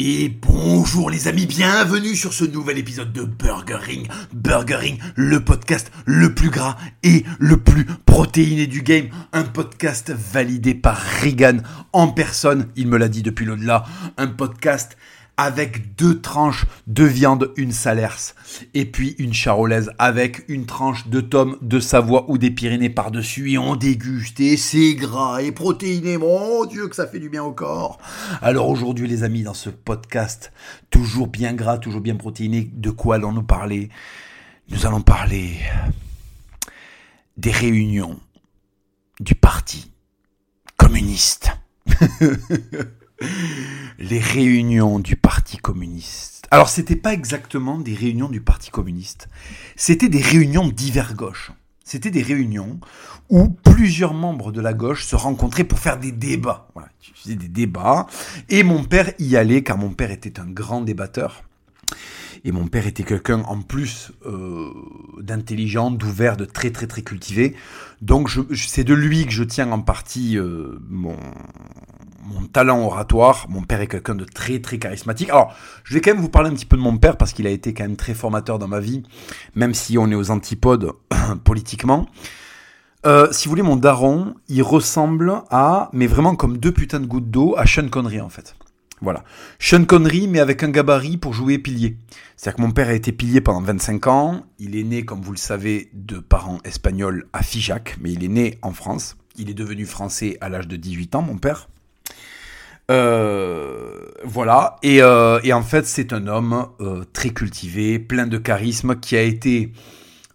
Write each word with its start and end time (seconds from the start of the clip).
Et 0.00 0.28
bonjour 0.28 1.10
les 1.10 1.26
amis, 1.26 1.46
bienvenue 1.46 2.14
sur 2.14 2.32
ce 2.32 2.44
nouvel 2.44 2.78
épisode 2.78 3.12
de 3.12 3.24
Burger 3.24 3.78
Ring. 3.80 4.06
Burger 4.32 4.96
le 5.16 5.40
podcast 5.40 5.90
le 6.06 6.32
plus 6.32 6.50
gras 6.50 6.76
et 7.02 7.24
le 7.40 7.56
plus 7.56 7.84
protéiné 8.06 8.68
du 8.68 8.82
game. 8.82 9.08
Un 9.32 9.42
podcast 9.42 10.12
validé 10.12 10.76
par 10.76 11.02
Regan 11.20 11.62
en 11.92 12.06
personne, 12.06 12.68
il 12.76 12.86
me 12.86 12.96
l'a 12.96 13.08
dit 13.08 13.24
depuis 13.24 13.44
l'au-delà. 13.44 13.86
Un 14.18 14.28
podcast 14.28 14.96
avec 15.38 15.94
deux 15.94 16.20
tranches 16.20 16.66
de 16.88 17.04
viande, 17.04 17.52
une 17.56 17.70
salers, 17.72 18.34
et 18.74 18.84
puis 18.84 19.14
une 19.18 19.32
charolaise 19.32 19.92
avec 19.98 20.44
une 20.48 20.66
tranche 20.66 21.06
de 21.06 21.20
tome 21.20 21.56
de 21.62 21.78
Savoie 21.78 22.26
ou 22.28 22.38
des 22.38 22.50
Pyrénées 22.50 22.90
par-dessus, 22.90 23.52
et 23.52 23.58
on 23.58 23.76
déguste, 23.76 24.40
et 24.40 24.56
c'est 24.56 24.94
gras 24.94 25.40
et 25.40 25.52
protéiné, 25.52 26.18
mon 26.18 26.64
Dieu 26.64 26.88
que 26.88 26.96
ça 26.96 27.06
fait 27.06 27.20
du 27.20 27.30
bien 27.30 27.44
au 27.44 27.52
corps. 27.52 27.98
Alors 28.42 28.68
aujourd'hui 28.68 29.06
les 29.06 29.22
amis, 29.22 29.44
dans 29.44 29.54
ce 29.54 29.70
podcast, 29.70 30.52
toujours 30.90 31.28
bien 31.28 31.54
gras, 31.54 31.78
toujours 31.78 32.00
bien 32.00 32.16
protéiné, 32.16 32.68
de 32.72 32.90
quoi 32.90 33.14
allons-nous 33.14 33.44
parler? 33.44 33.90
Nous 34.70 34.86
allons 34.86 35.02
parler 35.02 35.60
des 37.36 37.52
réunions 37.52 38.18
du 39.20 39.36
parti 39.36 39.92
communiste. 40.76 41.52
les 43.98 44.18
réunions 44.18 44.98
du 44.98 45.16
Parti 45.16 45.56
communiste. 45.56 46.46
Alors, 46.50 46.68
c'était 46.68 46.96
pas 46.96 47.12
exactement 47.12 47.78
des 47.78 47.94
réunions 47.94 48.28
du 48.28 48.40
Parti 48.40 48.70
communiste, 48.70 49.28
c'était 49.76 50.08
des 50.08 50.22
réunions 50.22 50.68
divers 50.68 51.14
gauche. 51.14 51.52
C'était 51.84 52.10
des 52.10 52.22
réunions 52.22 52.80
où 53.30 53.48
plusieurs 53.48 54.12
membres 54.12 54.52
de 54.52 54.60
la 54.60 54.74
gauche 54.74 55.06
se 55.06 55.16
rencontraient 55.16 55.64
pour 55.64 55.78
faire 55.78 55.98
des 55.98 56.12
débats. 56.12 56.68
Voilà, 56.74 56.90
des 57.24 57.36
débats. 57.36 58.06
Et 58.50 58.62
mon 58.62 58.84
père 58.84 59.12
y 59.18 59.36
allait, 59.36 59.62
car 59.62 59.78
mon 59.78 59.90
père 59.90 60.10
était 60.10 60.38
un 60.38 60.46
grand 60.46 60.82
débatteur. 60.82 61.44
Et 62.44 62.52
mon 62.52 62.68
père 62.68 62.86
était 62.86 63.04
quelqu'un 63.04 63.40
en 63.40 63.62
plus 63.62 64.12
euh, 64.26 64.70
d'intelligent, 65.20 65.90
d'ouvert, 65.90 66.36
de 66.36 66.44
très 66.44 66.70
très 66.70 66.86
très 66.86 67.02
cultivé. 67.02 67.56
Donc 68.02 68.30
c'est 68.54 68.84
de 68.84 68.94
lui 68.94 69.24
que 69.24 69.32
je 69.32 69.42
tiens 69.42 69.72
en 69.72 69.80
partie 69.80 70.36
euh, 70.36 70.78
mon, 70.88 71.16
mon 72.22 72.46
talent 72.46 72.84
oratoire. 72.84 73.46
Mon 73.48 73.62
père 73.62 73.80
est 73.80 73.86
quelqu'un 73.86 74.14
de 74.14 74.24
très 74.24 74.60
très 74.60 74.78
charismatique. 74.78 75.30
Alors, 75.30 75.54
je 75.84 75.94
vais 75.94 76.00
quand 76.00 76.12
même 76.12 76.20
vous 76.20 76.28
parler 76.28 76.50
un 76.50 76.54
petit 76.54 76.66
peu 76.66 76.76
de 76.76 76.82
mon 76.82 76.96
père 76.98 77.16
parce 77.16 77.32
qu'il 77.32 77.46
a 77.46 77.50
été 77.50 77.74
quand 77.74 77.84
même 77.84 77.96
très 77.96 78.14
formateur 78.14 78.58
dans 78.58 78.68
ma 78.68 78.80
vie, 78.80 79.02
même 79.54 79.74
si 79.74 79.98
on 79.98 80.10
est 80.10 80.14
aux 80.14 80.30
antipodes 80.30 80.92
politiquement. 81.44 82.06
Euh, 83.06 83.28
si 83.30 83.46
vous 83.46 83.50
voulez, 83.50 83.62
mon 83.62 83.76
daron, 83.76 84.34
il 84.48 84.62
ressemble 84.62 85.42
à, 85.50 85.88
mais 85.92 86.06
vraiment 86.06 86.34
comme 86.34 86.58
deux 86.58 86.72
putains 86.72 87.00
de 87.00 87.06
gouttes 87.06 87.30
d'eau, 87.30 87.54
à 87.56 87.64
Sean 87.64 87.88
Connery 87.88 88.20
en 88.20 88.28
fait. 88.28 88.56
Voilà. 89.00 89.22
Sean 89.60 89.84
Connery, 89.84 90.26
mais 90.26 90.40
avec 90.40 90.62
un 90.64 90.70
gabarit 90.70 91.16
pour 91.16 91.32
jouer 91.32 91.58
pilier. 91.58 91.96
C'est-à-dire 92.36 92.56
que 92.56 92.62
mon 92.62 92.72
père 92.72 92.88
a 92.88 92.94
été 92.94 93.12
pilier 93.12 93.40
pendant 93.40 93.62
25 93.62 94.06
ans. 94.08 94.42
Il 94.58 94.76
est 94.76 94.82
né, 94.82 95.04
comme 95.04 95.20
vous 95.20 95.32
le 95.32 95.38
savez, 95.38 95.90
de 95.92 96.18
parents 96.18 96.58
espagnols 96.64 97.28
à 97.32 97.42
Figeac, 97.42 97.96
mais 98.00 98.12
il 98.12 98.24
est 98.24 98.28
né 98.28 98.58
en 98.62 98.72
France. 98.72 99.16
Il 99.36 99.50
est 99.50 99.54
devenu 99.54 99.86
français 99.86 100.36
à 100.40 100.48
l'âge 100.48 100.66
de 100.66 100.76
18 100.76 101.14
ans, 101.14 101.22
mon 101.22 101.38
père. 101.38 101.68
Euh, 102.90 104.08
voilà. 104.24 104.76
Et, 104.82 105.02
euh, 105.02 105.40
et, 105.44 105.52
en 105.52 105.62
fait, 105.62 105.86
c'est 105.86 106.12
un 106.12 106.26
homme 106.26 106.68
euh, 106.80 107.04
très 107.12 107.30
cultivé, 107.30 107.98
plein 107.98 108.26
de 108.26 108.38
charisme, 108.38 108.96
qui 108.96 109.16
a 109.16 109.22
été, 109.22 109.72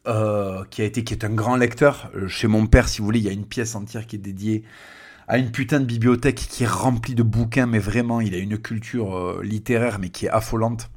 euh, 0.08 0.64
qui 0.70 0.82
a 0.82 0.86
été, 0.86 1.04
qui 1.04 1.14
est 1.14 1.26
un 1.26 1.30
grand 1.30 1.56
lecteur. 1.56 2.12
Euh, 2.16 2.28
chez 2.28 2.48
mon 2.48 2.68
père, 2.68 2.88
si 2.88 3.00
vous 3.00 3.06
voulez, 3.06 3.20
il 3.20 3.26
y 3.26 3.30
a 3.30 3.34
une 3.34 3.46
pièce 3.46 3.76
entière 3.76 4.06
qui 4.08 4.18
est 4.18 4.20
dédiée 4.20 4.64
à 5.28 5.38
une 5.38 5.52
putain 5.52 5.80
de 5.80 5.86
bibliothèque 5.86 6.36
qui 6.36 6.64
est 6.64 6.68
remplie 6.68 7.16
de 7.16 7.24
bouquins, 7.24 7.66
mais 7.66 7.80
vraiment, 7.80 8.22
il 8.22 8.36
a 8.36 8.38
une 8.38 8.58
culture 8.58 9.42
littéraire, 9.42 9.98
mais 10.00 10.10
qui 10.10 10.26
est 10.26 10.30
affolante. 10.30 10.90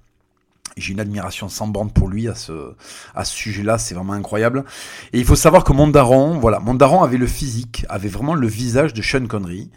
J'ai 0.76 0.92
une 0.92 1.00
admiration 1.00 1.48
sans 1.48 1.68
bande 1.68 1.94
pour 1.94 2.08
lui 2.08 2.28
à 2.28 2.34
ce, 2.34 2.74
à 3.14 3.24
ce 3.24 3.34
sujet-là, 3.34 3.78
c'est 3.78 3.94
vraiment 3.94 4.12
incroyable. 4.12 4.64
Et 5.12 5.18
il 5.20 5.24
faut 5.24 5.36
savoir 5.36 5.64
que 5.64 5.72
Mondaron, 5.72 6.38
voilà, 6.38 6.58
Mondaron 6.58 7.02
avait 7.02 7.16
le 7.16 7.26
physique, 7.26 7.86
avait 7.88 8.08
vraiment 8.08 8.34
le 8.34 8.46
visage 8.46 8.92
de 8.92 9.00
Sean 9.00 9.26
Connery. 9.26 9.70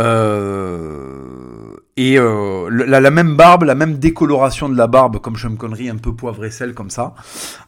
Euh, 0.00 1.76
et 1.96 2.18
euh, 2.18 2.70
la, 2.70 3.00
la, 3.00 3.10
même 3.10 3.36
barbe, 3.36 3.64
la 3.64 3.74
même 3.74 3.98
décoloration 3.98 4.68
de 4.68 4.76
la 4.76 4.86
barbe, 4.86 5.18
comme 5.18 5.36
Sean 5.36 5.56
Connery, 5.56 5.90
un 5.90 5.96
peu 5.96 6.14
poivre 6.14 6.44
et 6.46 6.50
sel 6.50 6.72
comme 6.72 6.88
ça, 6.88 7.14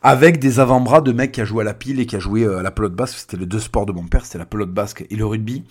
avec 0.03 0.39
des 0.39 0.61
avant-bras 0.61 1.03
de 1.03 1.13
mec 1.13 1.33
qui 1.33 1.43
a 1.43 1.45
joué 1.45 1.61
à 1.61 1.65
la 1.65 1.75
pile 1.75 2.01
et 2.01 2.07
qui 2.07 2.17
a 2.17 2.19
joué 2.19 2.45
euh, 2.45 2.59
à 2.59 2.63
la 2.63 2.71
pelote 2.71 2.95
basque. 2.95 3.19
C'était 3.19 3.37
les 3.37 3.47
deux 3.47 3.61
sports 3.61 3.85
de 3.85 3.93
mon 3.93 4.05
père, 4.05 4.25
c'était 4.25 4.39
la 4.39 4.47
pelote 4.47 4.73
basque 4.73 5.05
et 5.11 5.17
le 5.17 5.27
rugby. 5.27 5.65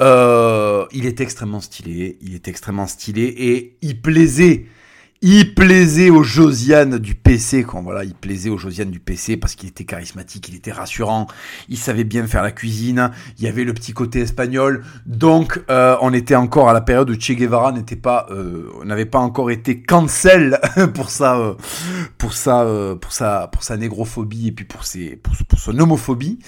Euh, 0.00 0.86
il 0.92 1.04
était 1.04 1.22
extrêmement 1.22 1.60
stylé, 1.60 2.18
il 2.22 2.34
était 2.34 2.50
extrêmement 2.50 2.86
stylé 2.86 3.22
et 3.22 3.76
il 3.82 4.00
plaisait 4.00 4.66
il 5.26 5.54
plaisait 5.54 6.10
aux 6.10 6.22
Josiane 6.22 6.98
du 6.98 7.14
PC, 7.14 7.64
quand 7.64 7.80
voilà, 7.80 8.04
il 8.04 8.12
plaisait 8.12 8.50
aux 8.50 8.58
Josiane 8.58 8.90
du 8.90 9.00
PC 9.00 9.38
parce 9.38 9.54
qu'il 9.54 9.70
était 9.70 9.86
charismatique, 9.86 10.50
il 10.50 10.54
était 10.54 10.70
rassurant, 10.70 11.28
il 11.70 11.78
savait 11.78 12.04
bien 12.04 12.26
faire 12.26 12.42
la 12.42 12.52
cuisine, 12.52 13.10
il 13.38 13.44
y 13.44 13.48
avait 13.48 13.64
le 13.64 13.72
petit 13.72 13.94
côté 13.94 14.20
espagnol, 14.20 14.84
donc 15.06 15.64
euh, 15.70 15.96
on 16.02 16.12
était 16.12 16.34
encore 16.34 16.68
à 16.68 16.74
la 16.74 16.82
période 16.82 17.08
où 17.08 17.18
Che 17.18 17.32
Guevara 17.32 17.72
n'était 17.72 17.96
pas, 17.96 18.26
euh, 18.32 18.68
n'avait 18.84 19.06
pas 19.06 19.18
encore 19.18 19.50
été 19.50 19.80
cancel 19.80 20.60
pour 20.94 21.08
sa, 21.08 21.38
euh, 21.38 21.54
pour 22.18 22.34
sa, 22.34 22.60
euh, 22.64 22.94
pour 22.94 23.12
sa, 23.12 23.48
pour 23.48 23.62
sa 23.62 23.78
négrophobie 23.78 24.48
et 24.48 24.52
puis 24.52 24.66
pour 24.66 24.84
ses, 24.84 25.16
pour, 25.16 25.32
pour 25.48 25.58
son 25.58 25.78
homophobie. 25.78 26.38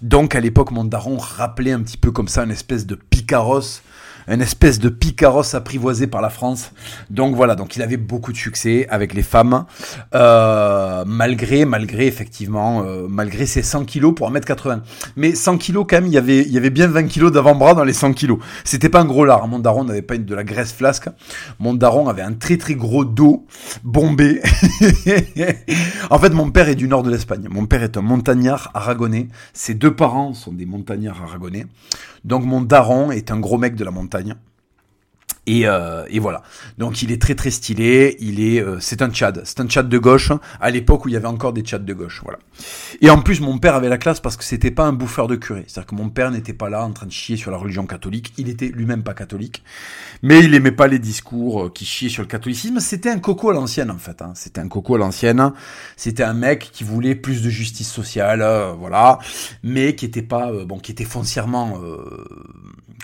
Donc 0.00 0.34
à 0.34 0.40
l'époque, 0.40 0.70
mon 0.70 0.86
daron 0.86 1.18
rappelait 1.18 1.72
un 1.72 1.82
petit 1.82 1.98
peu 1.98 2.10
comme 2.12 2.28
ça 2.28 2.44
une 2.44 2.50
espèce 2.50 2.86
de 2.86 2.94
picaros 2.94 3.82
une 4.28 4.42
espèce 4.42 4.78
de 4.78 4.88
picaros 4.88 5.54
apprivoisé 5.54 6.06
par 6.06 6.22
la 6.22 6.30
France. 6.30 6.72
Donc 7.10 7.34
voilà, 7.34 7.54
donc 7.54 7.76
il 7.76 7.82
avait 7.82 7.96
beaucoup 7.96 8.32
de 8.32 8.36
succès 8.36 8.86
avec 8.90 9.14
les 9.14 9.22
femmes, 9.22 9.64
euh, 10.14 11.04
malgré, 11.06 11.64
malgré 11.64 12.06
effectivement, 12.06 12.82
euh, 12.82 13.06
malgré 13.08 13.46
ses 13.46 13.62
100 13.62 13.84
kilos 13.84 14.14
pour 14.14 14.30
1m80. 14.30 14.80
Mais 15.16 15.34
100 15.34 15.58
kilos 15.58 15.86
quand 15.88 15.96
même, 15.96 16.06
il 16.06 16.12
y 16.12 16.18
avait, 16.18 16.40
il 16.40 16.52
y 16.52 16.58
avait 16.58 16.70
bien 16.70 16.86
20 16.86 17.04
kilos 17.04 17.32
d'avant-bras 17.32 17.74
dans 17.74 17.84
les 17.84 17.92
100 17.92 18.12
kilos. 18.12 18.38
C'était 18.64 18.88
pas 18.88 19.00
un 19.00 19.04
gros 19.04 19.24
lard. 19.24 19.46
Mon 19.48 19.58
daron 19.58 19.84
n'avait 19.84 20.02
pas 20.02 20.16
de 20.16 20.34
la 20.34 20.44
graisse 20.44 20.72
flasque. 20.72 21.08
Mon 21.58 21.74
daron 21.74 22.08
avait 22.08 22.22
un 22.22 22.32
très 22.32 22.56
très 22.56 22.74
gros 22.74 23.04
dos 23.04 23.46
bombé. 23.84 24.40
en 26.10 26.18
fait, 26.18 26.30
mon 26.30 26.50
père 26.50 26.68
est 26.68 26.74
du 26.74 26.88
nord 26.88 27.02
de 27.02 27.10
l'Espagne. 27.10 27.48
Mon 27.50 27.66
père 27.66 27.82
est 27.82 27.96
un 27.96 28.02
montagnard 28.02 28.70
aragonais. 28.74 29.28
Ses 29.52 29.74
deux 29.74 29.94
parents 29.94 30.34
sont 30.34 30.52
des 30.52 30.66
montagnards 30.66 31.22
aragonais. 31.22 31.66
Donc 32.24 32.44
mon 32.44 32.60
daron 32.60 33.10
est 33.10 33.30
un 33.30 33.40
gros 33.40 33.58
mec 33.58 33.74
de 33.74 33.84
la 33.84 33.90
montagne. 33.90 34.36
Et, 35.46 35.66
euh, 35.66 36.04
et, 36.08 36.20
voilà. 36.20 36.42
Donc 36.78 37.02
il 37.02 37.10
est 37.10 37.20
très 37.20 37.34
très 37.34 37.50
stylé. 37.50 38.16
Il 38.20 38.40
est, 38.40 38.60
euh, 38.60 38.78
c'est 38.78 39.02
un 39.02 39.10
Tchad, 39.10 39.42
c'est 39.44 39.58
un 39.58 39.66
Tchad 39.66 39.88
de 39.88 39.98
gauche 39.98 40.30
à 40.60 40.70
l'époque 40.70 41.04
où 41.04 41.08
il 41.08 41.14
y 41.14 41.16
avait 41.16 41.26
encore 41.26 41.52
des 41.52 41.62
Tchads 41.62 41.80
de 41.80 41.92
gauche. 41.92 42.20
Voilà. 42.22 42.38
Et 43.00 43.10
en 43.10 43.20
plus 43.20 43.40
mon 43.40 43.58
père 43.58 43.74
avait 43.74 43.88
la 43.88 43.98
classe 43.98 44.20
parce 44.20 44.36
que 44.36 44.44
c'était 44.44 44.70
pas 44.70 44.84
un 44.84 44.92
bouffeur 44.92 45.26
de 45.26 45.34
curé. 45.34 45.64
C'est-à-dire 45.66 45.88
que 45.88 45.94
mon 45.96 46.10
père 46.10 46.30
n'était 46.30 46.52
pas 46.52 46.68
là 46.68 46.84
en 46.84 46.92
train 46.92 47.06
de 47.06 47.12
chier 47.12 47.36
sur 47.36 47.50
la 47.50 47.56
religion 47.56 47.86
catholique. 47.86 48.32
Il 48.38 48.48
était 48.48 48.68
lui-même 48.68 49.02
pas 49.02 49.14
catholique, 49.14 49.64
mais 50.22 50.44
il 50.44 50.54
aimait 50.54 50.70
pas 50.70 50.86
les 50.86 51.00
discours 51.00 51.64
euh, 51.64 51.70
qui 51.70 51.86
chiaient 51.86 52.08
sur 52.08 52.22
le 52.22 52.28
catholicisme. 52.28 52.78
C'était 52.78 53.10
un 53.10 53.18
coco 53.18 53.50
à 53.50 53.54
l'ancienne 53.54 53.90
en 53.90 53.98
fait. 53.98 54.22
Hein. 54.22 54.32
C'était 54.36 54.60
un 54.60 54.68
coco 54.68 54.94
à 54.94 54.98
l'ancienne. 54.98 55.52
C'était 55.96 56.22
un 56.22 56.34
mec 56.34 56.70
qui 56.72 56.84
voulait 56.84 57.16
plus 57.16 57.42
de 57.42 57.50
justice 57.50 57.90
sociale, 57.90 58.42
euh, 58.42 58.72
voilà, 58.78 59.18
mais 59.64 59.96
qui 59.96 60.04
était 60.04 60.22
pas 60.22 60.52
bon, 60.64 60.78
qui 60.78 60.92
était 60.92 61.04
foncièrement 61.04 61.80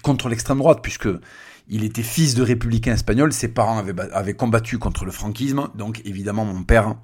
contre 0.02 0.28
l'extrême 0.28 0.58
droite 0.58 0.80
puisque 0.82 1.08
il 1.68 1.84
était 1.84 2.02
fils 2.02 2.34
de 2.34 2.42
républicain 2.42 2.94
espagnol, 2.94 3.32
ses 3.32 3.48
parents 3.48 3.82
avaient, 4.12 4.34
combattu 4.34 4.78
contre 4.78 5.04
le 5.04 5.10
franquisme, 5.10 5.68
donc 5.74 6.00
évidemment 6.04 6.44
mon 6.44 6.62
père, 6.62 6.94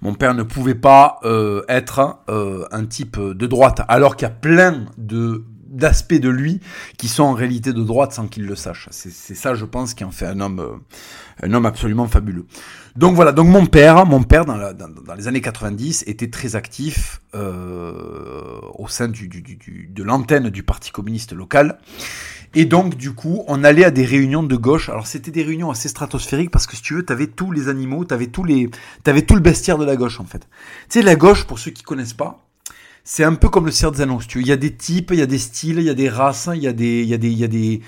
mon 0.00 0.14
père 0.14 0.34
ne 0.34 0.42
pouvait 0.42 0.74
pas 0.74 1.20
euh, 1.24 1.62
être 1.68 2.18
euh, 2.28 2.66
un 2.72 2.86
type 2.86 3.18
de 3.18 3.46
droite, 3.46 3.82
alors 3.88 4.16
qu'il 4.16 4.26
y 4.26 4.30
a 4.30 4.34
plein 4.34 4.86
d'aspects 4.96 6.14
de 6.14 6.28
lui 6.28 6.60
qui 6.96 7.08
sont 7.08 7.22
en 7.22 7.32
réalité 7.34 7.72
de 7.72 7.82
droite 7.82 8.12
sans 8.12 8.28
qu'il 8.28 8.46
le 8.46 8.56
sache. 8.56 8.88
C'est 8.90 9.34
ça, 9.34 9.54
je 9.54 9.64
pense, 9.64 9.94
qui 9.94 10.04
en 10.04 10.10
fait 10.10 10.26
un 10.26 10.40
homme, 10.40 10.60
euh, 10.60 11.46
un 11.46 11.52
homme 11.52 11.66
absolument 11.66 12.08
fabuleux. 12.08 12.46
Donc 12.96 13.14
voilà, 13.14 13.32
donc 13.32 13.48
mon 13.48 13.66
père, 13.66 14.06
mon 14.06 14.22
père 14.22 14.44
dans, 14.44 14.56
dans, 14.74 15.14
les 15.14 15.28
années 15.28 15.40
90 15.40 16.04
était 16.06 16.30
très 16.30 16.56
actif 16.56 17.20
au 17.34 18.88
sein 18.88 19.08
de 19.08 20.02
l'antenne 20.02 20.50
du 20.50 20.62
Parti 20.62 20.90
communiste 20.90 21.32
local. 21.32 21.78
Et 22.54 22.64
donc, 22.64 22.96
du 22.96 23.12
coup, 23.12 23.44
on 23.46 23.64
allait 23.64 23.84
à 23.84 23.90
des 23.90 24.04
réunions 24.04 24.42
de 24.42 24.56
gauche. 24.56 24.88
Alors, 24.88 25.06
c'était 25.06 25.30
des 25.30 25.42
réunions 25.42 25.70
assez 25.70 25.88
stratosphériques 25.88 26.50
parce 26.50 26.66
que 26.66 26.76
si 26.76 26.82
tu 26.82 26.94
veux, 26.94 27.04
t'avais 27.04 27.26
tous 27.26 27.50
les 27.50 27.68
animaux, 27.68 28.04
t'avais 28.04 28.26
tous 28.26 28.44
les, 28.44 28.70
t'avais 29.04 29.22
tout 29.22 29.34
le 29.34 29.40
bestiaire 29.40 29.78
de 29.78 29.84
la 29.84 29.96
gauche, 29.96 30.20
en 30.20 30.24
fait. 30.24 30.48
Tu 30.88 31.00
sais, 31.00 31.02
la 31.02 31.16
gauche, 31.16 31.44
pour 31.44 31.58
ceux 31.58 31.70
qui 31.70 31.82
connaissent 31.82 32.12
pas, 32.12 32.46
c'est 33.04 33.24
un 33.24 33.34
peu 33.34 33.48
comme 33.48 33.66
le 33.66 33.72
Seigneur 33.72 33.92
des 33.92 34.02
Anneaux. 34.02 34.20
Tu 34.26 34.38
veux. 34.38 34.44
Il 34.44 34.48
y 34.48 34.52
a 34.52 34.56
des 34.56 34.74
types, 34.74 35.10
il 35.12 35.18
y 35.18 35.22
a 35.22 35.26
des 35.26 35.38
styles, 35.38 35.78
il 35.78 35.84
y 35.84 35.90
a 35.90 35.94
des 35.94 36.08
races, 36.08 36.48
il 36.54 36.62
y 36.62 36.68
a 36.68 36.72
des, 36.72 37.02
il 37.02 37.08
y 37.08 37.14
a 37.14 37.18
des, 37.18 37.30
il 37.30 37.38
y 37.38 37.44
a 37.44 37.48
des, 37.48 37.80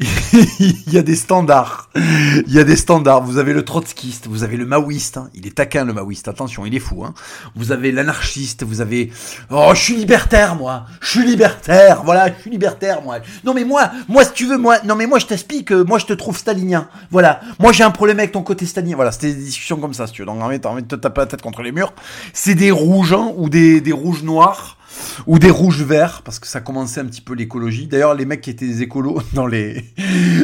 il 0.60 0.92
y 0.92 0.96
a 0.96 1.02
des 1.02 1.14
standards. 1.14 1.90
Il 1.94 2.52
y 2.52 2.58
a 2.58 2.64
des 2.64 2.76
standards. 2.76 3.22
Vous 3.22 3.36
avez 3.36 3.52
le 3.52 3.64
trotskiste, 3.64 4.28
vous 4.28 4.44
avez 4.44 4.56
le 4.56 4.64
maoïste. 4.64 5.18
Hein. 5.18 5.28
Il 5.34 5.46
est 5.46 5.56
taquin 5.56 5.84
le 5.84 5.92
maoïste. 5.92 6.26
Attention, 6.26 6.64
il 6.64 6.74
est 6.74 6.80
fou. 6.80 7.04
Hein. 7.04 7.12
Vous 7.54 7.70
avez 7.70 7.92
l'anarchiste. 7.92 8.62
Vous 8.62 8.80
avez. 8.80 9.12
Oh, 9.50 9.72
je 9.74 9.80
suis 9.80 9.96
libertaire 9.96 10.56
moi. 10.56 10.86
Je 11.02 11.10
suis 11.10 11.26
libertaire. 11.26 12.02
Voilà, 12.02 12.28
je 12.28 12.40
suis 12.40 12.50
libertaire 12.50 13.02
moi. 13.02 13.18
Non 13.44 13.52
mais 13.52 13.64
moi, 13.64 13.90
moi 14.08 14.24
si 14.24 14.32
tu 14.32 14.46
veux, 14.46 14.56
moi, 14.56 14.78
non 14.84 14.94
mais 14.94 15.06
moi 15.06 15.18
je 15.18 15.26
t'explique. 15.26 15.70
moi 15.70 15.98
je 15.98 16.06
te 16.06 16.14
trouve 16.14 16.36
stalinien. 16.36 16.88
Voilà. 17.10 17.40
Moi 17.58 17.72
j'ai 17.72 17.84
un 17.84 17.90
problème 17.90 18.18
avec 18.20 18.32
ton 18.32 18.42
côté 18.42 18.64
stalinien. 18.64 18.96
Voilà, 18.96 19.12
c'était 19.12 19.34
des 19.34 19.44
discussions 19.44 19.76
comme 19.76 19.92
ça 19.92 20.06
si 20.06 20.14
tu 20.14 20.22
veux. 20.22 20.26
Donc 20.26 20.42
en 20.42 20.48
fait, 20.48 20.60
t'as 20.60 20.70
envie 20.70 20.82
de 20.82 20.88
te 20.88 20.96
taper 20.96 21.20
la 21.20 21.26
tête 21.26 21.42
contre 21.42 21.62
les 21.62 21.72
murs. 21.72 21.92
C'est 22.32 22.54
des 22.54 22.70
rouges 22.70 23.12
hein, 23.12 23.32
ou 23.36 23.50
des 23.50 23.82
des 23.82 23.92
rouges 23.92 24.22
noirs 24.22 24.78
ou 25.26 25.38
des 25.38 25.50
rouges 25.50 25.82
verts 25.82 26.22
parce 26.22 26.38
que 26.38 26.46
ça 26.46 26.60
commençait 26.60 27.00
un 27.00 27.06
petit 27.06 27.20
peu 27.20 27.34
l'écologie. 27.34 27.86
D'ailleurs, 27.86 28.14
les 28.14 28.24
mecs 28.24 28.40
qui 28.40 28.50
étaient 28.50 28.66
des 28.66 28.82
écolos 28.82 29.22
dans 29.32 29.46
les 29.46 29.84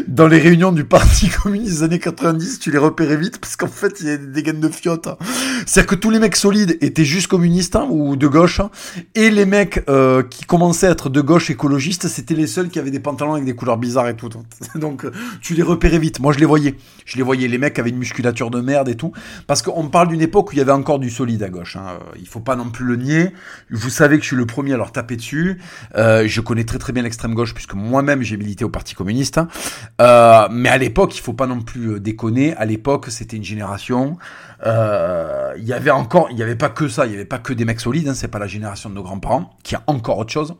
dans 0.06 0.26
les 0.26 0.38
réunions 0.38 0.72
du 0.72 0.84
Parti 0.84 1.28
communiste 1.43 1.78
des 1.78 1.82
années 1.82 1.98
90, 1.98 2.58
tu 2.58 2.70
les 2.70 2.78
repérais 2.78 3.16
vite 3.16 3.38
parce 3.38 3.56
qu'en 3.56 3.66
fait, 3.69 4.00
il 4.00 4.06
y 4.06 4.10
a 4.10 4.16
des 4.16 4.43
gaines 4.43 4.60
de 4.60 4.69
fiottes. 4.69 5.08
C'est-à-dire 5.66 5.87
que 5.90 5.94
tous 5.94 6.10
les 6.10 6.19
mecs 6.19 6.37
solides 6.37 6.78
étaient 6.81 7.04
juste 7.04 7.28
communistes 7.28 7.76
hein, 7.76 7.87
ou 7.90 8.16
de 8.16 8.26
gauche 8.26 8.60
hein, 8.60 8.70
et 9.14 9.31
les 9.31 9.46
mecs 9.46 9.82
euh, 9.88 10.22
qui 10.22 10.44
commençaient 10.44 10.87
à 10.87 10.90
être 10.90 11.08
de 11.08 11.20
gauche 11.20 11.50
écologistes, 11.50 12.08
c'était 12.08 12.34
les 12.34 12.46
seuls 12.46 12.69
qui 12.69 12.78
avaient 12.78 12.90
des 12.90 13.00
pantalons 13.00 13.34
avec 13.34 13.44
des 13.44 13.54
couleurs 13.54 13.78
bizarres 13.78 14.08
et 14.08 14.16
tout. 14.16 14.28
Donc 14.75 15.04
euh, 15.04 15.12
tu 15.40 15.54
les 15.54 15.62
repérais 15.62 15.99
vite. 15.99 16.20
Moi, 16.20 16.32
je 16.32 16.38
les 16.38 16.46
voyais. 16.46 16.76
Je 17.04 17.16
les 17.16 17.22
voyais 17.22 17.49
les 17.49 17.58
mecs 17.58 17.78
avaient 17.78 17.90
une 17.90 17.99
musculature 17.99 18.50
de 18.50 18.60
merde 18.60 18.88
et 18.88 18.96
tout 18.96 19.12
parce 19.46 19.62
qu'on 19.62 19.88
parle 19.88 20.08
d'une 20.08 20.20
époque 20.20 20.50
où 20.50 20.52
il 20.52 20.58
y 20.58 20.60
avait 20.60 20.72
encore 20.72 20.99
du 20.99 21.10
solide 21.10 21.42
à 21.42 21.49
gauche 21.49 21.76
hein. 21.76 21.99
Il 22.19 22.26
faut 22.26 22.40
pas 22.40 22.56
non 22.56 22.70
plus 22.70 22.84
le 22.84 22.96
nier. 22.96 23.32
Vous 23.70 23.90
savez 23.90 24.16
que 24.16 24.22
je 24.22 24.28
suis 24.28 24.35
le 24.36 24.46
premier 24.46 24.72
à 24.74 24.76
leur 24.76 24.92
taper 24.92 25.16
dessus. 25.16 25.60
Euh, 25.96 26.24
je 26.26 26.40
connais 26.40 26.64
très 26.64 26.78
très 26.78 26.92
bien 26.92 27.02
l'extrême 27.02 27.34
gauche 27.34 27.54
puisque 27.54 27.74
moi-même 27.74 28.22
j'ai 28.22 28.36
milité 28.36 28.64
au 28.64 28.68
Parti 28.68 28.94
communiste. 28.94 29.40
Euh, 30.00 30.48
mais 30.50 30.68
à 30.68 30.78
l'époque, 30.78 31.16
il 31.16 31.20
faut 31.20 31.32
pas 31.32 31.46
non 31.46 31.60
plus 31.60 31.94
euh, 31.94 32.00
déconner. 32.00 32.54
À 32.56 32.64
l'époque, 32.64 33.06
c'était 33.08 33.36
une 33.36 33.44
génération. 33.44 34.18
Il 34.64 35.64
y 35.64 35.72
avait 35.72 35.90
encore, 35.90 36.28
il 36.30 36.38
y 36.38 36.42
avait 36.42 36.56
pas 36.56 36.68
que 36.68 36.88
ça. 36.88 37.06
Il 37.06 37.12
y 37.12 37.14
avait 37.14 37.24
pas 37.24 37.38
que 37.38 37.52
des 37.52 37.64
mecs 37.64 37.80
solides. 37.80 38.08
Hein, 38.08 38.14
c'est 38.14 38.28
pas 38.28 38.38
la 38.38 38.46
génération 38.46 38.90
de 38.90 38.94
nos 38.94 39.02
grands-parents 39.02 39.56
qui 39.62 39.74
a 39.74 39.82
encore 39.86 40.18
autre 40.18 40.32
chose. 40.32 40.54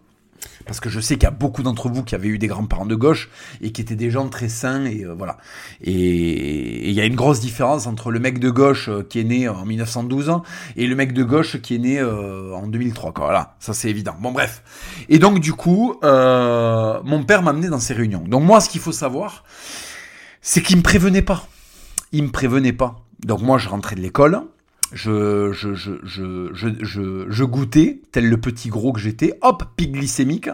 Parce 0.67 0.81
que 0.81 0.91
je 0.91 0.99
sais 0.99 1.15
qu'il 1.15 1.23
y 1.23 1.27
a 1.27 1.31
beaucoup 1.31 1.63
d'entre 1.63 1.89
vous 1.89 2.03
qui 2.03 2.15
avaient 2.15 2.29
eu 2.29 2.39
des 2.39 2.49
grands-parents 2.49 2.87
de 2.87 2.95
gauche 2.97 3.31
et 3.61 3.71
qui 3.71 3.81
étaient 3.81 3.97
des 3.97 4.11
gens 4.11 4.29
très 4.29 4.49
sains 4.49 4.85
et 4.85 5.05
euh, 5.05 5.15
voilà. 5.17 5.39
Et 5.81 6.89
il 6.89 6.95
y 6.95 7.01
a 7.01 7.05
une 7.05 7.15
grosse 7.15 7.41
différence 7.41 7.87
entre 7.87 8.11
le 8.11 8.19
mec 8.19 8.41
de 8.41 8.51
gauche 8.51 8.89
euh, 8.89 9.03
qui 9.09 9.21
est 9.21 9.25
né 9.25 9.49
en 9.49 9.65
1912 9.65 10.41
et 10.77 10.87
le 10.87 10.97
mec 10.97 11.13
de 11.13 11.23
gauche 11.23 11.61
qui 11.63 11.77
est 11.77 11.79
né 11.79 12.01
euh, 12.01 12.53
en 12.53 12.67
2003. 12.67 13.13
Quoi. 13.13 13.27
Voilà, 13.27 13.55
ça 13.61 13.75
c'est 13.75 13.89
évident. 13.89 14.17
Bon 14.21 14.33
bref. 14.33 14.63
Et 15.09 15.21
donc 15.21 15.39
du 15.39 15.53
coup, 15.53 15.95
mon 16.03 17.25
père 17.27 17.43
m'a 17.43 17.51
amené 17.51 17.69
dans 17.69 17.81
ces 17.81 17.95
réunions. 17.95 18.25
Donc 18.27 18.43
moi, 18.43 18.61
ce 18.61 18.69
qu'il 18.69 18.81
faut 18.81 18.93
savoir, 18.93 19.45
c'est 20.41 20.63
qu'il 20.63 20.77
me 20.77 20.83
prévenait 20.83 21.23
pas. 21.23 21.47
Il 22.13 22.25
me 22.25 22.31
prévenait 22.31 22.73
pas. 22.73 22.97
Donc 23.25 23.41
moi, 23.41 23.59
je 23.59 23.69
rentrais 23.69 23.95
de 23.95 24.01
l'école 24.01 24.43
je, 24.93 25.45
goûtais, 27.45 28.01
tel 28.13 28.29
le 28.29 28.41
petit 28.41 28.69
gros 28.69 28.93
que 28.93 29.01
j'étais, 29.01 29.39
hop, 29.43 29.65
pic 29.77 29.93
glycémique, 29.93 30.49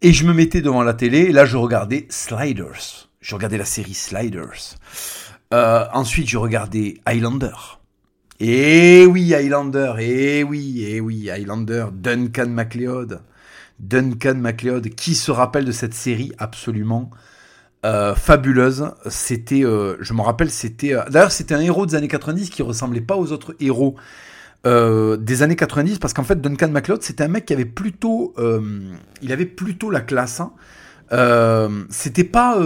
et 0.00 0.12
je 0.12 0.24
me 0.26 0.32
mettais 0.32 0.62
devant 0.62 0.82
la 0.82 0.94
télé, 0.94 1.18
et 1.20 1.32
là 1.32 1.44
je 1.44 1.56
regardais 1.56 2.06
Sliders. 2.08 3.08
Je 3.20 3.34
regardais 3.34 3.58
la 3.58 3.64
série 3.64 3.94
Sliders. 3.94 4.76
Euh, 5.54 5.84
ensuite, 5.92 6.28
je 6.28 6.38
regardais 6.38 6.94
Highlander. 7.06 7.78
Et 8.40 9.06
oui, 9.06 9.32
Highlander, 9.34 9.94
et 10.00 10.42
oui, 10.42 10.82
et 10.84 11.00
oui, 11.00 11.30
Highlander, 11.30 11.86
Duncan 11.92 12.48
MacLeod. 12.48 13.20
Duncan 13.78 14.34
MacLeod, 14.34 14.88
qui 14.90 15.14
se 15.14 15.30
rappelle 15.30 15.64
de 15.64 15.72
cette 15.72 15.94
série 15.94 16.32
absolument 16.38 17.10
euh, 17.84 18.14
fabuleuse. 18.14 18.90
C'était, 19.08 19.64
euh, 19.64 19.96
je 20.00 20.14
me 20.14 20.20
rappelle, 20.20 20.50
c'était. 20.50 20.94
Euh, 20.94 21.02
d'ailleurs, 21.10 21.32
c'était 21.32 21.54
un 21.54 21.60
héros 21.60 21.84
des 21.84 21.96
années 21.96 22.08
90 22.08 22.50
qui 22.50 22.62
ressemblait 22.62 23.00
pas 23.00 23.16
aux 23.16 23.32
autres 23.32 23.54
héros 23.60 23.96
des 24.64 25.42
années 25.42 25.56
90 25.56 25.98
parce 25.98 26.14
qu'en 26.14 26.22
fait, 26.22 26.40
Duncan 26.40 26.68
MacLeod, 26.68 27.02
c'était 27.02 27.24
un 27.24 27.28
mec 27.28 27.46
qui 27.46 27.52
avait 27.52 27.64
plutôt, 27.64 28.32
il 29.20 29.32
avait 29.32 29.44
plutôt 29.44 29.90
la 29.90 30.00
classe. 30.00 30.40
Hein. 30.40 30.52
c'était 31.90 32.22
pas 32.22 32.60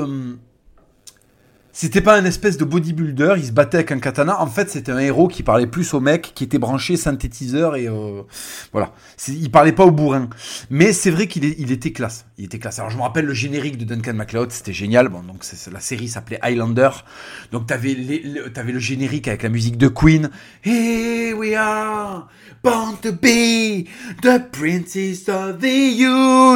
c'était 1.78 2.00
pas 2.00 2.16
un 2.16 2.24
espèce 2.24 2.56
de 2.56 2.64
bodybuilder, 2.64 3.34
il 3.36 3.44
se 3.44 3.52
battait 3.52 3.76
avec 3.76 3.92
un 3.92 3.98
katana. 3.98 4.40
En 4.40 4.46
fait, 4.46 4.70
c'était 4.70 4.92
un 4.92 4.98
héros 4.98 5.28
qui 5.28 5.42
parlait 5.42 5.66
plus 5.66 5.92
au 5.92 6.00
mec, 6.00 6.32
qui 6.34 6.42
était 6.44 6.56
branché 6.56 6.96
synthétiseur 6.96 7.76
et 7.76 7.86
euh, 7.86 8.22
voilà. 8.72 8.94
Il 9.28 9.50
parlait 9.50 9.72
pas 9.72 9.84
au 9.84 9.90
bourrin. 9.90 10.30
Mais 10.70 10.94
c'est 10.94 11.10
vrai 11.10 11.26
qu'il 11.26 11.44
il 11.44 11.70
était 11.72 11.92
classe. 11.92 12.24
Il 12.38 12.46
était 12.46 12.58
classe. 12.58 12.78
Alors 12.78 12.90
je 12.90 12.96
me 12.96 13.02
rappelle 13.02 13.26
le 13.26 13.34
générique 13.34 13.76
de 13.76 13.84
Duncan 13.84 14.14
MacLeod, 14.14 14.52
c'était 14.52 14.72
génial. 14.72 15.10
Bon, 15.10 15.22
donc 15.22 15.44
la 15.70 15.80
série 15.80 16.08
s'appelait 16.08 16.38
Highlander. 16.40 16.88
Donc 17.52 17.66
t'avais 17.66 17.92
le, 17.92 18.50
avais 18.58 18.72
le 18.72 18.78
générique 18.78 19.28
avec 19.28 19.42
la 19.42 19.50
musique 19.50 19.76
de 19.76 19.88
Queen. 19.88 20.30
Here 20.64 21.34
we 21.36 21.54
are, 21.54 22.26
born 22.62 22.96
to 23.02 23.12
be 23.12 23.84
the 24.22 24.40
princess 24.50 25.28
of 25.28 25.58
the 25.58 25.92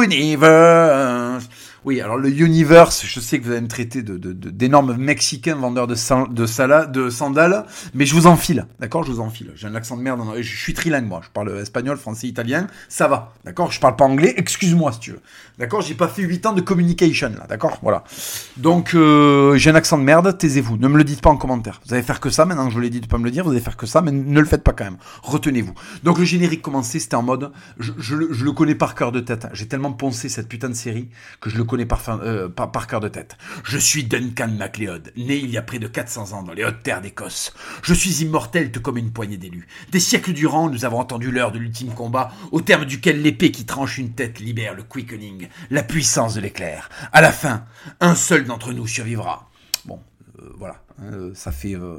universe. 0.01 1.47
Oui, 1.83 1.99
alors 1.99 2.17
le 2.17 2.29
Universe, 2.29 3.03
je 3.07 3.19
sais 3.19 3.39
que 3.39 3.45
vous 3.45 3.51
allez 3.53 3.61
me 3.61 3.67
traiter 3.67 4.03
d'énormes 4.03 4.97
Mexicains 4.97 5.55
vendeurs 5.55 5.87
de, 5.87 5.95
de, 6.85 7.09
sandales, 7.09 7.65
mais 7.95 8.05
je 8.05 8.13
vous 8.13 8.27
enfile, 8.27 8.67
d'accord? 8.79 9.03
Je 9.03 9.11
vous 9.11 9.19
enfile. 9.19 9.51
J'ai 9.55 9.65
un 9.65 9.73
accent 9.73 9.97
de 9.97 10.03
merde, 10.03 10.21
je 10.39 10.57
suis 10.57 10.75
trilingue 10.75 11.07
moi, 11.07 11.21
je 11.23 11.29
parle 11.29 11.57
espagnol, 11.57 11.97
français, 11.97 12.27
italien, 12.27 12.67
ça 12.87 13.07
va, 13.07 13.33
d'accord? 13.45 13.71
Je 13.71 13.79
parle 13.79 13.95
pas 13.95 14.05
anglais, 14.05 14.35
excuse-moi 14.37 14.91
si 14.91 14.99
tu 14.99 15.11
veux. 15.13 15.21
D'accord? 15.57 15.81
J'ai 15.81 15.95
pas 15.95 16.07
fait 16.07 16.21
8 16.21 16.45
ans 16.45 16.53
de 16.53 16.61
communication 16.61 17.29
là, 17.29 17.47
d'accord? 17.49 17.79
Voilà. 17.81 18.03
Donc 18.57 18.93
euh, 18.93 19.57
j'ai 19.57 19.71
un 19.71 19.75
accent 19.75 19.97
de 19.97 20.03
merde, 20.03 20.37
taisez-vous, 20.37 20.77
ne 20.77 20.87
me 20.87 20.99
le 20.99 21.03
dites 21.03 21.21
pas 21.21 21.31
en 21.31 21.37
commentaire. 21.37 21.81
Vous 21.87 21.95
allez 21.95 22.03
faire 22.03 22.19
que 22.19 22.29
ça, 22.29 22.45
maintenant 22.45 22.65
que 22.65 22.69
je 22.69 22.75
vous 22.75 22.81
l'ai 22.81 22.91
dit 22.91 23.01
de 23.01 23.07
pas 23.07 23.17
me 23.17 23.23
le 23.23 23.31
dire, 23.31 23.43
vous 23.43 23.51
allez 23.51 23.59
faire 23.59 23.77
que 23.77 23.87
ça, 23.87 24.03
mais 24.03 24.11
ne 24.11 24.39
le 24.39 24.45
faites 24.45 24.63
pas 24.63 24.73
quand 24.73 24.83
même. 24.83 24.97
Retenez-vous. 25.23 25.73
Donc 26.03 26.19
le 26.19 26.25
générique 26.25 26.61
commençait, 26.61 26.99
c'était 26.99 27.15
en 27.15 27.23
mode, 27.23 27.51
je, 27.79 27.91
je, 27.97 28.15
je, 28.29 28.45
le 28.45 28.51
connais 28.51 28.75
par 28.75 28.93
cœur 28.93 29.11
de 29.11 29.19
tête. 29.19 29.47
J'ai 29.53 29.67
tellement 29.67 29.93
poncé 29.93 30.29
cette 30.29 30.47
putain 30.47 30.69
de 30.69 30.75
série 30.75 31.09
que 31.39 31.49
je 31.49 31.57
le 31.57 31.63
euh, 31.73 32.49
par, 32.49 32.87
cœur 32.87 32.99
de 32.99 33.07
tête. 33.07 33.37
Je 33.63 33.77
suis 33.77 34.03
Duncan 34.03 34.49
MacLeod, 34.49 35.11
né 35.15 35.37
il 35.37 35.49
y 35.49 35.57
a 35.57 35.61
près 35.61 35.79
de 35.79 35.87
400 35.87 36.33
ans 36.33 36.43
dans 36.43 36.53
les 36.53 36.63
hautes 36.63 36.83
terres 36.83 37.01
d'Écosse. 37.01 37.53
Je 37.83 37.93
suis 37.93 38.21
immortel 38.21 38.71
tout 38.71 38.81
comme 38.81 38.97
une 38.97 39.11
poignée 39.11 39.37
d'élus. 39.37 39.67
Des 39.91 39.99
siècles 39.99 40.33
durant, 40.33 40.69
nous 40.69 40.85
avons 40.85 40.99
entendu 40.99 41.31
l'heure 41.31 41.51
de 41.51 41.59
l'ultime 41.59 41.93
combat, 41.93 42.31
au 42.51 42.61
terme 42.61 42.85
duquel 42.85 43.21
l'épée 43.21 43.51
qui 43.51 43.65
tranche 43.65 43.97
une 43.97 44.13
tête 44.13 44.39
libère 44.39 44.73
le 44.73 44.83
quickening, 44.83 45.47
la 45.69 45.83
puissance 45.83 46.35
de 46.35 46.41
l'éclair. 46.41 46.89
À 47.11 47.21
la 47.21 47.31
fin, 47.31 47.65
un 47.99 48.15
seul 48.15 48.45
d'entre 48.45 48.73
nous 48.73 48.87
survivra. 48.87 49.49
Bon, 49.85 49.99
euh, 50.39 50.53
voilà. 50.57 50.83
Euh, 51.03 51.31
ça 51.33 51.51
fait, 51.51 51.75
euh, 51.75 51.97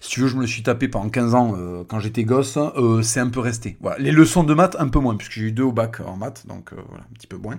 si 0.00 0.10
tu 0.10 0.20
veux, 0.20 0.28
je 0.28 0.36
me 0.36 0.42
le 0.42 0.46
suis 0.46 0.62
tapé 0.62 0.88
pendant 0.88 1.08
15 1.08 1.34
ans 1.34 1.54
euh, 1.56 1.84
quand 1.86 2.00
j'étais 2.00 2.24
gosse. 2.24 2.58
c'est 3.02 3.20
un 3.20 3.28
peu 3.28 3.40
resté. 3.40 3.76
Les 3.98 4.12
leçons 4.12 4.44
de 4.44 4.54
maths, 4.54 4.76
un 4.78 4.88
peu 4.88 4.98
moins, 4.98 5.16
puisque 5.16 5.32
j'ai 5.32 5.42
eu 5.42 5.52
deux 5.52 5.62
au 5.62 5.72
bac 5.72 6.00
en 6.06 6.16
maths, 6.16 6.46
donc 6.46 6.70
voilà, 6.72 7.04
un 7.10 7.14
petit 7.14 7.26
peu 7.26 7.36
moins. 7.36 7.56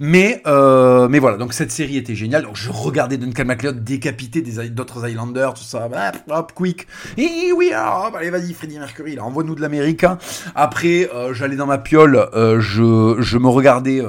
Mais, 0.00 0.42
mais 0.46 1.18
voilà, 1.18 1.36
donc 1.36 1.52
cette 1.52 1.70
série 1.70 1.96
était 1.96 2.14
géniale. 2.14 2.44
Donc 2.44 2.56
je 2.56 2.70
regardais 2.70 3.16
Duncan 3.16 3.44
MacLeod 3.44 3.84
décapiter 3.84 4.42
d'autres 4.70 5.04
Highlanders, 5.04 5.54
tout 5.54 5.62
ça. 5.62 5.86
Hop, 5.86 6.16
hop 6.30 6.52
quick. 6.54 6.86
Et 7.16 7.52
oui, 7.54 7.72
hop, 7.74 8.14
allez, 8.14 8.30
vas-y, 8.30 8.52
Freddie 8.52 8.78
Mercury, 8.78 9.16
là, 9.16 9.24
envoie-nous 9.24 9.54
de 9.54 9.60
l'Amérique. 9.60 10.04
Après, 10.54 11.08
j'allais 11.32 11.56
dans 11.56 11.66
ma 11.66 11.78
piole, 11.78 12.28
je, 12.34 13.16
je 13.18 13.38
me 13.38 13.48
regardais, 13.48 14.02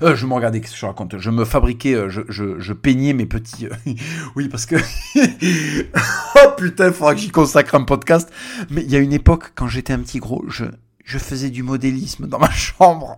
je 0.00 0.26
me 0.26 0.34
regardais, 0.34 0.62
je 0.74 0.86
raconte? 0.86 1.18
Je 1.18 1.30
me 1.30 1.44
fabriquais, 1.44 2.08
je, 2.08 2.20
je 2.28 2.72
peignais 2.72 3.12
mes 3.12 3.26
petits. 3.26 3.68
oui, 4.36 4.48
parce 4.48 4.66
que. 4.66 4.76
oh 6.36 6.48
putain, 6.56 6.88
il 6.88 6.92
faudra 6.92 7.14
que 7.14 7.20
j'y 7.20 7.30
consacre 7.30 7.74
un 7.74 7.84
podcast. 7.84 8.30
Mais 8.70 8.82
il 8.82 8.90
y 8.90 8.96
a 8.96 8.98
une 8.98 9.12
époque, 9.12 9.52
quand 9.54 9.68
j'étais 9.68 9.92
un 9.92 10.00
petit 10.00 10.18
gros, 10.18 10.44
je, 10.48 10.64
je 11.04 11.18
faisais 11.18 11.50
du 11.50 11.62
modélisme 11.62 12.26
dans 12.26 12.38
ma 12.38 12.50
chambre. 12.52 13.16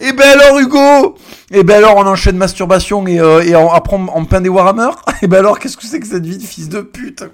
Et 0.00 0.08
eh 0.08 0.12
ben 0.12 0.38
alors 0.38 0.58
Hugo 0.58 1.16
Et 1.50 1.60
eh 1.60 1.64
ben 1.64 1.76
alors 1.76 1.96
on 1.96 2.06
enchaîne 2.06 2.36
masturbation 2.36 3.06
et, 3.06 3.18
euh, 3.18 3.42
et 3.42 3.54
après 3.54 3.96
on, 3.96 4.24
peint 4.26 4.42
des 4.42 4.50
Warhammer? 4.50 4.90
Et 5.08 5.12
eh 5.22 5.26
ben 5.26 5.38
alors 5.38 5.58
qu'est-ce 5.58 5.76
que 5.76 5.86
c'est 5.86 6.00
que 6.00 6.06
cette 6.06 6.26
vie 6.26 6.36
de 6.36 6.42
fils 6.42 6.68
de 6.68 6.82
pute 6.82 7.24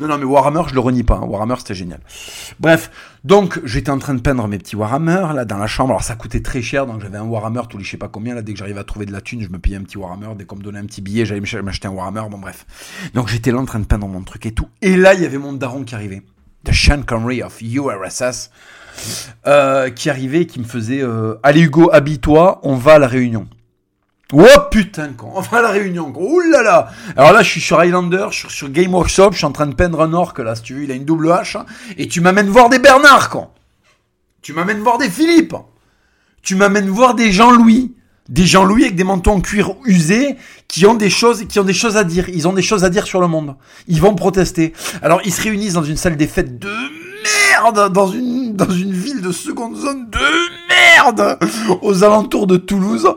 non, 0.00 0.08
non, 0.08 0.18
mais 0.18 0.24
Warhammer, 0.24 0.62
je 0.68 0.74
le 0.74 0.80
renie 0.80 1.02
pas. 1.02 1.16
Hein. 1.16 1.26
Warhammer, 1.26 1.56
c'était 1.58 1.74
génial. 1.74 2.00
Bref, 2.60 2.90
donc 3.24 3.60
j'étais 3.64 3.90
en 3.90 3.98
train 3.98 4.14
de 4.14 4.20
peindre 4.20 4.46
mes 4.46 4.58
petits 4.58 4.76
Warhammer 4.76 5.26
là 5.34 5.44
dans 5.44 5.58
la 5.58 5.66
chambre. 5.66 5.90
Alors 5.90 6.04
ça 6.04 6.14
coûtait 6.14 6.40
très 6.40 6.62
cher, 6.62 6.86
donc 6.86 7.02
j'avais 7.02 7.18
un 7.18 7.24
Warhammer 7.24 7.62
tous 7.68 7.76
les 7.76 7.84
je 7.84 7.90
sais 7.90 7.96
pas 7.96 8.08
combien 8.08 8.34
là. 8.34 8.42
Dès 8.42 8.52
que 8.52 8.58
j'arrivais 8.58 8.80
à 8.80 8.84
trouver 8.84 9.06
de 9.06 9.12
la 9.12 9.20
thune, 9.20 9.42
je 9.42 9.48
me 9.48 9.58
payais 9.58 9.76
un 9.76 9.82
petit 9.82 9.98
Warhammer. 9.98 10.34
Dès 10.36 10.44
qu'on 10.44 10.56
me 10.56 10.62
donnait 10.62 10.78
un 10.78 10.86
petit 10.86 11.02
billet, 11.02 11.26
j'allais 11.26 11.62
m'acheter 11.62 11.88
un 11.88 11.92
Warhammer. 11.92 12.22
Bon 12.30 12.38
bref. 12.38 12.66
Donc 13.14 13.28
j'étais 13.28 13.50
là 13.50 13.58
en 13.58 13.64
train 13.64 13.80
de 13.80 13.86
peindre 13.86 14.06
mon 14.06 14.22
truc 14.22 14.46
et 14.46 14.52
tout. 14.52 14.68
Et 14.82 14.96
là, 14.96 15.14
il 15.14 15.22
y 15.22 15.26
avait 15.26 15.38
mon 15.38 15.52
daron 15.52 15.84
qui 15.84 15.94
arrivait, 15.94 16.22
The 16.64 16.72
Sean 16.72 17.02
Connery 17.02 17.42
of 17.42 17.60
URSS, 17.60 18.50
euh, 19.46 19.90
qui 19.90 20.10
arrivait, 20.10 20.42
et 20.42 20.46
qui 20.46 20.60
me 20.60 20.64
faisait 20.64 21.02
euh, 21.02 21.34
Allez 21.42 21.62
Hugo, 21.62 21.90
habille-toi, 21.92 22.60
on 22.62 22.76
va 22.76 22.94
à 22.94 22.98
la 22.98 23.08
réunion. 23.08 23.48
Oh 24.32 24.46
putain, 24.70 25.12
con. 25.16 25.32
On 25.34 25.40
va 25.40 25.58
à 25.58 25.62
la 25.62 25.70
réunion, 25.70 26.12
con. 26.12 26.20
Ouh 26.22 26.40
là 26.40 26.62
là. 26.62 26.90
Alors 27.16 27.32
là, 27.32 27.42
je 27.42 27.50
suis 27.50 27.60
sur 27.60 27.82
Highlander, 27.82 28.26
je 28.30 28.38
suis 28.38 28.50
sur 28.50 28.70
Game 28.70 28.94
Workshop, 28.94 29.32
je 29.32 29.38
suis 29.38 29.46
en 29.46 29.52
train 29.52 29.66
de 29.66 29.74
peindre 29.74 30.00
un 30.00 30.12
orc, 30.12 30.34
là, 30.38 30.54
si 30.54 30.62
tu 30.62 30.74
veux, 30.74 30.84
il 30.84 30.90
a 30.90 30.94
une 30.94 31.04
double 31.04 31.32
hache. 31.32 31.56
Et 31.98 32.06
tu 32.08 32.20
m'amènes 32.20 32.48
voir 32.48 32.68
des 32.68 32.78
Bernard, 32.78 33.30
con. 33.30 33.48
Tu 34.42 34.52
m'amènes 34.52 34.80
voir 34.80 34.98
des 34.98 35.10
Philippe. 35.10 35.54
Tu 36.42 36.54
m'amènes 36.54 36.88
voir 36.88 37.14
des 37.14 37.32
Jean-Louis. 37.32 37.94
Des 38.28 38.46
Jean-Louis 38.46 38.84
avec 38.84 38.94
des 38.94 39.04
manteaux 39.04 39.32
en 39.32 39.40
cuir 39.40 39.74
usés 39.84 40.36
qui 40.68 40.86
ont 40.86 40.94
des 40.94 41.10
choses, 41.10 41.46
qui 41.48 41.58
ont 41.58 41.64
des 41.64 41.72
choses 41.72 41.96
à 41.96 42.04
dire. 42.04 42.28
Ils 42.28 42.46
ont 42.46 42.52
des 42.52 42.62
choses 42.62 42.84
à 42.84 42.88
dire 42.88 43.04
sur 43.04 43.20
le 43.20 43.26
monde. 43.26 43.56
Ils 43.88 44.00
vont 44.00 44.14
protester. 44.14 44.72
Alors, 45.02 45.20
ils 45.24 45.32
se 45.32 45.42
réunissent 45.42 45.72
dans 45.72 45.82
une 45.82 45.96
salle 45.96 46.16
des 46.16 46.28
fêtes 46.28 46.58
de 46.60 46.70
merde, 47.22 47.92
dans 47.92 48.08
une, 48.08 48.54
dans 48.54 48.70
une 48.70 48.92
ville 48.92 49.20
de 49.20 49.32
seconde 49.32 49.76
zone 49.76 50.08
de 50.10 50.18
merde, 50.68 51.38
aux 51.82 52.04
alentours 52.04 52.46
de 52.46 52.56
Toulouse, 52.56 53.08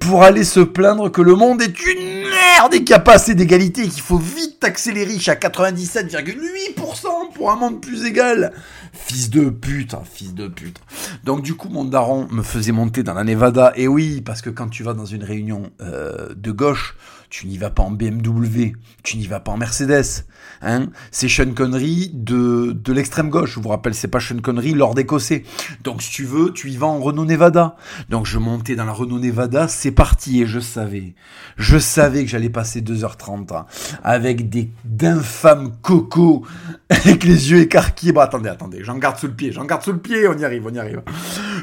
pour 0.00 0.22
aller 0.22 0.44
se 0.44 0.60
plaindre 0.60 1.10
que 1.10 1.22
le 1.22 1.34
monde 1.34 1.62
est 1.62 1.86
une 1.86 2.28
merde 2.28 2.74
et 2.74 2.78
qu'il 2.78 2.88
n'y 2.88 2.94
a 2.94 3.00
pas 3.00 3.14
assez 3.14 3.34
d'égalité 3.34 3.82
et 3.84 3.88
qu'il 3.88 4.02
faut 4.02 4.18
vite 4.18 4.60
taxer 4.60 4.92
les 4.92 5.04
riches 5.04 5.28
à 5.28 5.34
97,8% 5.34 7.32
pour 7.34 7.50
un 7.50 7.56
monde 7.56 7.80
plus 7.80 8.04
égal. 8.04 8.52
Fils 8.92 9.30
de 9.30 9.50
pute, 9.50 9.94
hein, 9.94 10.02
fils 10.10 10.34
de 10.34 10.48
pute. 10.48 10.78
Donc 11.24 11.42
du 11.42 11.54
coup, 11.54 11.68
mon 11.68 11.84
daron 11.84 12.26
me 12.30 12.42
faisait 12.42 12.72
monter 12.72 13.02
dans 13.02 13.14
la 13.14 13.24
Nevada. 13.24 13.72
Et 13.76 13.88
oui, 13.88 14.22
parce 14.22 14.42
que 14.42 14.50
quand 14.50 14.68
tu 14.68 14.82
vas 14.82 14.94
dans 14.94 15.04
une 15.04 15.22
réunion 15.24 15.70
euh, 15.80 16.34
de 16.34 16.50
gauche, 16.50 16.96
tu 17.36 17.46
n'y 17.48 17.58
vas 17.58 17.68
pas 17.68 17.82
en 17.82 17.90
BMW, 17.90 18.72
tu 19.02 19.18
n'y 19.18 19.26
vas 19.26 19.40
pas 19.40 19.52
en 19.52 19.58
Mercedes. 19.58 20.24
Hein 20.62 20.86
c'est 21.10 21.28
Sean 21.28 21.52
Connery 21.52 22.10
de, 22.14 22.72
de 22.72 22.92
l'extrême 22.94 23.28
gauche. 23.28 23.56
Je 23.56 23.60
vous 23.60 23.68
rappelle, 23.68 23.92
c'est 23.94 24.08
pas 24.08 24.20
Sean 24.20 24.38
Connery, 24.40 24.72
Lord 24.72 24.98
écossais. 24.98 25.42
Donc 25.84 26.00
si 26.00 26.10
tu 26.10 26.24
veux, 26.24 26.54
tu 26.54 26.70
y 26.70 26.78
vas 26.78 26.86
en 26.86 26.98
Renault 26.98 27.26
Nevada. 27.26 27.76
Donc 28.08 28.24
je 28.24 28.38
montais 28.38 28.74
dans 28.74 28.86
la 28.86 28.92
Renault 28.92 29.18
Nevada, 29.18 29.68
c'est 29.68 29.90
parti. 29.90 30.40
Et 30.40 30.46
je 30.46 30.60
savais, 30.60 31.14
je 31.58 31.76
savais 31.76 32.24
que 32.24 32.30
j'allais 32.30 32.48
passer 32.48 32.80
2h30 32.80 33.54
hein, 33.54 33.66
avec 34.02 34.48
des 34.48 34.70
d'infâmes 34.86 35.72
cocos 35.82 36.42
avec 36.88 37.22
les 37.22 37.50
yeux 37.50 37.60
écarquillés. 37.60 38.12
Bon, 38.12 38.22
attendez, 38.22 38.48
attendez, 38.48 38.82
j'en 38.82 38.96
garde 38.96 39.18
sous 39.18 39.26
le 39.26 39.34
pied, 39.34 39.52
j'en 39.52 39.66
garde 39.66 39.82
sous 39.82 39.92
le 39.92 39.98
pied, 39.98 40.26
on 40.26 40.38
y 40.38 40.44
arrive, 40.46 40.64
on 40.66 40.72
y 40.72 40.78
arrive. 40.78 41.02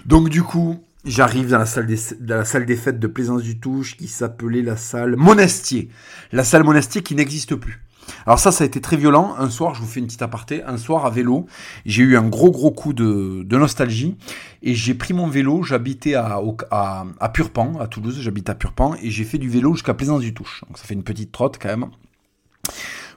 Donc 0.05 0.29
du 0.29 0.43
coup, 0.43 0.83
J'arrive 1.05 1.49
dans 1.49 1.57
la 1.57 1.65
salle 1.65 1.85
des, 1.85 1.99
dans 2.21 2.37
la 2.37 2.45
salle 2.45 2.65
des 2.65 2.77
fêtes 2.77 2.99
de 2.99 3.07
Plaisance 3.07 3.41
du 3.41 3.59
Touche 3.59 3.97
qui 3.97 4.07
s'appelait 4.07 4.61
la 4.61 4.77
salle 4.77 5.17
Monastier. 5.17 5.89
La 6.31 6.45
salle 6.45 6.63
Monastier 6.63 7.03
qui 7.03 7.13
n'existe 7.13 7.55
plus. 7.55 7.83
Alors 8.25 8.39
ça, 8.39 8.53
ça 8.53 8.63
a 8.63 8.67
été 8.67 8.79
très 8.79 8.95
violent. 8.95 9.35
Un 9.37 9.49
soir, 9.49 9.75
je 9.75 9.81
vous 9.81 9.87
fais 9.87 9.99
une 9.99 10.05
petite 10.05 10.21
aparté, 10.21 10.63
un 10.63 10.77
soir 10.77 11.05
à 11.05 11.09
vélo, 11.09 11.45
j'ai 11.85 12.03
eu 12.03 12.15
un 12.15 12.27
gros 12.27 12.51
gros 12.51 12.71
coup 12.71 12.93
de, 12.93 13.43
de 13.43 13.57
nostalgie 13.57 14.17
et 14.61 14.75
j'ai 14.75 14.93
pris 14.93 15.13
mon 15.13 15.27
vélo, 15.27 15.61
j'habitais 15.63 16.13
à, 16.13 16.39
à, 16.71 17.05
à 17.19 17.29
Purpan, 17.29 17.79
à 17.81 17.87
Toulouse, 17.87 18.19
j'habite 18.21 18.49
à 18.49 18.55
Purpan 18.55 18.95
et 19.01 19.09
j'ai 19.09 19.25
fait 19.25 19.37
du 19.37 19.49
vélo 19.49 19.73
jusqu'à 19.73 19.93
Plaisance 19.93 20.21
du 20.21 20.33
Touche. 20.33 20.63
Donc 20.67 20.77
ça 20.77 20.85
fait 20.85 20.93
une 20.93 21.03
petite 21.03 21.33
trotte 21.33 21.59
quand 21.61 21.69
même 21.69 21.87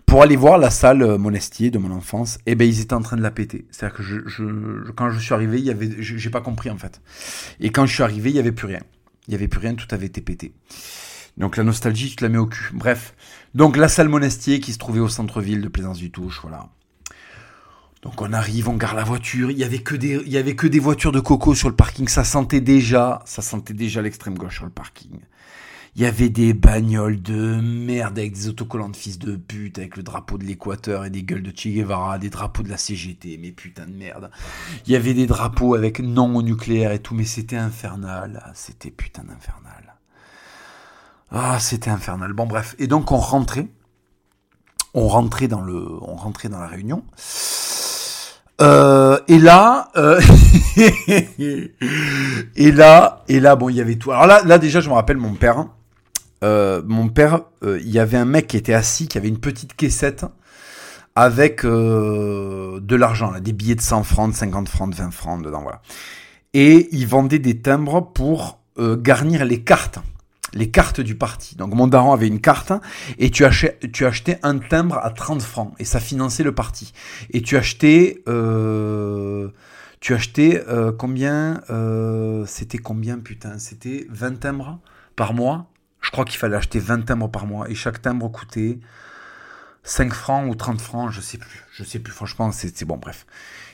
pour 0.07 0.23
aller 0.23 0.37
voir 0.37 0.57
la 0.57 0.71
salle 0.71 1.03
euh, 1.03 1.19
Monestier 1.19 1.71
de 1.71 1.79
mon 1.79 1.91
enfance, 1.91 2.37
et 2.47 2.53
eh 2.53 2.55
ben 2.55 2.67
ils 2.67 2.81
étaient 2.81 2.95
en 2.95 3.03
train 3.03 3.17
de 3.17 3.23
la 3.23 3.33
péter. 3.33 3.67
C'est-à-dire 3.71 3.97
que 3.97 4.03
je, 4.03 4.27
je, 4.27 4.91
quand 4.93 5.11
je 5.11 5.19
suis 5.19 5.35
arrivé, 5.35 5.59
il 5.59 5.65
y 5.65 5.71
avait, 5.71 5.91
j'ai 5.99 6.31
pas 6.31 6.41
compris 6.41 6.71
en 6.71 6.79
fait. 6.79 7.01
Et 7.61 7.71
quand 7.71 7.87
je 7.87 7.95
suis 7.95 8.03
arrivé, 8.03 8.31
il 8.31 8.37
y 8.37 8.39
avait 8.39 8.53
plus 8.53 8.67
rien. 8.67 8.83
Il 9.27 9.33
y 9.33 9.35
avait 9.35 9.49
plus 9.49 9.59
rien, 9.59 9.75
tout 9.75 9.89
avait 9.91 10.07
été 10.07 10.21
pété. 10.21 10.53
Donc 11.37 11.57
la 11.57 11.65
nostalgie, 11.65 12.11
tu 12.11 12.17
te 12.17 12.25
la 12.25 12.31
mets 12.31 12.39
au 12.39 12.47
cul. 12.47 12.71
Bref. 12.73 13.15
Donc 13.55 13.77
la 13.77 13.89
salle 13.89 14.09
Monestier 14.09 14.61
qui 14.61 14.73
se 14.73 14.79
trouvait 14.79 15.01
au 15.01 15.09
centre-ville 15.09 15.61
de 15.61 15.69
Plaisance 15.69 15.99
du 15.99 16.11
Touche, 16.11 16.39
voilà. 16.41 16.69
Donc 18.03 18.23
on 18.23 18.33
arrive, 18.33 18.69
on 18.69 18.77
garde 18.77 18.97
la 18.97 19.05
voiture. 19.05 19.51
Il 19.51 19.59
y 19.59 19.65
avait 19.65 19.81
que 19.81 19.97
des, 19.97 20.23
il 20.25 20.33
y 20.33 20.39
avait 20.39 20.55
que 20.55 20.69
des 20.69 20.79
voitures 20.79 21.13
de 21.13 21.21
coco 21.21 21.55
sur 21.55 21.69
le 21.69 21.75
parking. 21.75 22.07
Ça 22.07 22.23
sentait 22.23 22.61
déjà, 22.61 23.23
ça 23.27 23.43
sentait 23.43 23.75
déjà 23.75 24.01
l'extrême 24.01 24.39
gauche 24.39 24.55
sur 24.55 24.65
le 24.65 24.71
parking. 24.71 25.19
Il 25.97 26.03
y 26.03 26.05
avait 26.05 26.29
des 26.29 26.53
bagnoles 26.53 27.23
de 27.23 27.59
merde 27.59 28.19
avec 28.19 28.35
des 28.35 28.49
autocollants 28.49 28.91
de 28.91 28.97
fils 28.97 29.19
de 29.19 29.35
pute, 29.35 29.79
avec 29.79 29.97
le 29.97 30.03
drapeau 30.03 30.37
de 30.37 30.45
l'Équateur 30.45 31.07
et 31.07 31.11
des 31.11 31.23
gueules 31.23 31.43
de 31.43 31.51
Che 31.51 31.69
Guevara, 31.69 32.19
des 32.19 32.29
drapeaux 32.29 32.63
de 32.63 32.69
la 32.69 32.77
CGT, 32.77 33.39
mais 33.41 33.51
putain 33.51 33.87
de 33.87 33.95
merde. 33.95 34.31
Il 34.87 34.93
y 34.93 34.97
avait 34.97 35.15
des 35.15 35.27
drapeaux 35.27 35.75
avec 35.75 36.01
non 36.01 36.37
au 36.37 36.43
nucléaire 36.43 36.93
et 36.93 36.99
tout, 36.99 37.15
mais 37.15 37.25
c'était 37.25 37.57
infernal. 37.57 38.53
C'était 38.53 38.91
putain 38.91 39.23
d'infernal. 39.23 39.95
Ah, 41.31 41.59
c'était 41.61 41.89
infernal. 41.89 42.35
Bon, 42.35 42.45
bref. 42.45 42.77
Et 42.79 42.89
donc, 42.89 43.11
on 43.11 43.17
rentrait. 43.17 43.69
On 44.93 45.09
rentrait 45.09 45.49
dans 45.49 45.63
le, 45.63 45.83
on 46.03 46.17
rentrait 46.17 46.51
dans 46.51 46.61
la 46.61 46.67
réunion. 46.69 47.05
Euh, 48.61 49.19
et 49.29 49.39
là, 49.39 49.89
euh, 49.97 50.21
et 52.55 52.71
là, 52.71 53.25
et 53.29 53.41
là, 53.41 53.57
bon, 53.57 53.71
il 53.71 53.77
y 53.77 53.81
avait 53.81 53.97
tout. 53.97 54.13
Alors 54.13 54.27
là, 54.27 54.43
là 54.45 54.59
déjà, 54.59 54.81
je 54.81 54.91
me 54.91 54.95
rappelle 54.95 55.17
mon 55.17 55.33
père. 55.33 55.67
Euh, 56.47 56.81
mon 56.87 57.09
père, 57.09 57.41
euh, 57.65 57.81
il 57.81 57.91
y 57.91 57.99
avait 57.99 58.17
un 58.17 58.25
mec 58.25 58.47
qui 58.47 58.57
était 58.57 58.75
assis, 58.75 59.09
qui 59.09 59.19
avait 59.19 59.29
une 59.29 59.41
petite 59.41 59.75
caissette 59.75 60.25
avec 61.17 61.65
euh, 61.65 62.79
de 62.81 62.95
l'argent, 62.95 63.33
des 63.41 63.53
billets 63.53 63.75
de 63.75 63.81
100 63.81 64.05
francs, 64.05 64.31
de 64.31 64.37
50 64.37 64.69
francs, 64.69 64.91
de 64.91 64.97
20 64.97 65.11
francs 65.11 65.43
dedans. 65.43 65.65
Et 66.55 66.89
il 66.93 67.07
vendait 67.07 67.39
des 67.39 67.61
timbres 67.61 68.13
pour 68.13 68.61
garnir 68.79 69.47
les 69.47 69.63
cartes, 69.63 69.99
les 70.53 70.71
cartes 70.71 71.01
du 71.01 71.15
parti. 71.15 71.57
Donc 71.57 71.75
mon 71.75 71.87
daron 71.87 72.13
avait 72.13 72.29
une 72.29 72.43
carte 72.43 72.73
et 73.19 73.31
tu, 73.31 73.47
achetais, 73.47 73.79
tu 73.91 74.05
un 74.43 74.59
timbre 74.59 74.99
à 75.03 75.09
30 75.09 75.41
francs 75.41 75.73
et 75.79 75.87
ça 75.87 75.99
finançait 75.99 76.43
le 76.43 76.55
parti. 76.55 76.93
Et 77.31 77.41
tu 77.41 77.57
achetais... 77.57 78.23
tu 80.01 80.15
achetais 80.15 80.63
combien 80.99 81.63
C'était 82.47 82.79
combien 82.79 83.19
putain 83.19 83.59
C'était 83.59 84.07
20 84.11 84.41
timbres 84.41 84.79
par 85.17 85.33
mois? 85.33 85.71
Je 86.07 86.13
crois 86.13 86.25
qu'il 86.25 86.39
fallait 86.39 86.55
acheter 86.55 86.79
20 86.79 87.07
timbres 87.07 87.29
par 87.29 87.47
mois 87.47 87.69
et 87.69 87.75
chaque 87.75 88.01
timbre 88.01 88.31
coûtait 88.31 88.79
5 89.83 90.15
francs 90.15 90.49
ou 90.49 90.55
30 90.55 90.81
francs, 90.81 91.11
je 91.11 91.21
sais 91.21 91.37
plus. 91.37 91.65
Je 91.73 91.83
sais 91.83 91.99
plus, 91.99 92.13
franchement, 92.13 92.53
c'est 92.53 92.85
bon, 92.85 92.97
bref. 92.97 93.27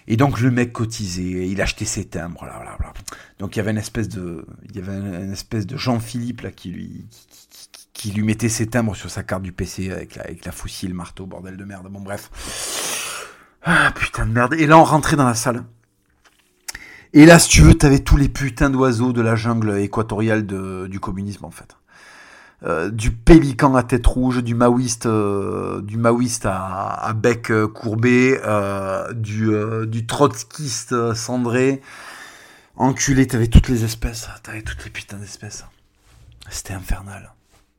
Et 0.08 0.16
donc 0.16 0.40
le 0.40 0.50
mec 0.50 0.72
cotisait, 0.72 1.46
il 1.46 1.60
achetait 1.60 1.84
ses 1.84 2.06
timbres, 2.06 2.46
là, 2.46 2.58
là, 2.64 2.78
là. 2.80 2.94
Donc 3.38 3.54
il 3.54 3.58
y 3.58 3.60
avait 3.60 3.70
une 3.70 3.76
espèce 3.76 4.08
de, 4.08 4.46
il 4.64 4.74
y 4.74 4.78
avait 4.78 4.94
une 4.94 5.30
espèce 5.30 5.66
de 5.66 5.76
Jean-Philippe 5.76 6.40
là 6.40 6.50
qui 6.50 6.70
lui, 6.70 7.04
qui, 7.92 8.12
lui 8.12 8.22
mettait 8.22 8.48
ses 8.48 8.66
timbres 8.66 8.96
sur 8.96 9.10
sa 9.10 9.22
carte 9.22 9.42
du 9.42 9.52
PC 9.52 9.90
avec 9.90 10.16
la, 10.16 10.22
avec 10.22 10.46
la 10.46 10.52
faucille, 10.52 10.88
le 10.88 10.94
marteau, 10.94 11.26
bordel 11.26 11.58
de 11.58 11.64
merde. 11.64 11.86
Bon 11.90 12.00
bref. 12.00 12.30
Ah 13.62 13.92
putain 13.94 14.24
de 14.24 14.32
merde. 14.32 14.54
Et 14.54 14.66
là 14.66 14.78
on 14.78 14.84
rentrait 14.84 15.16
dans 15.16 15.28
la 15.28 15.34
salle. 15.34 15.64
Et 17.14 17.26
là, 17.26 17.38
si 17.38 17.50
tu 17.50 17.60
veux, 17.60 17.74
t'avais 17.74 17.98
tous 17.98 18.16
les 18.16 18.30
putains 18.30 18.70
d'oiseaux 18.70 19.12
de 19.12 19.20
la 19.20 19.36
jungle 19.36 19.76
équatoriale 19.76 20.46
de, 20.46 20.86
du 20.86 20.98
communisme 20.98 21.44
en 21.44 21.50
fait. 21.50 21.76
Euh, 22.64 22.90
du 22.90 23.10
pélican 23.10 23.74
à 23.74 23.82
tête 23.82 24.06
rouge, 24.06 24.42
du 24.42 24.54
maoïste, 24.54 25.06
euh, 25.06 25.82
du 25.82 25.96
maoïste 25.96 26.46
à, 26.46 27.12
bec 27.16 27.50
euh, 27.50 27.66
courbé, 27.66 28.38
du, 29.14 29.52
du 29.86 30.06
trotskiste 30.06 31.14
cendré. 31.14 31.82
Enculé, 32.76 33.26
t'avais 33.26 33.48
toutes 33.48 33.68
les 33.68 33.84
espèces, 33.84 34.28
t'avais 34.42 34.62
toutes 34.62 34.84
les 34.84 34.90
putains 34.90 35.18
d'espèces. 35.18 35.64
C'était 36.48 36.74
infernal. 36.74 37.32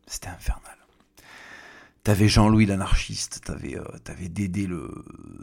C'était 0.06 0.28
infernal. 0.28 0.73
T'avais 2.04 2.28
Jean-Louis 2.28 2.66
l'anarchiste, 2.66 3.40
t'avais 3.46 3.78
euh, 3.78 4.28
Dédé 4.28 4.68
le 4.68 4.90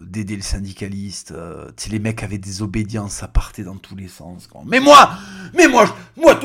Dédé 0.02 0.36
le 0.36 0.42
syndicaliste. 0.42 1.32
Euh, 1.32 1.70
les 1.90 1.98
mecs 1.98 2.22
avaient 2.22 2.36
des 2.36 2.60
obédiences, 2.60 3.14
ça 3.14 3.28
partait 3.28 3.62
dans 3.62 3.76
tous 3.76 3.96
les 3.96 4.08
sens. 4.08 4.46
Mais 4.66 4.78
moi, 4.78 5.10
mais 5.54 5.68
moi, 5.68 5.86
moi, 6.18 6.38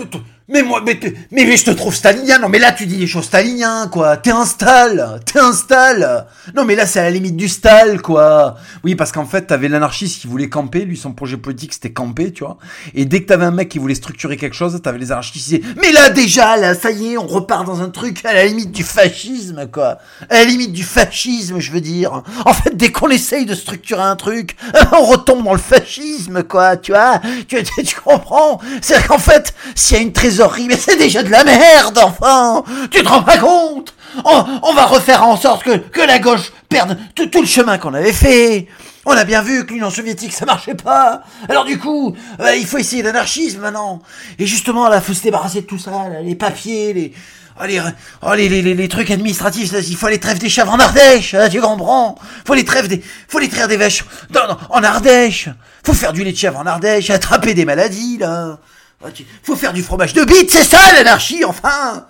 mais 0.48 0.64
moi, 0.64 0.82
mais, 0.86 0.98
mais, 1.32 1.58
je 1.58 1.66
te 1.66 1.72
trouve 1.72 1.94
stalinien. 1.94 2.40
Non, 2.40 2.48
mais 2.48 2.60
là 2.60 2.72
tu 2.72 2.86
dis 2.86 2.96
des 2.96 3.08
choses 3.08 3.26
staliniens, 3.26 3.90
quoi. 3.90 4.16
T'es 4.16 4.32
un 4.32 4.46
stal, 4.46 5.20
t'es 5.26 5.40
un 5.40 5.52
stal. 5.52 6.28
Non, 6.56 6.64
mais 6.64 6.76
là 6.76 6.86
c'est 6.86 7.00
à 7.00 7.04
la 7.04 7.12
limite 7.12 7.36
du 7.36 7.50
stal, 7.50 8.02
quoi. 8.02 8.56
Oui, 8.86 8.96
parce 8.96 9.12
qu'en 9.12 9.26
fait 9.26 9.48
t'avais 9.48 9.68
l'anarchiste 9.68 10.22
qui 10.22 10.28
voulait 10.28 10.48
camper. 10.48 10.86
Lui, 10.86 10.96
son 10.96 11.12
projet 11.12 11.36
politique 11.36 11.74
c'était 11.74 11.92
camper, 11.92 12.32
tu 12.32 12.46
vois. 12.46 12.58
Et 12.94 13.04
dès 13.04 13.22
que 13.22 13.26
t'avais 13.26 13.46
un 13.46 13.52
mec 13.52 13.68
qui 13.68 13.80
voulait 13.80 13.96
structurer 13.96 14.38
quelque 14.38 14.56
chose, 14.56 14.80
t'avais 14.82 15.00
les 15.00 15.12
anarchistes 15.12 15.34
qui 15.34 15.58
disaient, 15.58 15.74
mais 15.82 15.92
là 15.92 16.10
déjà, 16.10 16.56
là, 16.56 16.74
ça 16.74 16.92
y 16.92 17.14
est, 17.14 17.18
on 17.18 17.28
repart 17.28 17.66
dans 17.66 17.82
un 17.82 17.90
truc 17.90 18.24
à 18.24 18.34
la 18.34 18.46
limite 18.46 18.72
du 18.72 18.84
fascisme, 18.84 19.68
quoi 19.70 19.98
à 20.30 20.36
la 20.36 20.46
limite 20.46 20.72
du 20.72 20.84
fascisme, 20.84 21.60
je 21.60 21.72
veux 21.72 21.82
dire. 21.82 22.24
En 22.46 22.54
fait, 22.54 22.76
dès 22.76 22.92
qu'on 22.92 23.10
essaye 23.10 23.46
de 23.46 23.56
structurer 23.56 24.02
un 24.02 24.16
truc, 24.16 24.56
on 24.92 25.04
retombe 25.06 25.44
dans 25.44 25.54
le 25.54 25.60
fascisme, 25.60 26.44
quoi, 26.44 26.78
tu 26.78 26.92
vois. 26.92 27.20
Tu, 27.48 27.96
comprends? 28.04 28.60
C'est 28.82 29.06
qu'en 29.08 29.18
fait, 29.18 29.54
s'il 29.76 29.98
y 29.98 30.00
a 30.00 30.04
une 30.04 30.14
trésorerie, 30.14 30.68
mais 30.68 30.78
c'est 30.78 30.98
déjà 30.98 31.24
de 31.24 31.30
la 31.30 31.44
merde, 31.44 32.00
enfin 32.02 32.64
Tu 32.92 33.04
te 33.04 33.10
rends 33.10 33.24
pas 33.24 33.38
compte? 33.38 33.94
On, 34.24 34.74
va 34.74 34.86
refaire 34.86 35.24
en 35.24 35.36
sorte 35.36 35.64
que, 35.64 36.02
la 36.02 36.20
gauche 36.20 36.52
perde 36.70 36.98
tout, 37.16 37.30
le 37.34 37.46
chemin 37.46 37.78
qu'on 37.78 37.94
avait 37.94 38.14
fait. 38.14 38.68
On 39.06 39.12
a 39.12 39.24
bien 39.24 39.42
vu 39.42 39.66
que 39.66 39.74
l'Union 39.74 39.90
soviétique 39.90 40.34
ça 40.34 40.46
marchait 40.46 40.74
pas. 40.74 41.22
Alors 41.50 41.66
du 41.66 41.78
coup, 41.78 42.16
euh, 42.40 42.56
il 42.56 42.66
faut 42.66 42.78
essayer 42.78 43.04
l'anarchisme 43.04 43.60
maintenant. 43.60 44.02
Et 44.40 44.48
justement, 44.48 44.88
là, 44.88 45.00
faut 45.02 45.14
se 45.14 45.22
débarrasser 45.22 45.62
de 45.62 45.68
tout 45.68 45.78
ça, 45.78 45.92
les 46.24 46.36
papiers, 46.36 46.94
les, 46.94 47.14
Allez, 47.58 47.82
oh, 48.22 48.34
les, 48.34 48.50
les, 48.50 48.62
les, 48.62 48.88
trucs 48.90 49.12
administratifs, 49.12 49.72
il 49.88 49.96
faut 49.96 50.10
les 50.10 50.20
trêves 50.20 50.40
des 50.40 50.50
chèvres 50.50 50.74
en 50.74 50.80
Ardèche, 50.80 51.36
hein, 51.36 51.48
tu 51.50 51.62
comprends 51.62 52.18
Faut 52.46 52.54
les 52.54 52.66
trêves 52.66 52.90
des, 52.90 53.02
faut 53.30 53.40
les 53.40 53.48
traire 53.48 53.70
des 53.70 53.78
vaches 53.78 54.04
dans, 54.30 54.58
en 54.70 54.84
Ardèche. 54.84 55.48
Faut 55.86 55.94
faire 55.94 56.12
du 56.12 56.26
lait 56.26 56.34
de 56.34 56.38
chèvre 56.38 56.60
en 56.60 56.66
Ardèche, 56.66 57.10
attraper 57.10 57.54
des 57.54 57.64
maladies, 57.64 58.18
là. 58.18 58.60
Ah, 59.04 59.08
faut 59.44 59.56
faire 59.56 59.72
du 59.72 59.84
fromage 59.84 60.14
de 60.14 60.24
bite, 60.26 60.52
c'est 60.52 60.64
ça 60.64 60.80
l'anarchie, 60.94 61.46
enfin 61.46 62.08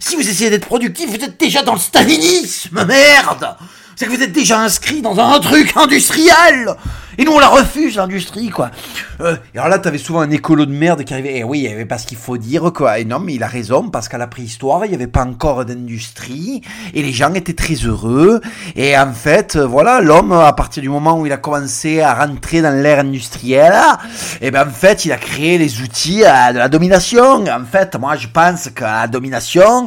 si 0.00 0.16
vous 0.16 0.28
essayez 0.28 0.50
d'être 0.50 0.66
productif, 0.66 1.08
vous 1.08 1.16
êtes 1.16 1.38
déjà 1.38 1.62
dans 1.62 1.74
le 1.74 1.80
stalinisme, 1.80 2.84
merde 2.84 3.56
C'est 3.96 4.06
que 4.06 4.10
vous 4.10 4.22
êtes 4.22 4.32
déjà 4.32 4.60
inscrit 4.60 5.02
dans 5.02 5.18
un 5.18 5.40
truc 5.40 5.72
industriel 5.76 6.74
Et 7.18 7.24
nous, 7.24 7.32
on 7.32 7.38
la 7.38 7.48
refuse, 7.48 7.96
l'industrie, 7.96 8.50
quoi. 8.50 8.70
Euh, 9.20 9.36
et 9.54 9.58
alors 9.58 9.70
là, 9.70 9.78
t'avais 9.78 9.96
souvent 9.96 10.20
un 10.20 10.30
écolo 10.30 10.66
de 10.66 10.72
merde 10.72 11.02
qui 11.04 11.14
arrivait. 11.14 11.38
Eh 11.38 11.44
oui, 11.44 11.66
parce 11.88 12.04
qu'il 12.04 12.18
faut 12.18 12.36
dire, 12.36 12.72
quoi. 12.74 12.98
Et 12.98 13.06
non, 13.06 13.20
mais 13.20 13.34
il 13.34 13.42
a 13.42 13.46
raison, 13.46 13.88
parce 13.88 14.08
qu'à 14.08 14.18
la 14.18 14.26
préhistoire, 14.26 14.84
il 14.84 14.90
n'y 14.90 14.94
avait 14.94 15.06
pas 15.06 15.24
encore 15.24 15.64
d'industrie. 15.64 16.60
Et 16.92 17.02
les 17.02 17.12
gens 17.12 17.32
étaient 17.32 17.54
très 17.54 17.74
heureux. 17.74 18.40
Et 18.74 18.98
en 18.98 19.12
fait, 19.12 19.56
euh, 19.56 19.66
voilà, 19.66 20.02
l'homme, 20.02 20.32
à 20.32 20.52
partir 20.52 20.82
du 20.82 20.90
moment 20.90 21.18
où 21.18 21.24
il 21.24 21.32
a 21.32 21.38
commencé 21.38 22.02
à 22.02 22.12
rentrer 22.12 22.60
dans 22.60 22.82
l'ère 22.82 23.00
industrielle, 23.00 23.72
et 24.40 24.48
eh 24.48 24.50
ben 24.50 24.68
en 24.68 24.70
fait, 24.70 25.06
il 25.06 25.12
a 25.12 25.16
créé 25.16 25.56
les 25.56 25.80
outils 25.80 26.22
euh, 26.22 26.52
de 26.52 26.58
la 26.58 26.68
domination. 26.68 27.46
En 27.46 27.64
fait, 27.64 27.96
moi, 27.96 28.16
je 28.16 28.28
pense 28.28 28.68
que 28.68 28.84
la 28.84 29.06
domination, 29.06 29.86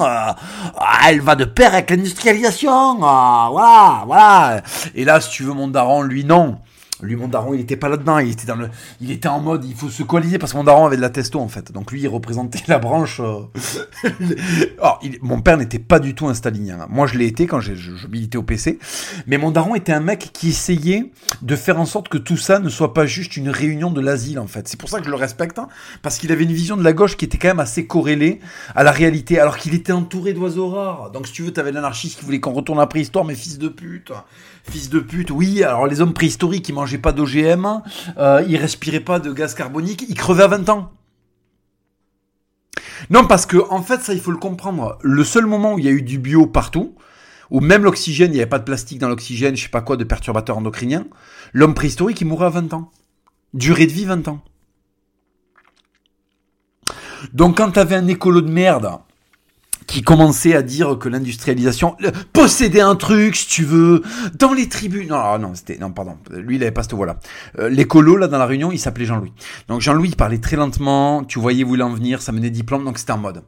elle 1.08 1.22
va 1.22 1.36
de 1.36 1.46
pair 1.46 1.74
avec 1.74 1.92
l'industrialisation. 1.92 2.98
voilà, 2.98 4.04
voilà. 4.08 4.62
Et 4.96 5.06
là, 5.06 5.22
si 5.22 5.30
tu 5.30 5.44
veux, 5.44 5.54
mon 5.54 5.68
daron, 5.68 6.02
lui, 6.02 6.26
non. 6.26 6.58
Lui, 7.02 7.16
mon 7.16 7.28
daron, 7.28 7.54
il 7.54 7.62
était 7.62 7.78
pas 7.78 7.88
là-dedans. 7.88 8.20
Il 8.20 8.32
était 8.32 8.46
dans 8.46 8.56
le, 8.56 8.70
il 9.00 9.12
était 9.12 9.30
en 9.30 9.40
mode, 9.40 9.64
il 9.66 9.76
faut 9.76 9.90
se 9.90 10.04
coaliser 10.04 10.38
parce 10.38 10.52
que 10.52 10.58
mon 10.58 10.64
daron 10.64 10.86
avait 10.86 10.98
de 10.98 11.02
la 11.02 11.10
testo 11.10 11.40
en 11.40 11.48
fait. 11.48 11.72
Donc 11.72 11.92
lui, 11.92 12.02
il 12.02 12.08
représentait 12.08 12.60
la 12.68 12.80
branche. 12.80 13.22
Euh, 13.22 13.42
Alors, 14.80 15.02
mon 15.22 15.42
père 15.42 15.58
n'était 15.58 15.80
pas 15.80 16.00
du 16.00 16.16
tout 16.16 16.28
un 16.28 16.34
stalinien. 16.34 16.88
Moi, 16.90 17.08
je 17.08 17.18
l'ai 17.18 17.26
été 17.26 17.48
quand 17.48 17.60
je, 17.62 17.74
militais 18.08 18.38
au 18.38 18.44
PC. 18.44 18.80
Mais 19.28 19.38
mon 19.38 19.52
daron 19.52 19.76
était 19.76 19.94
un 19.94 20.00
mec 20.00 20.30
qui 20.34 20.50
essayait 20.50 21.12
de 21.42 21.56
faire 21.56 21.80
en 21.80 21.86
sorte 21.86 22.10
que 22.10 22.18
tout 22.18 22.38
ça 22.38 22.60
ne 22.60 22.70
soit 22.70 22.94
pas 22.94 23.06
juste 23.06 23.38
une 23.38 23.50
réunion 23.50 23.92
de 23.92 24.02
l'asile 24.02 24.40
en 24.40 24.48
fait. 24.48 24.68
C'est 24.68 24.80
pour 24.80 24.90
ça 24.90 25.00
que 25.00 25.06
je 25.06 25.10
le 25.10 25.16
respecte 25.16 25.60
hein, 25.60 25.68
parce 26.02 26.18
qu'il 26.18 26.32
avait 26.32 26.44
une 26.44 26.52
vision 26.52 26.76
de 26.76 26.84
la 26.84 26.94
gauche 26.94 27.18
qui 27.18 27.26
était 27.26 27.38
quand 27.38 27.50
même 27.50 27.60
assez 27.60 27.88
corrélée 27.88 28.40
à 28.76 28.84
la 28.84 28.92
réalité. 28.92 29.40
Alors 29.40 29.58
qu'il 29.58 29.74
était 29.74 29.94
entouré 29.94 30.34
d'oiseaux 30.34 30.70
rares. 30.70 31.12
Donc 31.12 31.28
si 31.28 31.34
tu 31.34 31.44
veux, 31.44 31.52
t'avais 31.52 31.72
l'anarchiste 31.72 32.20
qui 32.20 32.26
voulait 32.26 32.40
qu'on 32.40 32.54
retourne 32.54 32.80
à 32.80 32.84
la 32.84 32.88
préhistoire, 32.88 33.26
mais 33.26 33.36
fils 33.36 33.58
de 33.58 33.70
pute. 33.70 34.12
Fils 34.64 34.90
de 34.90 35.00
pute, 35.00 35.32
oui, 35.32 35.64
alors 35.64 35.88
les 35.88 36.02
hommes 36.02 36.14
préhistoriques, 36.14 36.68
ils 36.70 36.74
mangeaient 36.74 36.98
pas 36.98 37.12
d'OGM, 37.12 37.82
euh, 38.18 38.44
ils 38.48 38.58
respiraient 38.58 39.00
pas 39.00 39.20
de 39.20 39.32
gaz 39.32 39.56
carbonique, 39.56 40.06
ils 40.08 40.16
crevaient 40.16 40.44
à 40.44 40.48
20 40.48 40.70
ans. 40.70 40.92
Non, 43.10 43.26
parce 43.26 43.46
que, 43.46 43.58
en 43.70 43.82
fait, 43.82 44.02
ça, 44.02 44.14
il 44.14 44.20
faut 44.20 44.32
le 44.32 44.38
comprendre. 44.38 44.98
Le 45.02 45.24
seul 45.24 45.46
moment 45.46 45.74
où 45.74 45.80
il 45.80 45.86
y 45.86 45.88
a 45.88 45.92
eu 45.92 46.02
du 46.02 46.20
bio 46.20 46.46
partout, 46.46 46.96
où 47.50 47.62
même 47.62 47.84
l'oxygène, 47.84 48.32
il 48.32 48.36
n'y 48.36 48.42
avait 48.42 48.50
pas 48.50 48.60
de 48.60 48.64
plastique 48.64 49.00
dans 49.00 49.10
l'oxygène, 49.10 49.56
je 49.56 49.64
sais 49.64 49.70
pas 49.70 49.82
quoi, 49.82 49.98
de 49.98 50.04
perturbateurs 50.04 50.58
endocriniens, 50.58 51.08
l'homme 51.54 51.74
préhistorique, 51.74 52.22
il 52.22 52.28
mourait 52.28 52.48
à 52.48 52.50
20 52.50 52.74
ans. 52.74 52.92
Durée 53.54 53.88
de 53.88 53.92
vie, 53.92 54.06
20 54.06 54.28
ans. 54.28 54.42
Donc, 57.34 57.58
quand 57.58 57.72
t'avais 57.72 57.96
un 57.96 58.08
écolo 58.08 58.42
de 58.42 58.52
merde, 58.52 58.92
qui 59.90 60.02
commençait 60.02 60.56
à 60.56 60.62
dire 60.62 60.98
que 61.00 61.10
l'industrialisation 61.10 61.98
possédait 62.34 62.82
un 62.82 62.96
truc, 62.96 63.36
si 63.36 63.48
tu 63.48 63.64
veux, 63.64 64.04
dans 64.38 64.54
les 64.54 64.70
tribus. 64.70 65.08
Non, 65.08 65.18
ah 65.18 65.38
non, 65.40 65.56
c'était 65.56 65.78
non, 65.78 65.92
pardon. 65.92 66.18
Lui, 66.32 66.58
il 66.58 66.62
avait 66.62 66.72
pas 66.72 66.84
ce 66.84 66.96
voilà. 66.96 67.18
Euh, 67.58 67.70
L'écolo 67.70 68.16
là 68.16 68.28
dans 68.28 68.38
la 68.38 68.46
réunion, 68.46 68.72
il 68.72 68.78
s'appelait 68.78 69.06
Jean-Louis. 69.06 69.34
Donc 69.68 69.82
Jean-Louis 69.82 70.12
parlait 70.12 70.38
très 70.38 70.56
lentement. 70.56 71.24
Tu 71.24 71.40
voyais 71.40 71.64
où 71.64 71.76
il 71.76 71.84
en 71.84 71.90
venir, 71.90 72.22
ça 72.22 72.32
menait 72.32 72.50
diplôme, 72.50 72.86
donc 72.86 72.98
c'était 72.98 73.14
en 73.14 73.18
mode. 73.18 73.44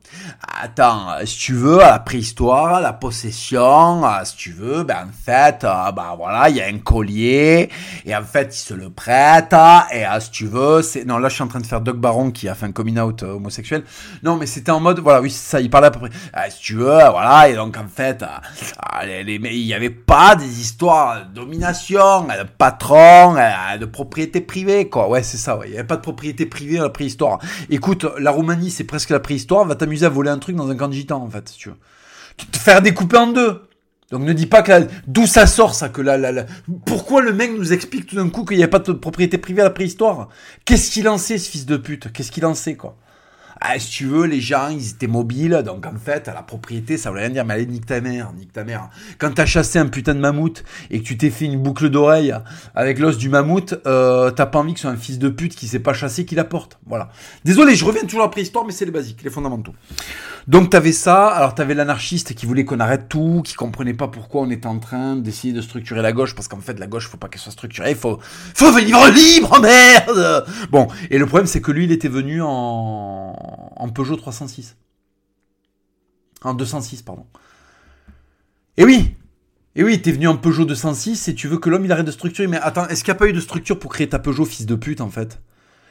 Attends, 0.61 1.07
si 1.25 1.37
tu 1.37 1.53
veux, 1.53 1.81
à 1.81 1.91
la 1.91 1.99
préhistoire, 1.99 2.75
à 2.75 2.81
la 2.81 2.93
possession, 2.93 4.03
si 4.23 4.35
tu 4.35 4.51
veux, 4.51 4.83
ben 4.83 5.07
en 5.07 5.11
fait, 5.11 5.63
euh, 5.63 5.91
bah 5.91 6.15
voilà, 6.17 6.49
il 6.49 6.55
y 6.55 6.61
a 6.61 6.67
un 6.67 6.79
collier 6.79 7.69
et 8.05 8.15
en 8.15 8.23
fait 8.23 8.55
il 8.55 8.59
se 8.59 8.73
le 8.73 8.89
prête 8.89 9.53
et 9.91 10.05
euh, 10.05 10.19
si 10.19 10.31
tu 10.31 10.45
veux, 10.47 10.81
c'est 10.81 11.05
non 11.05 11.17
là 11.17 11.29
je 11.29 11.35
suis 11.35 11.43
en 11.43 11.47
train 11.47 11.59
de 11.59 11.65
faire 11.65 11.81
Doc 11.81 11.97
Baron 11.97 12.31
qui 12.31 12.47
a 12.47 12.55
fait 12.55 12.65
un 12.65 12.71
coming 12.71 12.99
out 12.99 13.23
euh, 13.23 13.33
homosexuel. 13.33 13.83
Non 14.23 14.37
mais 14.37 14.45
c'était 14.45 14.71
en 14.71 14.79
mode 14.79 14.99
voilà 14.99 15.21
oui 15.21 15.29
ça, 15.29 15.61
il 15.61 15.69
parlait 15.69 15.87
à 15.87 15.91
peu 15.91 15.99
près. 15.99 16.09
Ah, 16.33 16.49
si 16.49 16.61
tu 16.61 16.75
veux, 16.75 16.85
voilà, 16.85 17.49
et 17.49 17.55
donc 17.55 17.77
en 17.77 17.87
fait, 17.87 18.23
ah, 18.23 18.41
ah, 18.79 19.05
il 19.05 19.65
n'y 19.65 19.73
avait 19.73 19.89
pas 19.89 20.35
des 20.35 20.61
histoires 20.61 21.25
de 21.25 21.33
domination, 21.33 22.21
de 22.21 22.47
patron, 22.57 23.35
de 23.79 23.85
propriété 23.85 24.39
privée, 24.41 24.87
quoi. 24.87 25.09
Ouais, 25.09 25.23
c'est 25.23 25.37
ça. 25.37 25.59
Il 25.65 25.71
n'y 25.71 25.77
avait 25.77 25.87
pas 25.87 25.97
de 25.97 26.01
propriété 26.01 26.45
privée 26.45 26.77
dans 26.77 26.83
la 26.83 26.89
préhistoire. 26.89 27.39
Écoute, 27.69 28.05
la 28.17 28.31
Roumanie, 28.31 28.71
c'est 28.71 28.85
presque 28.85 29.09
la 29.09 29.19
préhistoire, 29.19 29.65
va 29.65 29.75
t'amuser 29.75 30.05
à 30.05 30.09
voler 30.09 30.29
un 30.29 30.39
truc 30.39 30.55
dans 30.55 30.69
un 30.69 30.75
camp 30.75 30.87
de 30.87 30.93
gitans, 30.93 31.21
en 31.21 31.29
fait, 31.29 31.49
si 31.49 31.57
tu 31.57 31.69
veux. 31.69 31.77
Te 32.51 32.57
faire 32.57 32.81
découper 32.81 33.17
en 33.17 33.27
deux. 33.27 33.67
Donc 34.11 34.23
ne 34.23 34.33
dis 34.33 34.45
pas 34.45 34.61
que 34.61 34.87
d'où 35.07 35.25
ça 35.25 35.47
sort 35.47 35.73
ça 35.73 35.87
que 35.87 36.01
là, 36.01 36.17
là, 36.17 36.45
pourquoi 36.85 37.21
le 37.21 37.31
mec 37.31 37.51
nous 37.57 37.71
explique 37.71 38.07
tout 38.07 38.17
d'un 38.17 38.29
coup 38.29 38.43
qu'il 38.43 38.57
n'y 38.57 38.63
avait 38.63 38.69
pas 38.69 38.79
de 38.79 38.91
propriété 38.91 39.37
privée 39.37 39.61
à 39.61 39.65
la 39.65 39.69
préhistoire? 39.69 40.27
Qu'est-ce 40.65 40.91
qu'il 40.91 41.07
en 41.07 41.17
sait 41.17 41.37
ce 41.37 41.49
fils 41.49 41.65
de 41.65 41.77
pute? 41.77 42.11
Qu'est-ce 42.11 42.31
qu'il 42.31 42.45
en 42.45 42.53
sait 42.53 42.75
quoi? 42.75 42.97
Ah, 43.63 43.77
si 43.77 43.91
tu 43.91 44.05
veux, 44.07 44.25
les 44.25 44.41
gens, 44.41 44.69
ils 44.69 44.89
étaient 44.89 45.05
mobiles, 45.05 45.61
donc 45.63 45.85
en 45.85 45.95
fait, 45.95 46.25
la 46.25 46.41
propriété, 46.41 46.97
ça 46.97 47.11
voulait 47.11 47.21
rien 47.21 47.29
dire, 47.29 47.45
mais 47.45 47.53
allez, 47.53 47.67
nique 47.67 47.85
ta 47.85 48.01
mère, 48.01 48.33
nique 48.33 48.51
ta 48.51 48.63
mère. 48.63 48.89
Quand 49.19 49.31
t'as 49.35 49.45
chassé 49.45 49.77
un 49.77 49.85
putain 49.85 50.15
de 50.15 50.19
mammouth 50.19 50.63
et 50.89 50.99
que 50.99 51.05
tu 51.05 51.15
t'es 51.15 51.29
fait 51.29 51.45
une 51.45 51.61
boucle 51.61 51.89
d'oreille 51.89 52.33
avec 52.73 52.97
l'os 52.97 53.19
du 53.19 53.29
mammouth, 53.29 53.75
euh, 53.85 54.31
t'as 54.31 54.47
pas 54.47 54.57
envie 54.57 54.73
que 54.73 54.79
ce 54.79 54.87
soit 54.87 54.91
un 54.91 54.97
fils 54.97 55.19
de 55.19 55.29
pute 55.29 55.55
qui 55.55 55.67
s'est 55.67 55.79
pas 55.79 55.93
chassé 55.93 56.25
qui 56.25 56.33
l'apporte. 56.33 56.79
Voilà. 56.87 57.09
Désolé, 57.45 57.75
je 57.75 57.85
reviens 57.85 58.01
toujours 58.01 58.21
à 58.21 58.25
la 58.25 58.29
préhistoire, 58.29 58.65
mais 58.65 58.71
c'est 58.71 58.85
les 58.85 58.91
basiques, 58.91 59.21
les 59.21 59.29
fondamentaux. 59.29 59.73
Donc 60.47 60.69
t'avais 60.69 60.91
ça, 60.91 61.27
alors 61.27 61.55
t'avais 61.55 61.73
l'anarchiste 61.73 62.33
qui 62.33 62.45
voulait 62.45 62.65
qu'on 62.65 62.79
arrête 62.79 63.09
tout, 63.09 63.41
qui 63.43 63.53
comprenait 63.53 63.93
pas 63.93 64.07
pourquoi 64.07 64.41
on 64.41 64.49
était 64.49 64.67
en 64.67 64.79
train 64.79 65.15
d'essayer 65.15 65.53
de 65.53 65.61
structurer 65.61 66.01
la 66.01 66.11
gauche, 66.11 66.35
parce 66.35 66.47
qu'en 66.47 66.59
fait 66.59 66.79
la 66.79 66.87
gauche 66.87 67.07
faut 67.07 67.17
pas 67.17 67.27
qu'elle 67.27 67.41
soit 67.41 67.51
structurée, 67.51 67.95
faut 67.95 68.19
faut 68.55 68.71
vivre 68.71 69.07
libre, 69.09 69.59
merde. 69.61 70.45
Bon, 70.71 70.87
et 71.09 71.17
le 71.17 71.25
problème 71.25 71.47
c'est 71.47 71.61
que 71.61 71.71
lui 71.71 71.85
il 71.85 71.91
était 71.91 72.09
venu 72.09 72.41
en 72.41 73.35
en 73.75 73.89
Peugeot 73.89 74.15
306, 74.15 74.75
en 76.43 76.53
206 76.53 77.01
pardon. 77.03 77.25
Et 78.77 78.85
oui, 78.85 79.15
et 79.75 79.83
oui, 79.83 80.01
t'es 80.01 80.11
venu 80.11 80.27
en 80.27 80.35
Peugeot 80.35 80.65
206 80.65 81.29
et 81.29 81.35
tu 81.35 81.47
veux 81.47 81.57
que 81.57 81.69
l'homme 81.69 81.85
il 81.85 81.91
arrête 81.91 82.05
de 82.05 82.11
structurer. 82.11 82.47
Mais 82.47 82.57
attends, 82.57 82.87
est-ce 82.87 83.03
qu'il 83.03 83.13
n'y 83.13 83.17
a 83.17 83.19
pas 83.19 83.27
eu 83.27 83.33
de 83.33 83.39
structure 83.39 83.79
pour 83.79 83.91
créer 83.91 84.09
ta 84.09 84.19
Peugeot, 84.19 84.45
fils 84.45 84.65
de 84.65 84.75
pute, 84.75 84.99
en 84.99 85.09
fait? 85.09 85.39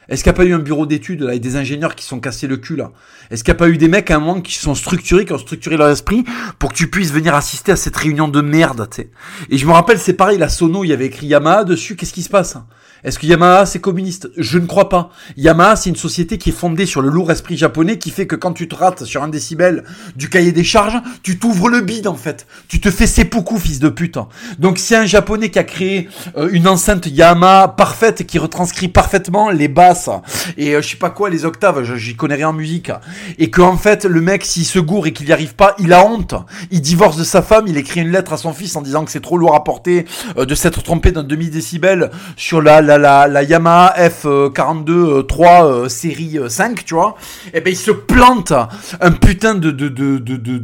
Est-ce 0.09 0.23
qu'il 0.23 0.31
n'y 0.31 0.35
a 0.35 0.37
pas 0.37 0.45
eu 0.45 0.53
un 0.53 0.59
bureau 0.59 0.85
d'études 0.85 1.21
là, 1.21 1.33
et 1.33 1.39
des 1.39 1.55
ingénieurs 1.55 1.95
qui 1.95 2.05
sont 2.05 2.19
cassés 2.19 2.47
le 2.47 2.57
cul 2.57 2.75
là? 2.75 2.91
Est-ce 3.29 3.43
qu'il 3.43 3.51
n'y 3.53 3.57
a 3.57 3.59
pas 3.59 3.69
eu 3.69 3.77
des 3.77 3.87
mecs 3.87 4.11
à 4.11 4.15
un 4.15 4.19
moment 4.19 4.41
qui 4.41 4.55
sont 4.55 4.75
structurés, 4.75 5.25
qui 5.25 5.33
ont 5.33 5.37
structuré 5.37 5.77
leur 5.77 5.89
esprit 5.89 6.23
pour 6.59 6.71
que 6.71 6.75
tu 6.75 6.89
puisses 6.89 7.11
venir 7.11 7.35
assister 7.35 7.71
à 7.71 7.75
cette 7.75 7.95
réunion 7.95 8.27
de 8.27 8.41
merde, 8.41 8.87
tu 8.89 9.03
sais? 9.03 9.09
Et 9.49 9.57
je 9.57 9.65
me 9.65 9.71
rappelle, 9.71 9.99
c'est 9.99 10.13
pareil, 10.13 10.37
la 10.37 10.49
Sono, 10.49 10.83
il 10.83 10.87
y 10.87 10.93
avait 10.93 11.05
écrit 11.05 11.27
Yamaha 11.27 11.63
dessus, 11.63 11.95
qu'est-ce 11.95 12.13
qui 12.13 12.23
se 12.23 12.29
passe? 12.29 12.57
Est-ce 13.03 13.17
que 13.19 13.25
Yamaha 13.25 13.65
c'est 13.65 13.79
communiste? 13.79 14.29
Je 14.37 14.57
ne 14.57 14.65
crois 14.65 14.89
pas. 14.89 15.09
Yamaha 15.37 15.75
c'est 15.75 15.89
une 15.89 15.95
société 15.95 16.37
qui 16.37 16.49
est 16.49 16.53
fondée 16.53 16.85
sur 16.85 17.01
le 17.01 17.09
lourd 17.09 17.31
esprit 17.31 17.57
japonais 17.57 17.97
qui 17.97 18.11
fait 18.11 18.27
que 18.27 18.35
quand 18.35 18.53
tu 18.53 18.67
te 18.67 18.75
rates 18.75 19.05
sur 19.05 19.23
un 19.23 19.27
décibel 19.27 19.83
du 20.15 20.29
cahier 20.29 20.51
des 20.51 20.63
charges, 20.63 20.99
tu 21.23 21.39
t'ouvres 21.39 21.69
le 21.69 21.81
bide 21.81 22.07
en 22.07 22.15
fait. 22.15 22.45
Tu 22.67 22.79
te 22.79 22.91
fais 22.91 23.07
seppuku 23.07 23.57
fils 23.57 23.79
de 23.79 23.89
pute. 23.89 24.19
Donc 24.59 24.77
c'est 24.77 24.95
un 24.95 25.05
japonais 25.05 25.49
qui 25.49 25.59
a 25.59 25.63
créé 25.63 26.09
euh, 26.37 26.49
une 26.51 26.67
enceinte 26.67 27.07
Yamaha 27.07 27.69
parfaite 27.69 28.25
qui 28.27 28.37
retranscrit 28.37 28.87
parfaitement 28.87 29.49
les 29.49 29.67
basses 29.67 30.09
et 30.57 30.75
euh, 30.75 30.81
je 30.81 30.89
sais 30.89 30.97
pas 30.97 31.09
quoi 31.09 31.29
les 31.29 31.45
octaves, 31.45 31.83
j'y 31.95 32.15
connais 32.15 32.35
rien 32.35 32.49
en 32.49 32.53
musique 32.53 32.91
et 33.39 33.49
que 33.49 33.61
en 33.61 33.77
fait 33.77 34.05
le 34.05 34.21
mec 34.21 34.45
s'il 34.45 34.65
se 34.65 34.79
gourre 34.79 35.07
et 35.07 35.13
qu'il 35.13 35.25
n'y 35.25 35.33
arrive 35.33 35.55
pas, 35.55 35.75
il 35.79 35.93
a 35.93 36.05
honte. 36.05 36.35
Il 36.69 36.81
divorce 36.81 37.17
de 37.17 37.23
sa 37.23 37.41
femme, 37.41 37.65
il 37.67 37.77
écrit 37.77 38.01
une 38.01 38.11
lettre 38.11 38.33
à 38.33 38.37
son 38.37 38.53
fils 38.53 38.75
en 38.75 38.81
disant 38.81 39.05
que 39.05 39.11
c'est 39.11 39.21
trop 39.21 39.37
lourd 39.37 39.55
à 39.55 39.63
porter 39.63 40.05
euh, 40.37 40.45
de 40.45 40.55
s'être 40.55 40.83
trompé 40.83 41.11
d'un 41.11 41.23
demi 41.23 41.49
décibel 41.49 42.11
sur 42.37 42.61
la 42.61 42.81
la, 42.81 42.90
Yamaha 42.97 43.95
F42 44.09 45.25
3 45.25 45.65
euh, 45.65 45.89
série 45.89 46.39
5, 46.47 46.71
euh, 46.71 46.81
tu 46.85 46.93
vois, 46.93 47.15
et 47.47 47.49
eh 47.55 47.61
ben 47.61 47.71
il 47.71 47.77
se 47.77 47.91
plante 47.91 48.53
un 48.99 49.11
putain 49.11 49.55
de 49.55 49.71
de 49.71 49.89
de 49.89 50.17
de 50.17 50.37
de 50.37 50.57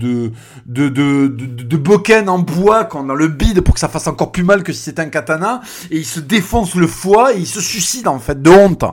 de 0.66 1.28
de, 1.28 2.30
en 2.30 2.40
bois 2.40 2.86
quand 2.86 3.04
dans 3.04 3.16
le 3.16 3.28
bide 3.28 3.62
pour 3.62 3.74
que 3.74 3.80
ça 3.80 3.90
fasse 3.90 4.08
encore 4.08 4.32
plus 4.32 4.44
mal 4.44 4.64
que 4.64 4.74
si 4.74 4.84
c'était 4.84 5.02
un 5.02 5.10
katana 5.10 5.62
et 5.92 5.98
il 5.98 6.06
se 6.06 6.20
défonce 6.20 6.76
le 6.76 6.88
foie 6.88 7.34
et 7.34 7.40
il 7.40 7.48
se 7.48 7.62
suicide 7.62 8.08
en 8.08 8.20
fait 8.20 8.42
de 8.42 8.50
honte. 8.50 8.86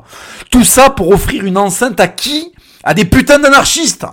Tout 0.50 0.64
ça 0.64 0.90
pour 0.90 1.10
offrir 1.10 1.44
une 1.44 1.58
enceinte 1.58 2.00
à 2.00 2.08
qui 2.08 2.52
À 2.82 2.94
des 2.94 3.04
putains 3.04 3.38
d'anarchistes 3.38 4.06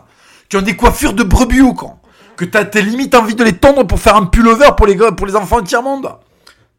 qui 0.50 0.58
ont 0.58 0.62
des 0.62 0.76
coiffures 0.76 1.14
de 1.14 1.24
brebis 1.24 1.62
ou 1.62 1.74
quand 1.74 1.98
que 2.38 2.46
t'as 2.46 2.66
tes 2.66 2.82
limites 2.82 3.14
envie 3.14 3.36
de 3.36 3.44
les 3.44 3.54
tondre 3.54 3.86
pour 3.86 4.00
faire 4.00 4.16
un 4.16 4.26
pullover 4.26 4.70
pour 4.76 4.88
les 4.88 4.98
pour 5.16 5.28
les 5.28 5.36
enfants 5.36 5.62
tiers-monde. 5.62 6.10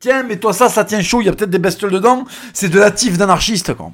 Tiens, 0.03 0.25
mais 0.25 0.37
toi 0.37 0.53
ça, 0.53 0.69
ça 0.69 0.85
tient 0.85 1.01
chaud, 1.01 1.21
il 1.21 1.27
y 1.27 1.29
a 1.29 1.33
peut-être 1.33 1.49
des 1.49 1.61
bestioles 1.61 1.93
dedans. 1.93 2.25
C'est 2.53 2.69
de 2.69 2.81
la 2.81 2.91
tif 2.91 3.17
d'anarchiste, 3.17 3.73
quoi. 3.75 3.93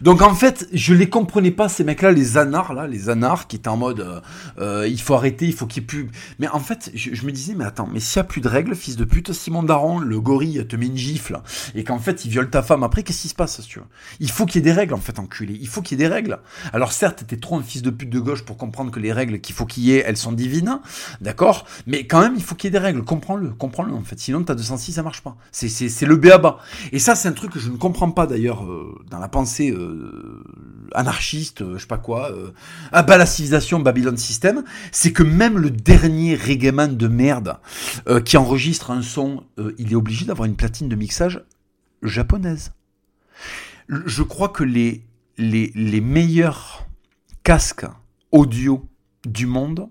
Donc 0.00 0.22
en 0.22 0.34
fait, 0.34 0.68
je 0.72 0.94
les 0.94 1.08
comprenais 1.08 1.50
pas 1.50 1.68
ces 1.68 1.84
mecs-là, 1.84 2.12
les 2.12 2.36
anards 2.36 2.74
là, 2.74 2.86
les 2.86 3.08
anards 3.08 3.46
qui 3.46 3.56
étaient 3.56 3.68
en 3.68 3.76
mode 3.76 4.00
euh, 4.00 4.20
euh, 4.58 4.88
il 4.88 5.00
faut 5.00 5.14
arrêter, 5.14 5.46
il 5.46 5.52
faut 5.52 5.66
qu'il 5.66 5.86
plus. 5.86 6.10
Mais 6.38 6.48
en 6.48 6.60
fait, 6.60 6.90
je, 6.94 7.26
me 7.26 7.32
disais 7.32 7.54
mais 7.54 7.64
attends, 7.64 7.88
mais 7.92 8.00
s'il 8.00 8.18
y 8.18 8.20
a 8.20 8.24
plus 8.24 8.40
de 8.40 8.48
règles, 8.48 8.74
fils 8.74 8.96
de 8.96 9.04
pute, 9.04 9.32
Simon 9.32 9.62
Daron, 9.62 9.98
le 9.98 10.20
gorille 10.20 10.66
te 10.66 10.76
met 10.76 10.86
une 10.86 10.96
gifle 10.96 11.40
et 11.74 11.84
qu'en 11.84 11.98
fait 11.98 12.24
il 12.24 12.30
viole 12.30 12.50
ta 12.50 12.62
femme 12.62 12.82
après, 12.82 13.02
qu'est-ce 13.02 13.22
qui 13.22 13.28
se 13.28 13.34
passe 13.34 13.60
tu 13.66 13.78
vois 13.78 13.88
Il 14.20 14.30
faut 14.30 14.46
qu'il 14.46 14.56
y 14.56 14.58
ait 14.58 14.72
des 14.72 14.72
règles 14.72 14.94
en 14.94 15.00
fait, 15.00 15.18
enculé. 15.18 15.56
Il 15.60 15.68
faut 15.68 15.82
qu'il 15.82 15.98
y 15.98 16.02
ait 16.02 16.08
des 16.08 16.12
règles. 16.12 16.38
Alors 16.72 16.92
certes, 16.92 17.24
t'es 17.26 17.36
trop 17.36 17.56
un 17.56 17.62
fils 17.62 17.82
de 17.82 17.90
pute 17.90 18.10
de 18.10 18.20
gauche 18.20 18.44
pour 18.44 18.56
comprendre 18.56 18.90
que 18.90 19.00
les 19.00 19.12
règles 19.12 19.40
qu'il 19.40 19.54
faut 19.54 19.66
qu'il 19.66 19.84
y 19.84 19.92
ait, 19.92 20.04
elles 20.06 20.16
sont 20.16 20.32
divines, 20.32 20.80
d'accord? 21.20 21.66
Mais 21.86 22.06
quand 22.06 22.20
même, 22.20 22.34
il 22.36 22.42
faut 22.42 22.54
qu'il 22.54 22.68
y 22.68 22.76
ait 22.76 22.78
des 22.78 22.84
règles. 22.84 23.02
Comprends-le, 23.02 23.50
comprends-le 23.50 23.92
en 23.92 24.02
fait. 24.02 24.18
Sinon, 24.18 24.42
t'as 24.42 24.54
206, 24.54 24.92
ça 24.92 25.02
marche 25.02 25.22
pas. 25.22 25.36
C'est 25.52 26.06
le 26.06 26.16
béaba. 26.16 26.58
Et 26.92 26.98
ça, 26.98 27.14
c'est 27.14 27.28
un 27.28 27.32
truc 27.32 27.52
que 27.52 27.60
je 27.60 27.70
ne 27.70 27.76
comprends 27.76 28.10
pas 28.10 28.26
d'ailleurs 28.26 28.64
euh, 28.64 28.98
dans 29.10 29.18
la 29.18 29.28
pensée 29.28 29.70
euh, 29.86 30.44
anarchiste, 30.94 31.62
euh, 31.62 31.74
je 31.76 31.82
sais 31.82 31.86
pas 31.86 31.98
quoi, 31.98 32.30
euh, 32.32 32.50
la 32.92 33.26
civilisation 33.26 33.80
Babylon 33.80 34.16
System, 34.16 34.64
c'est 34.92 35.12
que 35.12 35.22
même 35.22 35.58
le 35.58 35.70
dernier 35.70 36.36
reggaeman 36.36 36.96
de 36.96 37.08
merde 37.08 37.58
qui 38.24 38.36
enregistre 38.36 38.90
un 38.90 39.02
son, 39.02 39.44
il 39.78 39.92
est 39.92 39.96
obligé 39.96 40.26
d'avoir 40.26 40.46
une 40.46 40.56
platine 40.56 40.88
de 40.88 40.96
mixage 40.96 41.42
japonaise. 42.02 42.72
Je 43.88 44.22
crois 44.22 44.48
que 44.48 44.64
les, 44.64 45.04
les, 45.38 45.72
les 45.74 46.00
meilleurs 46.00 46.86
casques 47.42 47.86
audio 48.32 48.86
du 49.24 49.46
monde, 49.46 49.88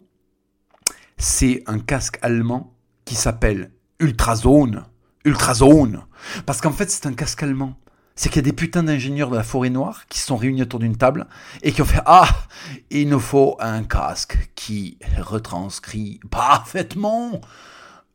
c'est 1.17 1.63
un 1.67 1.79
casque 1.79 2.19
allemand 2.21 2.75
qui 3.05 3.15
s'appelle 3.15 3.71
Ultrazone. 3.99 4.83
Ultrazone. 5.23 6.01
Parce 6.45 6.61
qu'en 6.61 6.71
fait, 6.71 6.89
c'est 6.91 7.05
un 7.05 7.13
casque 7.13 7.43
allemand. 7.43 7.79
C'est 8.15 8.29
qu'il 8.29 8.37
y 8.37 8.39
a 8.39 8.49
des 8.49 8.53
putains 8.53 8.83
d'ingénieurs 8.83 9.29
de 9.29 9.35
la 9.35 9.43
forêt 9.43 9.69
noire 9.69 10.05
qui 10.07 10.19
sont 10.19 10.37
réunis 10.37 10.61
autour 10.61 10.79
d'une 10.79 10.95
table 10.95 11.27
et 11.63 11.73
qui 11.73 11.81
ont 11.81 11.85
fait 11.85 12.01
Ah, 12.05 12.29
il 12.89 13.09
nous 13.09 13.19
faut 13.19 13.57
un 13.59 13.83
casque 13.83 14.51
qui 14.55 14.97
retranscrit 15.19 16.21
parfaitement 16.29 17.41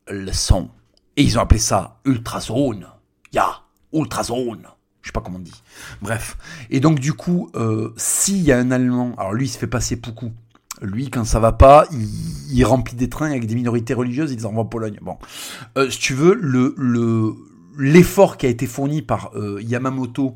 le 0.07 0.31
son. 0.33 0.69
Et 1.17 1.23
ils 1.23 1.37
ont 1.37 1.41
appelé 1.41 1.59
ça 1.59 1.99
Ultrazone. 2.05 2.87
Ya, 3.31 3.61
Ultrazone. 3.93 4.67
Je 5.01 5.07
sais 5.07 5.13
pas 5.13 5.21
comment 5.21 5.37
on 5.37 5.41
dit. 5.41 5.63
Bref. 6.01 6.37
Et 6.69 6.79
donc, 6.79 6.99
du 6.99 7.13
coup, 7.13 7.49
euh, 7.55 7.93
s'il 7.97 8.41
y 8.41 8.51
a 8.51 8.57
un 8.57 8.71
Allemand, 8.71 9.13
alors 9.17 9.33
lui, 9.33 9.45
il 9.45 9.49
se 9.49 9.57
fait 9.57 9.67
passer 9.67 9.95
beaucoup. 9.95 10.31
Lui, 10.81 11.09
quand 11.09 11.25
ça 11.25 11.39
va 11.39 11.51
pas, 11.51 11.85
il, 12.51 12.63
remplit 12.65 12.95
des 12.95 13.09
trains 13.09 13.29
avec 13.29 13.45
des 13.45 13.55
minorités 13.55 13.93
religieuses, 13.93 14.31
il 14.31 14.37
les 14.37 14.45
en 14.45 14.65
Pologne. 14.65 14.97
Bon. 15.01 15.17
Euh, 15.77 15.89
si 15.89 15.99
tu 15.99 16.13
veux, 16.13 16.33
le, 16.33 16.73
le, 16.77 17.35
l'effort 17.77 18.37
qui 18.37 18.45
a 18.45 18.49
été 18.49 18.67
fourni 18.67 19.01
par 19.01 19.31
euh, 19.35 19.61
Yamamoto 19.61 20.35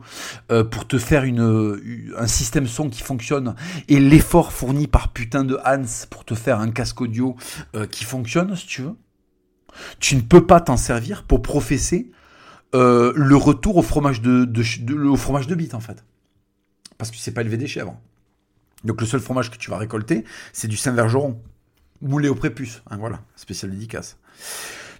euh, 0.51 0.63
pour 0.63 0.87
te 0.87 0.97
faire 0.97 1.23
une, 1.23 2.13
un 2.17 2.27
système 2.27 2.67
son 2.67 2.89
qui 2.89 3.01
fonctionne 3.01 3.55
et 3.87 3.99
l'effort 3.99 4.53
fourni 4.53 4.87
par 4.87 5.13
putain 5.13 5.43
de 5.43 5.57
Hans 5.65 6.07
pour 6.09 6.25
te 6.25 6.35
faire 6.35 6.59
un 6.59 6.71
casque 6.71 7.01
audio 7.01 7.35
qui 7.91 8.03
fonctionne, 8.03 8.55
si 8.55 8.67
tu 8.67 8.81
veux, 8.81 8.95
tu 9.99 10.15
ne 10.15 10.21
peux 10.21 10.45
pas 10.45 10.61
t'en 10.61 10.77
servir 10.77 11.23
pour 11.23 11.41
professer 11.41 12.11
euh, 12.75 13.13
le 13.15 13.35
retour 13.35 13.77
au 13.77 13.81
fromage 13.81 14.21
de, 14.21 15.07
au 15.07 15.15
fromage 15.15 15.47
de 15.47 15.55
bite 15.55 15.73
en 15.73 15.79
fait. 15.79 16.03
Parce 16.97 17.11
que 17.11 17.17
c'est 17.17 17.33
pas 17.33 17.41
élevé 17.41 17.57
des 17.57 17.67
chèvres. 17.67 17.97
Donc 18.83 19.01
le 19.01 19.07
seul 19.07 19.19
fromage 19.19 19.49
que 19.49 19.57
tu 19.57 19.69
vas 19.69 19.77
récolter, 19.77 20.25
c'est 20.53 20.67
du 20.67 20.77
Saint-Vergeron. 20.77 21.39
Moulé 22.01 22.27
au 22.27 22.35
prépuce. 22.35 22.83
Hein, 22.89 22.97
voilà, 22.97 23.21
spécial 23.35 23.71
dédicace. 23.71 24.17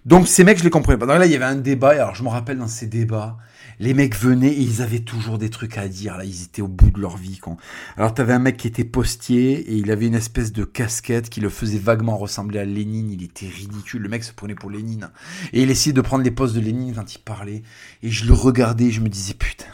Donc 0.06 0.28
ces 0.28 0.44
mecs, 0.44 0.58
je 0.58 0.62
les 0.62 0.70
comprenais 0.70 0.96
pas. 0.96 1.06
Donc 1.06 1.18
là, 1.18 1.26
il 1.26 1.32
y 1.32 1.34
avait 1.34 1.44
un 1.44 1.56
débat. 1.56 1.90
Alors 1.90 2.14
je 2.14 2.22
me 2.22 2.28
rappelle 2.28 2.58
dans 2.58 2.68
ces 2.68 2.86
débats, 2.86 3.38
les 3.80 3.92
mecs 3.92 4.16
venaient 4.16 4.52
et 4.52 4.60
ils 4.60 4.80
avaient 4.80 5.00
toujours 5.00 5.36
des 5.36 5.50
trucs 5.50 5.76
à 5.78 5.88
dire. 5.88 6.16
Là, 6.16 6.24
ils 6.24 6.44
étaient 6.44 6.62
au 6.62 6.68
bout 6.68 6.90
de 6.92 7.00
leur 7.00 7.16
vie. 7.16 7.38
Quoi. 7.38 7.56
Alors 7.96 8.14
t'avais 8.14 8.32
un 8.32 8.38
mec 8.38 8.56
qui 8.56 8.68
était 8.68 8.84
postier 8.84 9.58
et 9.58 9.74
il 9.74 9.90
avait 9.90 10.06
une 10.06 10.14
espèce 10.14 10.52
de 10.52 10.62
casquette 10.62 11.28
qui 11.28 11.40
le 11.40 11.48
faisait 11.48 11.78
vaguement 11.78 12.16
ressembler 12.16 12.60
à 12.60 12.64
Lénine. 12.64 13.10
Il 13.10 13.24
était 13.24 13.48
ridicule. 13.48 14.02
Le 14.02 14.08
mec 14.08 14.22
se 14.22 14.32
prenait 14.32 14.54
pour 14.54 14.70
Lénine 14.70 15.10
et 15.52 15.62
il 15.62 15.70
essayait 15.72 15.92
de 15.92 16.00
prendre 16.00 16.22
les 16.22 16.30
postes 16.30 16.54
de 16.54 16.60
Lénine 16.60 16.94
quand 16.94 17.12
il 17.12 17.18
parlait. 17.18 17.64
Et 18.04 18.10
je 18.10 18.26
le 18.26 18.32
regardais, 18.32 18.84
et 18.84 18.90
je 18.92 19.00
me 19.00 19.08
disais 19.08 19.34
putain. 19.34 19.66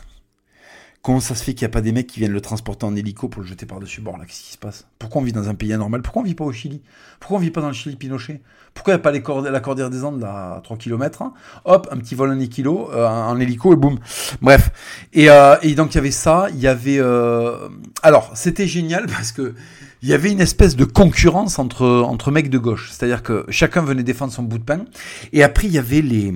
Comment 1.03 1.19
ça 1.19 1.35
se 1.35 1.43
fait 1.43 1.53
qu'il 1.53 1.67
n'y 1.67 1.71
a 1.71 1.75
pas 1.75 1.81
des 1.81 1.91
mecs 1.91 2.07
qui 2.07 2.21
viennent 2.21 2.33
le 2.33 2.41
transporter 2.41 2.87
en 2.87 2.95
hélico 2.95 3.29
pour 3.29 3.43
le 3.43 3.49
jeter 3.49 3.67
par-dessus 3.67 4.01
bord 4.01 4.19
là? 4.19 4.25
Qu'est-ce 4.25 4.43
qui 4.43 4.53
se 4.53 4.59
passe? 4.59 4.87
Pourquoi 5.01 5.21
on 5.21 5.25
vit 5.25 5.33
dans 5.33 5.49
un 5.49 5.57
pays 5.57 5.73
anormal? 5.73 6.01
Pourquoi 6.01 6.23
on 6.23 6.25
vit 6.25 6.37
pas 6.37 6.45
au 6.45 6.53
Chili? 6.53 6.81
Pourquoi 7.19 7.39
on 7.39 7.41
vit 7.41 7.51
pas 7.51 7.61
dans 7.61 7.67
le 7.67 7.73
Chili 7.73 7.97
Pinochet? 7.97 8.41
Pourquoi 8.73 8.93
il 8.93 8.97
n'y 8.97 9.01
a 9.01 9.03
pas 9.03 9.11
les 9.11 9.51
la 9.51 9.61
cordillère 9.61 9.91
des 9.91 10.05
Andes 10.05 10.23
à 10.23 10.61
3 10.63 10.77
km 10.77 11.23
hein? 11.23 11.35
Hop, 11.65 11.89
un 11.91 11.97
petit 11.97 12.15
vol 12.15 12.31
en, 12.31 12.39
hélico, 12.39 12.89
euh, 12.93 13.09
en 13.09 13.39
hélico 13.41 13.73
et 13.73 13.77
boum. 13.77 13.99
Bref. 14.41 14.71
Et, 15.13 15.29
euh, 15.29 15.57
donc 15.75 15.93
il 15.93 15.97
y 15.97 15.99
avait 15.99 16.13
ça, 16.13 16.47
y 16.55 16.69
avait... 16.69 17.01
Euh... 17.01 17.69
Alors, 18.05 18.31
c'était 18.37 18.69
génial 18.69 19.07
parce 19.13 19.33
que 19.33 19.55
il 20.03 20.09
y 20.09 20.15
avait 20.15 20.31
une 20.31 20.41
espèce 20.41 20.77
de 20.77 20.85
concurrence 20.85 21.59
entre, 21.59 22.31
mecs 22.31 22.49
de 22.49 22.59
gauche. 22.59 22.91
C'est-à-dire 22.93 23.25
que 23.25 23.45
chacun 23.49 23.83
venait 23.83 24.05
défendre 24.05 24.33
son 24.33 24.45
bout 24.45 24.59
de 24.59 24.65
pain. 24.65 24.85
Et 25.33 25.43
après, 25.43 25.67
y 25.67 25.79
avait 25.79 26.01
les... 26.01 26.33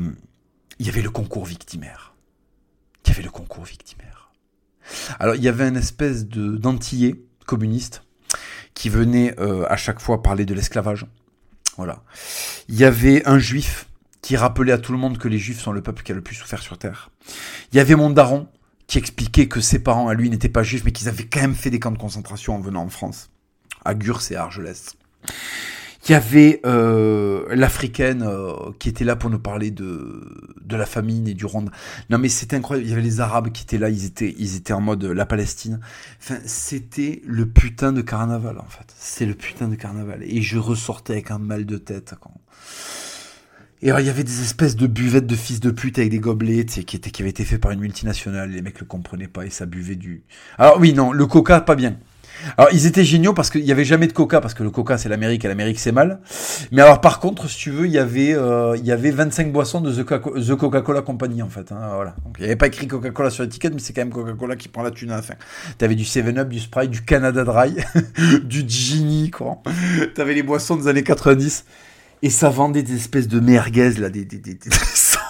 Il 0.79 0.87
y 0.87 0.89
avait 0.89 1.03
le 1.03 1.11
concours 1.11 1.47
victimaire. 1.47 2.15
Il 3.05 3.11
y 3.11 3.13
avait 3.13 3.23
le 3.23 3.31
concours 3.31 3.65
victimaire. 3.65 4.06
Alors 5.19 5.35
il 5.35 5.43
y 5.43 5.49
avait 5.49 5.69
une 5.69 5.77
espèce 5.77 6.27
de 6.27 6.57
d'antillais 6.57 7.23
communiste 7.47 8.03
qui 8.75 8.89
venait 8.89 9.35
euh, 9.41 9.65
à 9.69 9.77
chaque 9.77 10.01
fois 10.01 10.23
parler 10.23 10.45
de 10.45 10.55
l'esclavage. 10.55 11.07
Voilà. 11.77 12.03
Il 12.69 12.77
y 12.77 12.85
avait 12.85 13.27
un 13.27 13.39
juif 13.39 13.87
qui 14.23 14.37
rappelait 14.37 14.73
à 14.73 14.79
tout 14.79 14.93
le 14.93 14.99
monde 14.99 15.19
que 15.19 15.29
les 15.29 15.39
juifs 15.39 15.61
sont 15.61 15.73
le 15.73 15.83
peuple 15.83 16.03
qui 16.03 16.13
a 16.13 16.15
le 16.15 16.21
plus 16.21 16.35
souffert 16.35 16.63
sur 16.63 16.79
terre. 16.79 17.11
Il 17.73 17.77
y 17.77 17.81
avait 17.81 17.95
mon 17.95 18.11
daron 18.11 18.49
qui 18.87 18.99
expliquait 18.99 19.49
que 19.49 19.61
ses 19.61 19.79
parents 19.79 20.09
à 20.09 20.15
lui 20.15 20.31
n'étaient 20.31 20.49
pas 20.49 20.63
juifs 20.63 20.85
mais 20.85 20.93
qu'ils 20.93 21.09
avaient 21.09 21.27
quand 21.27 21.41
même 21.41 21.55
fait 21.55 21.71
des 21.71 21.81
camps 21.81 21.91
de 21.91 21.99
concentration 21.99 22.55
en 22.55 22.61
venant 22.61 22.83
en 22.83 22.89
France, 22.89 23.31
à 23.85 23.95
Gurs 23.95 24.21
et 24.31 24.37
à 24.37 24.43
Argelès. 24.43 24.97
Il 26.09 26.13
y 26.13 26.15
avait 26.15 26.61
euh, 26.65 27.45
l'africaine 27.51 28.23
euh, 28.23 28.53
qui 28.79 28.89
était 28.89 29.05
là 29.05 29.17
pour 29.17 29.29
nous 29.29 29.39
parler 29.39 29.71
de, 29.73 30.55
de 30.65 30.77
la 30.77 30.87
famine 30.87 31.27
et 31.27 31.35
du 31.35 31.45
Rwanda. 31.45 31.73
Non 32.11 32.19
mais 32.19 32.29
c'était 32.29 32.57
incroyable. 32.57 32.87
Il 32.87 32.91
y 32.91 32.93
avait 32.93 33.03
les 33.03 33.21
Arabes 33.21 33.51
qui 33.51 33.65
étaient 33.65 33.79
là. 33.79 33.91
Ils 33.91 34.05
étaient, 34.05 34.35
ils 34.39 34.57
étaient 34.57 34.73
en 34.73 34.81
mode 34.81 35.05
la 35.05 35.27
Palestine. 35.27 35.81
Enfin, 36.21 36.39
c'était 36.45 37.23
le 37.27 37.47
putain 37.47 37.93
de 37.93 38.03
carnaval 38.03 38.59
en 38.59 38.69
fait. 38.69 38.95
C'est 38.99 39.27
le 39.27 39.35
putain 39.35 39.69
de 39.69 39.75
carnaval. 39.75 40.23
Et 40.23 40.43
je 40.43 40.59
ressortais 40.59 41.15
avec 41.15 41.31
un 41.31 41.39
mal 41.39 41.67
de 41.67 41.77
tête. 41.77 42.15
Et 43.83 43.91
alors, 43.91 44.01
il 44.01 44.07
y 44.07 44.11
avait 44.11 44.25
des 44.25 44.41
espèces 44.41 44.75
de 44.75 44.87
buvettes 44.87 45.27
de 45.27 45.37
fils 45.37 45.61
de 45.61 45.71
pute 45.71 45.99
avec 45.99 46.11
des 46.11 46.19
gobelets, 46.19 46.65
qui, 46.65 46.97
étaient, 46.97 47.11
qui 47.11 47.23
avaient 47.23 47.31
été 47.31 47.45
faits 47.45 47.61
par 47.61 47.73
une 47.73 47.81
multinationale. 47.81 48.51
Les 48.51 48.63
mecs 48.63 48.81
le 48.81 48.87
comprenaient 48.87 49.29
pas 49.29 49.45
et 49.45 49.51
ça 49.51 49.67
buvait 49.67 49.97
du. 49.97 50.25
Alors 50.59 50.79
oui, 50.81 50.95
non, 50.95 51.13
le 51.13 51.27
coca, 51.27 51.61
pas 51.61 51.75
bien. 51.75 51.97
Alors 52.57 52.71
ils 52.73 52.87
étaient 52.87 53.05
géniaux 53.05 53.33
parce 53.33 53.51
qu'il 53.51 53.65
y 53.65 53.73
avait 53.73 53.85
jamais 53.85 54.07
de 54.07 54.13
Coca 54.13 54.41
parce 54.41 54.55
que 54.55 54.63
le 54.63 54.71
Coca 54.71 54.99
c'est 54.99 55.09
l'Amérique 55.09 55.45
et 55.45 55.49
l'Amérique 55.49 55.79
c'est 55.79 55.93
mal. 55.93 56.21
Mais 56.73 56.83
alors 56.83 57.01
par 57.01 57.21
contre 57.21 57.49
si 57.49 57.59
tu 57.59 57.71
veux 57.71 57.87
il 57.87 57.93
y 57.93 57.99
avait 57.99 58.35
euh, 58.35 58.77
il 58.77 58.87
y 58.87 58.93
avait 58.93 59.11
25 59.11 59.53
boissons 59.53 59.81
de 59.81 59.93
The 59.93 60.57
Coca-Cola 60.57 61.03
Company 61.03 61.43
en 61.43 61.49
fait. 61.49 61.73
Hein, 61.73 61.93
voilà. 61.95 62.15
Donc 62.25 62.37
il 62.39 62.43
n'y 62.43 62.47
avait 62.47 62.57
pas 62.57 62.67
écrit 62.67 62.87
Coca-Cola 62.87 63.31
sur 63.31 63.43
l'étiquette 63.43 63.75
mais 63.75 63.81
c'est 63.81 63.93
quand 63.93 64.03
même 64.03 64.13
Coca-Cola 64.13 64.57
qui 64.57 64.69
prend 64.69 64.83
la 64.83 64.91
thune 64.91 65.11
à 65.11 65.17
la 65.17 65.23
fin. 65.23 65.35
T'avais 65.79 65.95
du 65.95 66.05
7-Up, 66.05 66.49
du 66.49 66.61
Sprite, 66.61 66.91
du 66.91 67.03
Canada 67.03 67.45
Dry, 67.45 67.77
du 68.45 68.65
Genie 68.69 69.31
quoi. 69.31 69.59
T'avais 70.15 70.35
les 70.35 70.43
boissons 70.43 70.77
des 70.77 70.89
années 70.89 71.03
90 71.03 71.65
et 72.23 72.31
ça 72.31 72.49
vendait 72.49 72.83
des 72.83 72.97
espèces 72.97 73.29
de 73.29 73.41
merguez 73.41 73.93
là, 73.99 74.09
des, 74.09 74.25
des, 74.25 74.39
des, 74.39 74.55
des 74.55 74.71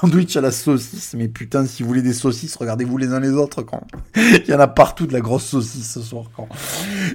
sandwich 0.00 0.36
à 0.36 0.40
la 0.40 0.50
saucisse. 0.50 1.14
Mais 1.16 1.28
putain, 1.28 1.66
si 1.66 1.82
vous 1.82 1.88
voulez 1.88 2.02
des 2.02 2.12
saucisses, 2.12 2.56
regardez-vous 2.56 2.96
les 2.98 3.12
uns 3.12 3.20
les 3.20 3.32
autres 3.32 3.62
quand. 3.62 3.82
il 4.16 4.48
y 4.48 4.54
en 4.54 4.60
a 4.60 4.68
partout 4.68 5.06
de 5.06 5.12
la 5.12 5.20
grosse 5.20 5.44
saucisse 5.44 5.92
ce 5.92 6.00
soir 6.00 6.24
quand. 6.36 6.48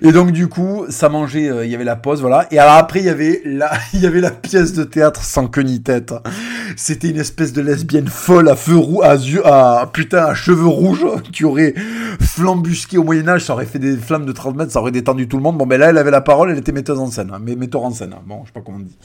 Et 0.02 0.12
donc 0.12 0.32
du 0.32 0.48
coup, 0.48 0.86
ça 0.90 1.10
mangeait, 1.10 1.50
euh, 1.50 1.66
il 1.66 1.72
y 1.72 1.76
avait 1.76 1.84
la 1.84 1.96
pause, 1.96 2.22
voilà. 2.22 2.48
Et 2.52 2.60
alors 2.60 2.76
après, 2.76 3.00
il 3.00 3.06
y 3.06 3.10
avait 3.10 3.42
la, 3.46 3.72
il 3.94 4.02
y 4.02 4.06
avait 4.06 4.22
la 4.22 4.32
pièce 4.32 4.74
de 4.74 4.84
théâtre 4.84 5.24
sans 5.24 5.48
queue 5.48 5.62
ni 5.62 5.82
tête. 5.82 6.14
C'était 6.76 7.10
une 7.10 7.20
espèce 7.20 7.54
de 7.54 7.62
lesbienne 7.62 8.08
folle 8.08 8.50
à 8.50 8.56
feu 8.56 8.78
roux, 8.78 9.02
à 9.04 9.18
à 9.46 9.88
putain, 9.88 10.26
à 10.26 10.34
cheveux 10.34 10.68
rouges, 10.68 11.06
qui 11.32 11.46
aurait 11.46 11.74
flambusqué 12.20 12.98
au 12.98 13.04
Moyen 13.04 13.28
Âge, 13.28 13.46
ça 13.46 13.54
aurait 13.54 13.66
fait 13.66 13.80
des 13.80 13.98
flammes 13.98 14.26
de 14.26 14.32
30 14.32 14.56
mètres, 14.56 14.72
ça 14.72 14.80
aurait 14.80 14.92
détendu 14.92 15.28
tout 15.28 15.38
le 15.38 15.44
monde. 15.44 15.58
Bon, 15.58 15.66
ben 15.66 15.80
là, 15.80 15.90
elle 15.90 15.98
avait 15.98 16.12
la 16.12 16.22
parole, 16.22 16.52
elle 16.52 16.58
était 16.58 16.72
metteuse 16.72 17.00
en 17.00 17.08
scène, 17.08 17.32
hein, 17.34 17.40
mais 17.42 17.56
metteur 17.56 17.84
en 17.84 17.92
scène. 17.92 18.14
Hein. 18.14 18.22
Bon, 18.26 18.42
je 18.44 18.48
sais 18.48 18.54
pas 18.54 18.62
comment 18.62 18.78
on 18.78 18.82
dit. 18.82 18.98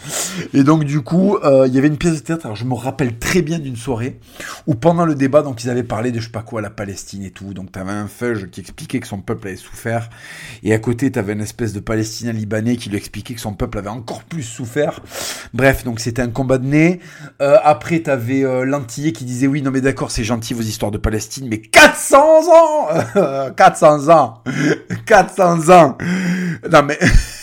Et 0.54 0.64
donc 0.64 0.84
du 0.84 1.00
coup, 1.00 1.36
euh, 1.44 1.66
il 1.66 1.74
y 1.74 1.78
avait 1.78 1.88
une 1.88 1.98
pièce 1.98 2.14
de 2.14 2.20
théâtre. 2.20 2.46
Alors 2.46 2.56
je 2.56 2.64
me 2.64 2.74
rappelle 2.74 3.18
très 3.18 3.42
bien 3.42 3.58
d'une 3.66 3.76
soirée 3.76 4.18
où 4.66 4.74
pendant 4.74 5.04
le 5.04 5.14
débat, 5.14 5.42
donc 5.42 5.62
ils 5.64 5.70
avaient 5.70 5.82
parlé 5.82 6.12
de 6.12 6.20
je 6.20 6.26
sais 6.26 6.30
pas 6.30 6.42
quoi, 6.42 6.60
la 6.60 6.70
Palestine 6.70 7.22
et 7.24 7.30
tout. 7.30 7.54
Donc 7.54 7.72
t'avais 7.72 7.92
un 7.92 8.08
feuge 8.08 8.48
qui 8.50 8.60
expliquait 8.60 9.00
que 9.00 9.06
son 9.06 9.20
peuple 9.20 9.48
avait 9.48 9.56
souffert, 9.56 10.08
et 10.62 10.72
à 10.72 10.78
côté 10.78 11.10
t'avais 11.10 11.32
une 11.32 11.40
espèce 11.40 11.72
de 11.72 11.80
Palestinien 11.80 12.32
libanais 12.32 12.76
qui 12.76 12.88
lui 12.88 12.96
expliquait 12.96 13.34
que 13.34 13.40
son 13.40 13.54
peuple 13.54 13.78
avait 13.78 13.88
encore 13.88 14.22
plus 14.22 14.42
souffert. 14.42 15.00
Bref, 15.54 15.84
donc 15.84 16.00
c'était 16.00 16.22
un 16.22 16.30
combat 16.30 16.58
de 16.58 16.66
nez. 16.66 17.00
Euh, 17.42 17.56
après 17.62 18.00
t'avais 18.00 18.44
euh, 18.44 18.64
qui 18.86 19.24
disait 19.24 19.46
oui, 19.46 19.62
non 19.62 19.70
mais 19.70 19.80
d'accord, 19.80 20.10
c'est 20.10 20.24
gentil 20.24 20.54
vos 20.54 20.62
histoires 20.62 20.90
de 20.90 20.98
Palestine, 20.98 21.48
mais 21.48 21.58
400 21.58 22.18
ans, 22.52 23.50
400 23.56 24.08
ans, 24.08 24.42
400 25.06 25.70
ans. 25.70 25.98
Non 26.70 26.82
mais 26.82 26.98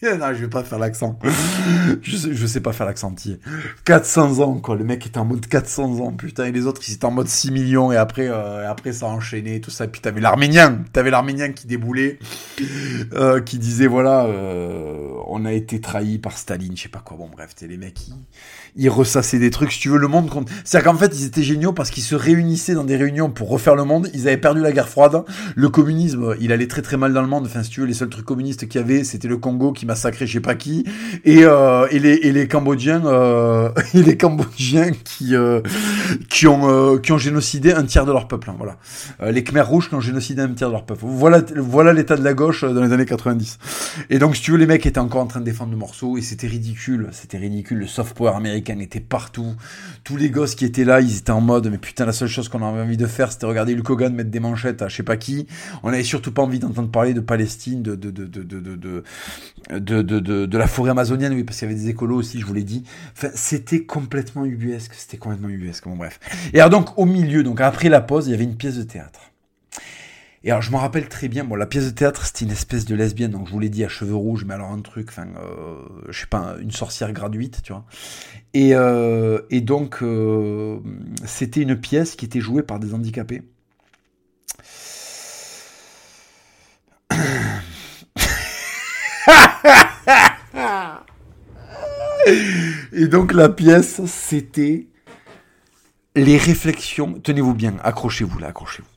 non, 0.18 0.32
je 0.32 0.40
vais 0.40 0.48
pas 0.48 0.64
faire 0.64 0.78
l'accent. 0.78 1.18
Je 2.02 2.46
sais, 2.46 2.60
pas 2.60 2.72
faire 2.72 2.86
l'accent 2.86 3.08
entier. 3.08 3.38
400 3.84 4.38
ans, 4.40 4.54
quoi. 4.54 4.74
Le 4.76 4.84
mec 4.84 5.06
était 5.06 5.18
en 5.18 5.26
mode 5.26 5.46
400 5.46 6.00
ans, 6.00 6.12
putain. 6.12 6.46
Et 6.46 6.52
les 6.52 6.66
autres, 6.66 6.80
ils 6.88 6.94
étaient 6.94 7.04
en 7.04 7.10
mode 7.10 7.28
6 7.28 7.50
millions. 7.50 7.92
Et 7.92 7.96
après, 7.96 8.28
euh, 8.28 8.70
après 8.70 8.92
ça 8.92 9.06
a 9.06 9.08
enchaîné, 9.10 9.60
tout 9.60 9.70
ça. 9.70 9.84
Et 9.84 9.88
puis 9.88 10.00
t'avais 10.00 10.20
l'Arménien. 10.20 10.82
T'avais 10.92 11.10
l'Arménien 11.10 11.52
qui 11.52 11.66
déboulait, 11.66 12.18
euh, 13.12 13.40
qui 13.40 13.58
disait, 13.58 13.86
voilà, 13.86 14.24
euh, 14.24 15.08
on 15.26 15.44
a 15.44 15.52
été 15.52 15.80
trahi 15.80 16.18
par 16.18 16.38
Staline, 16.38 16.76
je 16.76 16.82
sais 16.82 16.88
pas 16.88 17.00
quoi. 17.00 17.18
Bon, 17.18 17.28
bref, 17.30 17.54
t'es 17.54 17.66
les 17.66 17.76
mecs 17.76 17.94
qui 17.94 18.14
ils 18.76 18.88
ressassaient 18.88 19.38
des 19.38 19.50
trucs. 19.50 19.72
Si 19.72 19.80
tu 19.80 19.88
veux, 19.90 19.98
le 19.98 20.08
monde 20.08 20.30
compte. 20.30 20.48
C'est-à-dire 20.64 20.92
qu'en 20.92 20.98
fait, 20.98 21.18
ils 21.18 21.26
étaient 21.26 21.42
géniaux 21.42 21.72
parce 21.72 21.90
qu'ils 21.90 22.02
se 22.02 22.14
réunissaient 22.14 22.74
dans 22.74 22.84
des 22.84 22.96
réunions 22.96 23.30
pour 23.30 23.48
refaire 23.48 23.74
le 23.74 23.84
monde. 23.84 24.08
Ils 24.14 24.28
avaient 24.28 24.36
perdu 24.36 24.60
la 24.60 24.72
guerre 24.72 24.88
froide. 24.88 25.24
Le 25.56 25.68
communisme, 25.68 26.36
il 26.40 26.52
allait 26.52 26.68
très 26.68 26.82
très 26.82 26.96
mal 26.96 27.12
dans 27.12 27.22
le 27.22 27.28
monde. 27.28 27.46
Enfin, 27.46 27.62
si 27.62 27.70
tu 27.70 27.80
veux, 27.80 27.86
les 27.86 27.94
seuls 27.94 28.08
trucs 28.08 28.24
communistes 28.24 28.68
qu'il 28.68 28.80
y 28.80 28.84
avait, 28.84 29.04
c'était 29.04 29.28
le 29.28 29.36
Congo 29.36 29.72
qui 29.72 29.86
massacrait 29.90 30.26
je 30.26 30.34
sais 30.34 30.40
pas 30.40 30.54
qui. 30.54 30.84
Et, 31.24 31.44
euh, 31.44 31.86
et, 31.90 31.98
les, 31.98 32.14
et 32.14 32.32
les 32.32 32.46
Cambodgiens, 32.46 33.04
euh, 33.04 33.70
et 33.94 34.02
les 34.02 34.16
Cambodgiens 34.16 34.92
qui, 34.92 35.34
euh, 35.34 35.60
qui, 36.28 36.46
ont, 36.46 36.98
qui 36.98 37.12
ont 37.12 37.18
génocidé 37.18 37.72
un 37.72 37.84
tiers 37.84 38.06
de 38.06 38.12
leur 38.12 38.28
peuple. 38.28 38.50
Hein, 38.50 38.56
voilà. 38.56 38.76
Les 39.32 39.42
Khmers 39.42 39.68
rouges 39.68 39.88
qui 39.88 39.94
ont 39.94 40.00
génocidé 40.00 40.42
un 40.42 40.48
tiers 40.48 40.68
de 40.68 40.74
leur 40.74 40.86
peuple. 40.86 41.02
Voilà, 41.04 41.42
voilà 41.56 41.92
l'état 41.92 42.16
de 42.16 42.22
la 42.22 42.34
gauche 42.34 42.64
dans 42.64 42.82
les 42.82 42.92
années 42.92 43.04
90. 43.04 43.58
Et 44.10 44.18
donc, 44.18 44.36
si 44.36 44.42
tu 44.42 44.52
veux, 44.52 44.58
les 44.58 44.66
mecs 44.66 44.86
étaient 44.86 45.00
encore 45.00 45.22
en 45.22 45.26
train 45.26 45.40
de 45.40 45.44
défendre 45.44 45.72
le 45.72 45.76
morceau 45.76 46.16
et 46.16 46.22
c'était 46.22 46.46
ridicule, 46.46 47.08
c'était 47.12 47.38
ridicule. 47.38 47.78
Le 47.78 47.86
soft 47.86 48.16
power 48.16 48.32
américain 48.36 48.78
était 48.78 49.00
partout. 49.00 49.54
Tous 50.04 50.16
les 50.16 50.30
gosses 50.30 50.54
qui 50.54 50.64
étaient 50.64 50.84
là, 50.84 51.00
ils 51.00 51.18
étaient 51.18 51.30
en 51.32 51.40
mode, 51.40 51.68
mais 51.70 51.78
putain, 51.78 52.06
la 52.06 52.12
seule 52.12 52.28
chose 52.28 52.48
qu'on 52.48 52.66
avait 52.66 52.82
envie 52.82 52.96
de 52.96 53.06
faire, 53.06 53.32
c'était 53.32 53.46
regarder 53.46 53.74
Hulk 53.74 53.90
Hogan 53.90 54.14
mettre 54.14 54.30
des 54.30 54.40
manchettes 54.40 54.82
à 54.82 54.88
je 54.88 54.96
sais 54.96 55.02
pas 55.02 55.16
qui. 55.16 55.46
On 55.82 55.88
avait 55.88 56.04
surtout 56.04 56.32
pas 56.32 56.42
envie 56.42 56.58
d'entendre 56.58 56.90
parler 56.90 57.14
de 57.14 57.20
Palestine, 57.20 57.82
de 57.82 57.96
de 59.80 60.02
de 60.02 60.46
de, 60.46 60.58
la 60.58 60.66
forêt 60.66 60.90
amazonienne, 60.90 61.32
oui, 61.32 61.44
parce 61.44 61.58
qu'il 61.58 61.68
y 61.68 61.70
avait 61.70 61.80
des 61.80 61.88
écolos 61.88 62.16
aussi, 62.16 62.40
je 62.40 62.46
vous 62.46 62.54
l'ai 62.54 62.64
dit. 62.64 62.84
C'était 63.34 63.84
complètement 63.84 64.44
ubuesque, 64.44 64.92
c'était 64.94 65.16
complètement 65.16 65.48
ubuesque. 65.48 65.84
Bon 65.84 65.96
bref. 65.96 66.20
Et 66.52 66.60
alors 66.60 66.70
donc 66.70 66.98
au 66.98 67.06
milieu, 67.06 67.42
donc 67.42 67.60
après 67.60 67.88
la 67.88 68.00
pause, 68.00 68.28
il 68.28 68.30
y 68.30 68.34
avait 68.34 68.44
une 68.44 68.56
pièce 68.56 68.76
de 68.76 68.82
théâtre. 68.82 69.20
Et 70.42 70.50
alors 70.50 70.62
je 70.62 70.70
m'en 70.70 70.78
rappelle 70.78 71.08
très 71.08 71.28
bien, 71.28 71.44
bon 71.44 71.54
la 71.54 71.66
pièce 71.66 71.84
de 71.84 71.90
théâtre 71.90 72.24
c'était 72.24 72.46
une 72.46 72.50
espèce 72.50 72.86
de 72.86 72.94
lesbienne, 72.94 73.32
donc 73.32 73.46
je 73.46 73.52
vous 73.52 73.58
l'ai 73.58 73.68
dit 73.68 73.84
à 73.84 73.88
cheveux 73.88 74.14
rouges, 74.14 74.46
mais 74.46 74.54
alors 74.54 74.70
un 74.70 74.80
truc, 74.80 75.08
enfin 75.10 75.26
euh, 75.36 75.76
je 76.08 76.20
sais 76.20 76.26
pas, 76.26 76.56
une 76.62 76.70
sorcière 76.70 77.12
gratuite, 77.12 77.60
tu 77.62 77.72
vois. 77.72 77.84
Et, 78.54 78.74
euh, 78.74 79.40
et 79.50 79.60
donc 79.60 80.02
euh, 80.02 80.78
c'était 81.26 81.60
une 81.60 81.76
pièce 81.76 82.16
qui 82.16 82.24
était 82.24 82.40
jouée 82.40 82.62
par 82.62 82.78
des 82.78 82.94
handicapés. 82.94 83.42
Et 92.92 93.06
donc 93.06 93.32
la 93.32 93.48
pièce 93.48 94.00
c'était 94.06 94.86
les 96.16 96.36
réflexions, 96.36 97.20
tenez-vous 97.20 97.54
bien, 97.54 97.76
accrochez-vous 97.82 98.38
là, 98.38 98.48
accrochez-vous. 98.48 98.88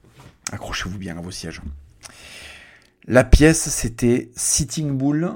Accrochez-vous 0.52 0.98
bien 0.98 1.18
à 1.18 1.22
vos 1.22 1.32
sièges. 1.32 1.62
La 3.06 3.24
pièce, 3.24 3.70
c'était 3.70 4.32
Sitting 4.36 4.98
Bull 4.98 5.32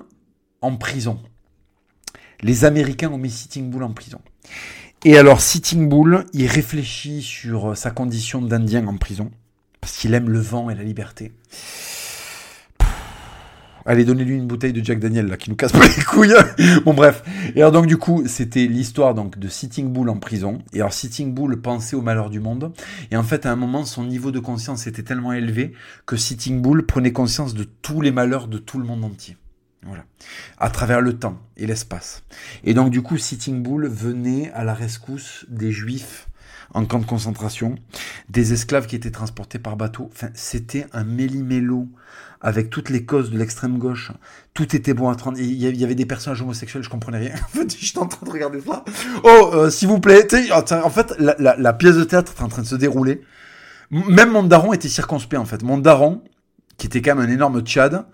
en 0.61 0.75
prison. 0.77 1.19
Les 2.41 2.65
Américains 2.65 3.11
ont 3.11 3.17
mis 3.17 3.29
Sitting 3.29 3.69
Bull 3.69 3.83
en 3.83 3.93
prison. 3.93 4.21
Et 5.05 5.17
alors, 5.17 5.41
Sitting 5.41 5.89
Bull, 5.89 6.25
il 6.33 6.47
réfléchit 6.47 7.21
sur 7.21 7.77
sa 7.77 7.91
condition 7.91 8.41
d'Indien 8.41 8.87
en 8.87 8.97
prison, 8.97 9.31
parce 9.81 9.97
qu'il 9.97 10.13
aime 10.13 10.29
le 10.29 10.39
vent 10.39 10.69
et 10.69 10.75
la 10.75 10.83
liberté. 10.83 11.31
Allez, 13.89 14.03
donnez-lui 14.03 14.35
une 14.35 14.47
bouteille 14.47 14.73
de 14.73 14.83
Jack 14.83 14.99
Daniel, 14.99 15.27
là, 15.27 15.37
qui 15.37 15.49
nous 15.49 15.55
casse 15.55 15.71
pas 15.71 15.87
les 15.87 16.03
couilles. 16.03 16.35
bon, 16.83 16.93
bref. 16.93 17.23
Et 17.55 17.61
alors, 17.61 17.71
donc, 17.71 17.87
du 17.87 17.95
coup, 17.95 18.23
c'était 18.27 18.67
l'histoire, 18.67 19.13
donc, 19.13 19.39
de 19.39 19.47
Sitting 19.47 19.93
Bull 19.93 20.09
en 20.09 20.17
prison. 20.17 20.59
Et 20.73 20.81
alors, 20.81 20.91
Sitting 20.91 21.33
Bull 21.33 21.61
pensait 21.61 21.95
au 21.95 22.01
malheur 22.01 22.29
du 22.29 22.41
monde. 22.41 22.73
Et 23.11 23.15
en 23.15 23.23
fait, 23.23 23.45
à 23.45 23.51
un 23.53 23.55
moment, 23.55 23.85
son 23.85 24.03
niveau 24.03 24.31
de 24.31 24.39
conscience 24.39 24.87
était 24.87 25.03
tellement 25.03 25.31
élevé 25.31 25.71
que 26.05 26.17
Sitting 26.17 26.61
Bull 26.61 26.85
prenait 26.85 27.13
conscience 27.13 27.53
de 27.53 27.63
tous 27.63 28.01
les 28.01 28.11
malheurs 28.11 28.49
de 28.49 28.57
tout 28.57 28.77
le 28.77 28.83
monde 28.83 29.05
entier. 29.05 29.37
Voilà. 29.85 30.03
À 30.57 30.69
travers 30.69 30.99
le 30.99 31.13
temps 31.13 31.39
et 31.55 31.65
l'espace. 31.65 32.23
Et 32.65 32.73
donc, 32.73 32.89
du 32.89 33.01
coup, 33.01 33.17
Sitting 33.17 33.63
Bull 33.63 33.87
venait 33.87 34.51
à 34.51 34.65
la 34.65 34.73
rescousse 34.73 35.45
des 35.47 35.71
juifs 35.71 36.27
en 36.77 36.85
camp 36.85 36.99
de 36.99 37.05
concentration, 37.05 37.75
des 38.29 38.53
esclaves 38.53 38.85
qui 38.85 38.95
étaient 38.95 39.11
transportés 39.11 39.57
par 39.57 39.77
bateau. 39.77 40.09
Enfin, 40.13 40.29
c'était 40.35 40.85
un 40.93 41.03
méli-mélo 41.03 41.87
avec 42.39 42.69
toutes 42.69 42.91
les 42.91 43.03
causes 43.03 43.31
de 43.31 43.37
l'extrême 43.39 43.79
gauche. 43.79 44.11
Tout 44.53 44.75
était 44.75 44.93
bon 44.93 45.09
à 45.09 45.15
prendre. 45.15 45.39
Il 45.39 45.53
y 45.53 45.83
avait 45.83 45.95
des 45.95 46.05
personnages 46.05 46.43
homosexuels, 46.43 46.83
je 46.83 46.89
comprenais 46.89 47.17
rien. 47.17 47.33
En 47.43 47.47
fait, 47.47 47.97
en 47.97 48.05
train 48.05 48.25
de 48.27 48.31
regarder 48.31 48.61
ça. 48.61 48.85
Oh, 49.23 49.51
euh, 49.53 49.69
s'il 49.71 49.87
vous 49.87 49.99
plaît. 49.99 50.27
En 50.53 50.89
fait, 50.91 51.15
la, 51.17 51.73
pièce 51.73 51.95
de 51.95 52.03
théâtre 52.03 52.33
était 52.33 52.43
en 52.43 52.49
train 52.49 52.61
de 52.61 52.67
se 52.67 52.75
dérouler. 52.75 53.21
Même 53.89 54.31
mon 54.31 54.43
daron 54.43 54.71
était 54.71 54.87
circonspect, 54.87 55.41
en 55.41 55.45
fait. 55.45 55.63
Mon 55.63 55.79
daron, 55.79 56.21
qui 56.77 56.85
était 56.85 57.01
quand 57.01 57.15
même 57.15 57.27
un 57.27 57.33
énorme 57.33 57.61
tchad, 57.61 58.05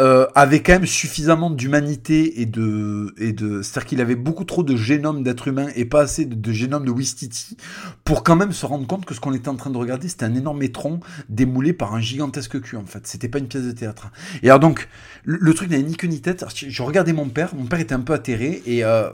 euh, 0.00 0.26
avait 0.36 0.62
quand 0.62 0.74
même 0.74 0.86
suffisamment 0.86 1.50
d'humanité 1.50 2.40
et 2.40 2.46
de 2.46 3.12
et 3.18 3.32
de 3.32 3.62
c'est-à-dire 3.62 3.88
qu'il 3.88 4.00
avait 4.00 4.14
beaucoup 4.14 4.44
trop 4.44 4.62
de 4.62 4.76
génome 4.76 5.24
d'être 5.24 5.48
humain 5.48 5.66
et 5.74 5.84
pas 5.84 6.02
assez 6.02 6.24
de, 6.24 6.52
génome 6.52 6.84
de 6.84 6.92
Wistiti 6.92 7.56
pour 8.04 8.22
quand 8.22 8.36
même 8.36 8.52
se 8.52 8.64
rendre 8.64 8.86
compte 8.86 9.04
que 9.04 9.12
ce 9.12 9.18
qu'on 9.18 9.34
était 9.34 9.48
en 9.48 9.56
train 9.56 9.70
de 9.70 9.76
regarder 9.76 10.08
c'était 10.08 10.24
un 10.24 10.36
énorme 10.36 10.62
étron 10.62 11.00
démoulé 11.28 11.72
par 11.72 11.94
un 11.94 12.00
gigantesque 12.00 12.60
cul 12.60 12.76
en 12.76 12.86
fait. 12.86 13.08
C'était 13.08 13.28
pas 13.28 13.40
une 13.40 13.48
pièce 13.48 13.64
de 13.64 13.72
théâtre. 13.72 14.12
Et 14.44 14.50
alors 14.50 14.60
donc 14.60 14.88
le, 15.24 15.52
truc 15.52 15.68
n'avait 15.68 15.82
ni 15.82 15.96
queue 15.96 16.06
ni 16.06 16.20
tête. 16.20 16.44
Je 16.54 16.82
regardais 16.84 17.12
mon 17.12 17.28
père 17.28 17.56
mon 17.56 17.66
père 17.66 17.80
était 17.80 17.94
un 17.94 18.00
peu 18.00 18.12
atterré 18.12 18.62
et 18.66 18.84
euh, 18.84 19.10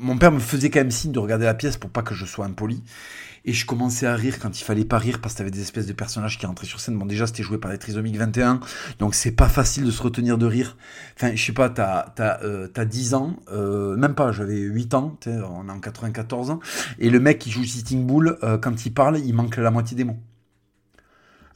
mon 0.00 0.16
père 0.16 0.32
me 0.32 0.40
faisait 0.40 0.70
quand 0.70 0.80
même 0.80 0.90
signe 0.90 1.12
de 1.12 1.18
regarder 1.18 1.44
la 1.44 1.54
pièce 1.54 1.76
pour 1.76 1.90
pas 1.90 2.00
que 2.00 2.14
je 2.14 2.24
sois 2.24 2.46
impoli 2.46 2.82
et 3.44 3.52
je 3.52 3.66
commençais 3.66 4.06
à 4.06 4.14
rire 4.14 4.38
quand 4.40 4.58
il 4.58 4.64
fallait 4.64 4.84
pas 4.84 4.98
rire 4.98 5.20
parce 5.20 5.34
que 5.34 5.38
t'avais 5.38 5.50
des 5.50 5.60
espèces 5.60 5.86
de 5.86 5.92
personnages 5.92 6.38
qui 6.38 6.46
rentraient 6.46 6.66
sur 6.66 6.80
scène. 6.80 6.98
Bon, 6.98 7.04
déjà, 7.04 7.26
c'était 7.26 7.42
joué 7.42 7.58
par 7.58 7.70
les 7.70 7.78
Trisomiques 7.78 8.16
21, 8.16 8.60
donc 8.98 9.14
c'est 9.14 9.32
pas 9.32 9.48
facile 9.48 9.84
de 9.84 9.90
se 9.90 10.02
retenir 10.02 10.38
de 10.38 10.46
rire. 10.46 10.76
Enfin, 11.16 11.34
je 11.34 11.44
sais 11.44 11.52
pas, 11.52 11.68
t'as, 11.68 12.06
t'as, 12.14 12.40
euh, 12.42 12.84
10 12.84 13.14
ans, 13.14 13.36
euh, 13.52 13.96
même 13.96 14.14
pas, 14.14 14.32
j'avais 14.32 14.58
8 14.58 14.94
ans, 14.94 15.18
on 15.26 15.68
est 15.68 15.72
en 15.72 15.80
94 15.80 16.50
ans, 16.50 16.60
et 16.98 17.10
le 17.10 17.20
mec 17.20 17.38
qui 17.38 17.50
joue 17.50 17.64
Sitting 17.64 18.06
Bull, 18.06 18.38
euh, 18.42 18.56
quand 18.56 18.86
il 18.86 18.94
parle, 18.94 19.18
il 19.18 19.34
manque 19.34 19.56
la 19.56 19.70
moitié 19.70 19.96
des 19.96 20.04
mots. 20.04 20.18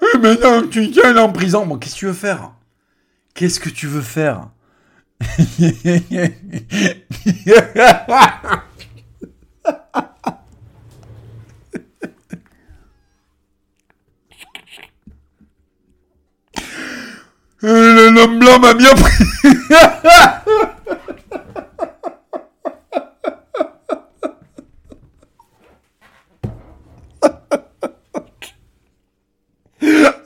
Eh 0.02 0.18
mais 0.18 0.36
non, 0.36 0.66
tu 0.70 0.82
viens 0.82 1.16
en 1.16 1.32
prison. 1.32 1.66
Bon, 1.66 1.78
qu'est-ce 1.78 1.94
que 1.94 1.98
tu 1.98 2.06
veux 2.06 2.12
faire? 2.12 2.52
Qu'est-ce 3.34 3.60
que 3.60 3.68
tu 3.68 3.86
veux 3.86 4.02
faire? 4.02 4.48
L'homme 17.60 18.38
blanc 18.38 18.60
m'a 18.60 18.74
bien 18.74 18.94
pris. 18.94 19.24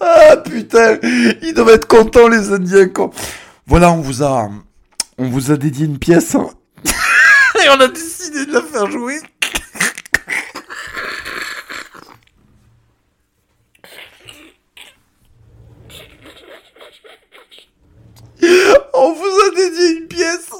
ah 0.00 0.36
putain, 0.44 0.98
ils 1.42 1.54
doivent 1.54 1.70
être 1.70 1.86
contents 1.86 2.28
les 2.28 2.52
Indiens. 2.52 2.88
Quoi. 2.88 3.10
Voilà, 3.66 3.90
on 3.92 4.00
vous 4.00 4.22
a, 4.22 4.50
on 5.16 5.28
vous 5.28 5.50
a 5.50 5.56
dédié 5.56 5.86
une 5.86 5.98
pièce 5.98 6.34
et 6.84 7.68
on 7.70 7.80
a 7.80 7.88
décidé 7.88 8.44
de 8.46 8.52
la 8.52 8.62
faire 8.62 8.90
jouer. 8.90 9.20
On 18.94 19.12
vous 19.12 19.40
a 19.46 19.50
dédié 19.54 19.90
une 19.98 20.08
pièce. 20.08 20.50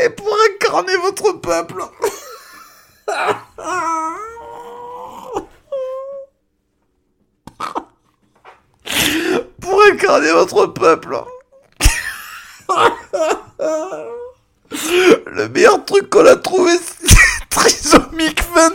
Et 0.00 0.10
pour 0.10 0.36
incarner 0.54 0.96
votre 0.96 1.32
peuple. 1.32 1.82
Pour 9.60 9.82
incarner 9.92 10.27
votre 10.38 10.66
peuple. 10.66 11.18
Le 15.26 15.48
meilleur 15.48 15.84
truc 15.84 16.10
qu'on 16.10 16.26
a 16.26 16.36
trouvé, 16.36 16.72
c'est 16.78 17.08
Trisomique 17.50 18.42
21. 18.54 18.68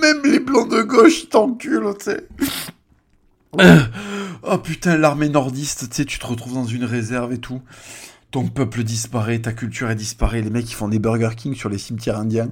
Même 0.00 0.22
les 0.24 0.40
blancs 0.40 0.68
de 0.68 0.82
gauche 0.82 1.28
t'enculent, 1.28 1.94
tu 1.98 2.04
sais. 2.06 2.26
Oh 4.42 4.58
putain, 4.58 4.91
l'armée 5.02 5.28
nordiste, 5.28 5.90
tu 5.90 5.96
sais, 5.96 6.04
tu 6.06 6.18
te 6.18 6.26
retrouves 6.26 6.54
dans 6.54 6.64
une 6.64 6.84
réserve 6.84 7.32
et 7.32 7.38
tout. 7.38 7.60
Ton 8.30 8.46
peuple 8.48 8.84
disparaît, 8.84 9.40
ta 9.40 9.52
culture 9.52 9.90
est 9.90 9.96
disparaît. 9.96 10.40
Les 10.40 10.48
mecs 10.48 10.64
qui 10.64 10.74
font 10.74 10.88
des 10.88 11.00
Burger 11.00 11.30
King 11.36 11.54
sur 11.54 11.68
les 11.68 11.76
cimetières 11.76 12.18
indiens. 12.18 12.48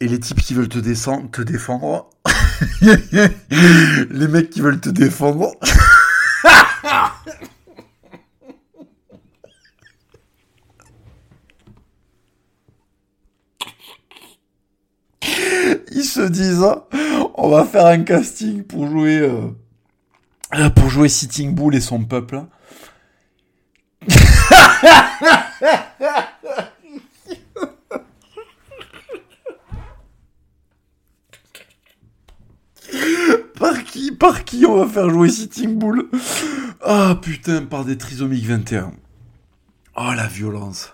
Et 0.00 0.06
les 0.06 0.20
types 0.20 0.40
qui 0.40 0.52
veulent 0.52 0.68
te, 0.68 0.78
descendre, 0.78 1.30
te 1.30 1.40
défendre. 1.40 2.10
les 2.82 4.28
mecs 4.28 4.50
qui 4.50 4.60
veulent 4.60 4.80
te 4.80 4.90
défendre. 4.90 5.50
Ils 15.90 16.04
se 16.04 16.20
disent, 16.28 16.62
hein, 16.62 16.82
on 17.34 17.48
va 17.48 17.64
faire 17.64 17.86
un 17.86 18.02
casting 18.04 18.62
pour 18.62 18.86
jouer... 18.86 19.20
Euh, 19.20 19.48
euh, 20.54 20.70
pour 20.70 20.88
jouer 20.88 21.08
Sitting 21.08 21.54
Bull 21.54 21.74
et 21.74 21.80
son 21.80 22.04
peuple. 22.04 22.42
par 33.58 33.84
qui 33.84 34.12
Par 34.12 34.44
qui 34.44 34.64
on 34.66 34.84
va 34.84 34.86
faire 34.86 35.10
jouer 35.10 35.28
Sitting 35.28 35.76
Bull? 35.76 36.08
Ah 36.82 37.18
putain, 37.20 37.64
par 37.64 37.84
des 37.84 37.98
trisomiques 37.98 38.46
21. 38.46 38.92
Oh 39.96 40.12
la 40.14 40.28
violence. 40.28 40.92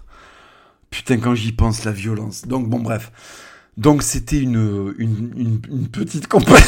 Putain, 0.90 1.18
quand 1.18 1.34
j'y 1.34 1.52
pense, 1.52 1.84
la 1.84 1.92
violence. 1.92 2.46
Donc 2.46 2.68
bon, 2.68 2.80
bref. 2.80 3.12
Donc 3.76 4.02
c'était 4.02 4.40
une, 4.40 4.94
petite 5.90 6.26
compagnie. 6.28 6.62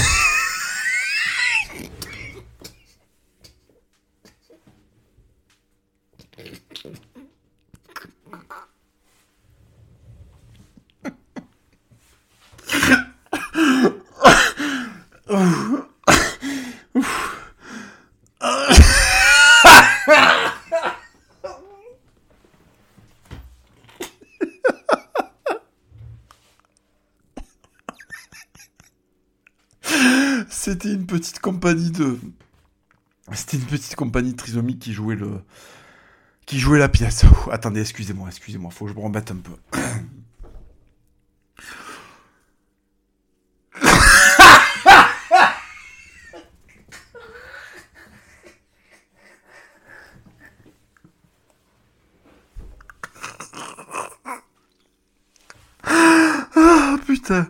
C'était 33.32 33.56
une 33.56 33.64
petite 33.64 33.96
compagnie 33.96 34.34
trisomique 34.34 34.80
qui 34.80 34.92
jouait 34.92 35.16
le. 35.16 35.40
Qui 36.44 36.58
jouait 36.58 36.78
la 36.78 36.90
pièce. 36.90 37.24
attendez, 37.50 37.80
excusez-moi, 37.80 38.28
excusez-moi, 38.28 38.70
faut 38.70 38.84
que 38.84 38.90
je 38.92 38.96
me 38.96 39.02
remette 39.02 39.30
un 39.30 39.36
peu. 39.36 39.52
ah 55.84 56.96
putain. 57.06 57.48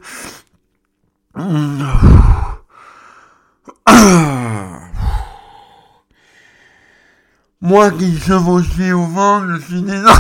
Moi 7.75 7.91
qui 7.91 8.17
chevauchais 8.21 8.93
au 8.93 9.05
vent, 9.05 9.49
je 9.49 9.61
suis 9.63 9.83
né 9.83 10.01
dans... 10.01 10.13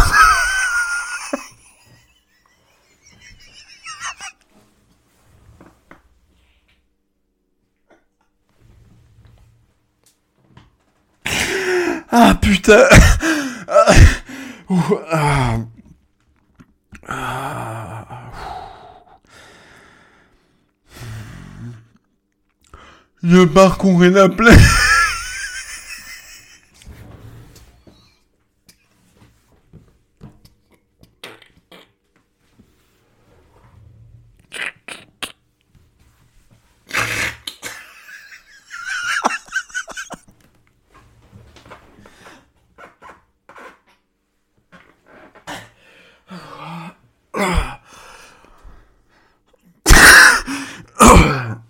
Ah 12.10 12.34
putain. 12.42 12.88
Je 23.22 23.44
parcourais 23.44 24.10
la 24.10 24.28
plaine. 24.28 24.58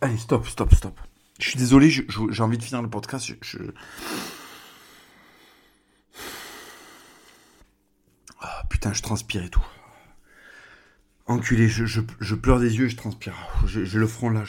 Allez, 0.01 0.19
stop, 0.19 0.47
stop, 0.47 0.75
stop. 0.75 1.01
Je 1.41 1.49
suis 1.49 1.59
désolé, 1.59 1.89
j'ai 2.31 2.43
envie 2.43 2.59
de 2.59 2.63
finir 2.63 2.83
le 2.83 2.91
podcast. 2.91 3.33
Ah, 8.41 8.63
putain, 8.69 8.93
je 8.93 9.03
transpire 9.03 9.43
et 9.43 9.49
tout. 9.49 9.65
Enculé, 11.27 11.69
je, 11.69 12.35
pleure 12.35 12.61
des 12.61 12.77
yeux 12.77 12.89
je 12.89 12.97
transpire. 12.97 13.35
J'ai 13.67 13.99
le 13.99 14.07
front 14.07 14.29
là, 14.29 14.45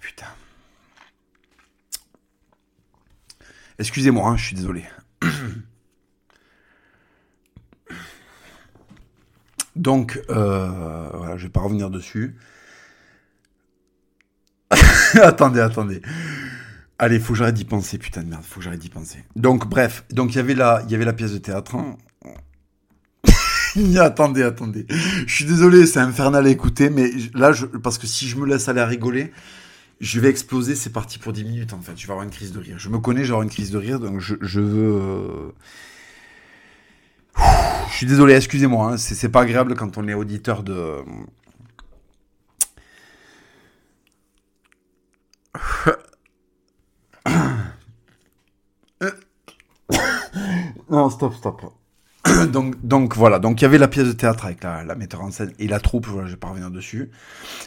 putain. 0.00 0.26
Excusez-moi, 3.78 4.30
hein, 4.30 4.36
je 4.36 4.44
suis 4.44 4.56
désolé. 4.56 4.84
Donc, 9.74 10.20
euh, 10.30 11.08
voilà, 11.14 11.36
je 11.36 11.44
vais 11.44 11.52
pas 11.52 11.60
revenir 11.60 11.90
dessus. 11.90 12.36
attendez, 15.22 15.60
attendez. 15.60 16.02
Allez, 16.98 17.20
faut 17.20 17.32
que 17.32 17.38
j'arrête 17.38 17.54
d'y 17.54 17.64
penser, 17.64 17.98
putain 17.98 18.22
de 18.22 18.28
merde, 18.28 18.42
faut 18.44 18.58
que 18.58 18.64
j'arrête 18.64 18.80
d'y 18.80 18.88
penser. 18.88 19.24
Donc, 19.36 19.68
bref, 19.68 20.04
donc 20.10 20.32
il 20.32 20.36
y 20.36 20.40
avait 20.40 20.54
la, 20.54 20.82
il 20.86 20.90
y 20.90 20.94
avait 20.94 21.04
la 21.04 21.12
pièce 21.12 21.32
de 21.32 21.38
théâtre. 21.38 21.76
Hein. 21.76 21.96
attendez, 24.00 24.42
attendez. 24.42 24.86
Je 24.88 25.32
suis 25.32 25.44
désolé, 25.44 25.86
c'est 25.86 26.00
infernal 26.00 26.46
à 26.46 26.48
écouter, 26.50 26.90
mais 26.90 27.10
là, 27.34 27.52
je, 27.52 27.66
parce 27.66 27.98
que 27.98 28.06
si 28.06 28.28
je 28.28 28.36
me 28.36 28.46
laisse 28.46 28.68
aller 28.68 28.80
à 28.80 28.86
rigoler, 28.86 29.32
je 30.00 30.20
vais 30.20 30.28
exploser. 30.28 30.74
C'est 30.74 30.90
parti 30.90 31.18
pour 31.18 31.32
10 31.32 31.44
minutes 31.44 31.72
en 31.72 31.80
fait. 31.80 31.92
Je 31.96 32.06
vais 32.06 32.12
avoir 32.12 32.24
une 32.24 32.32
crise 32.32 32.52
de 32.52 32.58
rire. 32.58 32.76
Je 32.78 32.88
me 32.88 32.98
connais, 32.98 33.24
j'aurai 33.24 33.44
une 33.44 33.50
crise 33.50 33.70
de 33.70 33.78
rire, 33.78 34.00
donc 34.00 34.20
je, 34.20 34.34
je 34.40 34.60
veux. 34.60 35.00
Euh, 35.00 35.52
je 37.90 37.94
suis 37.94 38.06
désolé, 38.06 38.34
excusez-moi, 38.34 38.92
hein, 38.92 38.96
c'est 38.96 39.28
pas 39.28 39.42
agréable 39.42 39.74
quand 39.74 39.98
on 39.98 40.08
est 40.08 40.14
auditeur 40.14 40.62
de. 40.62 40.96
non, 50.90 51.10
stop, 51.10 51.34
stop. 51.34 51.62
donc, 52.52 52.74
donc 52.84 53.16
voilà, 53.16 53.38
donc 53.38 53.60
il 53.60 53.64
y 53.64 53.66
avait 53.66 53.78
la 53.78 53.88
pièce 53.88 54.06
de 54.06 54.12
théâtre 54.12 54.46
avec 54.46 54.62
la, 54.62 54.84
la 54.84 54.94
metteur 54.94 55.22
en 55.22 55.30
scène 55.30 55.52
et 55.58 55.68
la 55.68 55.80
troupe, 55.80 56.06
je 56.06 56.30
vais 56.30 56.36
pas 56.36 56.48
revenir 56.48 56.70
dessus. 56.70 57.10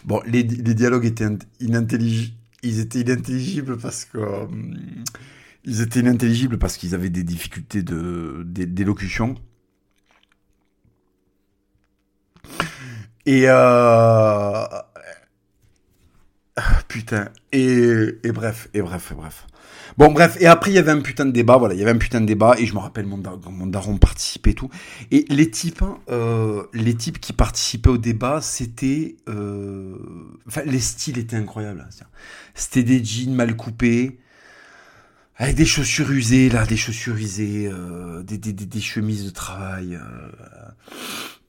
Bon, 0.05 0.21
les, 0.25 0.43
les 0.43 0.73
dialogues 0.73 1.05
étaient 1.05 1.27
inintelligibles, 1.59 2.35
ils 2.63 2.79
étaient 2.79 3.01
inintelligibles 3.01 3.77
parce 3.77 4.05
que. 4.05 4.17
Hum, 4.17 4.75
ils 5.63 5.81
étaient 5.81 5.99
inintelligibles 5.99 6.57
parce 6.57 6.77
qu'ils 6.77 6.95
avaient 6.95 7.09
des 7.09 7.23
difficultés 7.23 7.83
de 7.83 8.43
d'élocution. 8.45 9.35
Et 13.25 13.43
euh... 13.47 14.65
Putain. 16.87 17.29
Et, 17.51 18.13
bref, 18.33 18.69
et 18.73 18.81
bref, 18.81 19.11
et 19.11 19.15
bref. 19.15 19.47
Bon, 19.97 20.11
bref, 20.11 20.37
et 20.39 20.47
après, 20.47 20.71
il 20.71 20.75
y 20.75 20.77
avait 20.77 20.91
un 20.91 21.01
putain 21.01 21.25
de 21.25 21.31
débat, 21.31 21.57
voilà, 21.57 21.73
il 21.73 21.79
y 21.79 21.83
avait 21.83 21.91
un 21.91 21.97
putain 21.97 22.21
de 22.21 22.25
débat, 22.25 22.55
et 22.57 22.65
je 22.65 22.73
me 22.73 22.79
rappelle, 22.79 23.05
mon, 23.05 23.21
mon 23.49 23.67
daron 23.67 23.97
participait 23.97 24.51
et 24.51 24.55
tout. 24.55 24.69
Et 25.11 25.25
les 25.29 25.51
types, 25.51 25.81
hein, 25.81 25.97
euh, 26.09 26.63
les 26.73 26.95
types 26.95 27.19
qui 27.19 27.33
participaient 27.33 27.89
au 27.89 27.97
débat, 27.97 28.41
c'était... 28.41 29.17
Euh... 29.27 29.95
Enfin, 30.47 30.61
les 30.65 30.79
styles 30.79 31.17
étaient 31.17 31.35
incroyables. 31.35 31.85
Hein, 31.87 32.05
c'était 32.55 32.83
des 32.83 33.03
jeans 33.03 33.33
mal 33.33 33.55
coupés, 33.55 34.19
avec 35.35 35.55
des 35.55 35.65
chaussures 35.65 36.11
usées, 36.11 36.49
là, 36.49 36.65
des 36.65 36.77
chaussures 36.77 37.15
usées, 37.15 37.69
euh, 37.71 38.23
des, 38.23 38.37
des, 38.37 38.81
chemises 38.81 39.25
de 39.25 39.31
travail. 39.31 39.99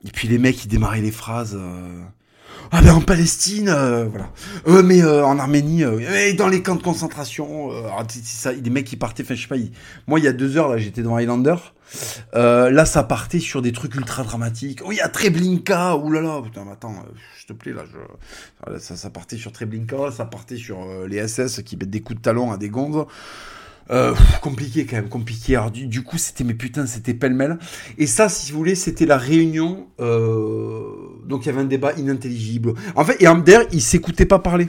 Et 0.04 0.10
puis 0.10 0.26
les 0.26 0.38
mecs, 0.38 0.64
ils 0.64 0.68
démarraient 0.68 1.00
les 1.00 1.12
phrases. 1.12 1.58
Euh, 2.62 2.68
ah 2.70 2.82
ben 2.82 2.94
en 2.94 3.00
Palestine, 3.00 3.68
euh, 3.68 4.06
voilà. 4.06 4.30
Euh, 4.66 4.82
mais 4.82 5.02
euh, 5.02 5.24
en 5.24 5.38
Arménie, 5.38 5.82
et 5.82 6.32
dans 6.34 6.48
les 6.48 6.62
camps 6.62 6.76
de 6.76 6.82
concentration, 6.82 7.70
c'est 8.08 8.24
ça, 8.24 8.52
des 8.52 8.70
mecs 8.70 8.86
qui 8.86 8.96
partaient, 8.96 9.22
enfin 9.22 9.34
je 9.34 9.42
sais 9.42 9.48
pas, 9.48 9.56
moi 10.06 10.18
il 10.18 10.24
y 10.24 10.28
a 10.28 10.32
deux 10.32 10.56
heures 10.56 10.68
là, 10.68 10.78
j'étais 10.78 11.02
dans 11.02 11.16
Highlander. 11.16 11.56
là 12.32 12.84
ça 12.84 13.02
partait 13.02 13.40
sur 13.40 13.62
des 13.62 13.72
trucs 13.72 13.94
ultra 13.94 14.22
dramatiques. 14.22 14.80
Oh 14.84 14.92
il 14.92 14.96
y 14.96 15.00
a 15.00 15.08
Treblinka, 15.08 15.96
oulala, 15.96 16.40
putain, 16.42 16.64
mais 16.64 16.72
attends, 16.72 16.94
s'il 17.38 17.48
te 17.48 17.52
plaît 17.52 17.72
là, 17.72 17.82
je... 17.90 18.78
ça, 18.78 18.96
ça 18.96 19.10
partait 19.10 19.36
sur 19.36 19.52
Treblinka, 19.52 20.10
ça 20.10 20.24
partait 20.24 20.56
sur 20.56 20.78
les 21.06 21.26
SS 21.26 21.62
qui 21.62 21.76
mettent 21.76 21.90
des 21.90 22.00
coups 22.00 22.18
de 22.18 22.22
talon 22.22 22.52
à 22.52 22.56
des 22.56 22.68
gonzes. 22.68 23.06
Euh, 23.90 24.14
compliqué 24.40 24.86
quand 24.86 24.96
même, 24.96 25.08
compliqué. 25.08 25.56
Alors, 25.56 25.70
du, 25.70 26.02
coup, 26.02 26.18
c'était, 26.18 26.44
mais 26.44 26.54
putain, 26.54 26.86
c'était 26.86 27.14
pêle-mêle. 27.14 27.58
Et 27.98 28.06
ça, 28.06 28.28
si 28.28 28.52
vous 28.52 28.58
voulez, 28.58 28.74
c'était 28.74 29.06
la 29.06 29.18
réunion. 29.18 29.88
Euh, 30.00 30.82
donc, 31.26 31.44
il 31.44 31.46
y 31.46 31.48
avait 31.50 31.60
un 31.60 31.66
débat 31.66 31.92
inintelligible. 31.92 32.74
En 32.96 33.04
fait, 33.04 33.20
et 33.20 33.26
d'ailleurs, 33.26 33.66
ils 33.72 33.82
s'écoutaient 33.82 34.26
pas 34.26 34.38
parler. 34.38 34.68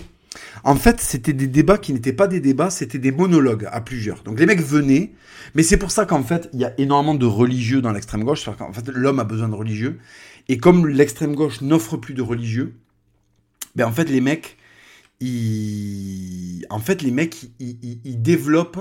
En 0.64 0.76
fait, 0.76 1.00
c'était 1.02 1.34
des 1.34 1.48
débats 1.48 1.78
qui 1.78 1.94
n'étaient 1.94 2.14
pas 2.14 2.28
des 2.28 2.40
débats, 2.40 2.70
c'était 2.70 2.98
des 2.98 3.12
monologues 3.12 3.68
à 3.72 3.82
plusieurs. 3.82 4.24
Donc 4.24 4.40
les 4.40 4.46
mecs 4.46 4.62
venaient, 4.62 5.12
mais 5.56 5.62
c'est 5.62 5.78
pour 5.78 5.92
ça 5.92 6.06
qu'en 6.06 6.24
fait, 6.24 6.50
il 6.54 6.60
y 6.60 6.66
a 6.66 6.74
énormément 6.80 7.16
de 7.16 7.26
religieux 7.26 7.82
dans 7.82 7.92
l'extrême 7.92 8.24
gauche. 8.24 8.48
En 8.48 8.74
fait, 8.74 8.88
l'homme 8.88 9.20
a 9.20 9.26
besoin 9.26 9.50
de 9.50 9.56
religieux. 9.56 10.00
Et 10.48 10.58
comme 10.58 10.88
l'extrême 10.88 11.36
gauche 11.36 11.62
n'offre 11.62 11.98
plus 11.98 12.14
de 12.14 12.22
religieux, 12.22 12.74
ben 13.76 13.86
en 13.86 13.92
fait, 13.92 14.10
les 14.10 14.22
mecs, 14.22 14.58
en 16.70 16.80
fait, 16.80 17.02
les 17.02 17.12
mecs, 17.12 17.52
ils, 17.60 18.22
développent, 18.22 18.80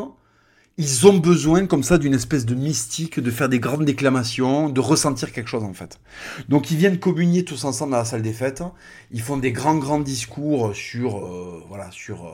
ils 0.79 1.07
ont 1.07 1.19
besoin 1.19 1.67
comme 1.67 1.83
ça 1.83 1.99
d'une 1.99 2.15
espèce 2.15 2.47
de 2.47 2.55
mystique, 2.55 3.21
de 3.21 3.31
faire 3.31 3.49
des 3.49 3.61
grandes 3.61 3.85
déclamations, 3.85 4.69
de 4.69 4.81
ressentir 4.81 5.33
quelque 5.33 5.49
chose 5.49 5.65
en 5.65 5.75
fait. 5.75 6.01
Donc 6.49 6.71
ils 6.71 6.77
viennent 6.77 6.99
communier 6.99 7.45
tous 7.45 7.65
ensemble 7.65 7.93
dans 7.93 7.99
la 7.99 8.05
salle 8.05 8.23
des 8.23 8.33
fêtes, 8.33 8.63
ils 9.11 9.21
font 9.21 9.37
des 9.37 9.53
grands 9.53 9.77
grands 9.77 10.01
discours 10.01 10.75
sur, 10.75 11.19
euh, 11.19 11.63
voilà, 11.69 11.91
sur, 11.91 12.27
euh, 12.27 12.33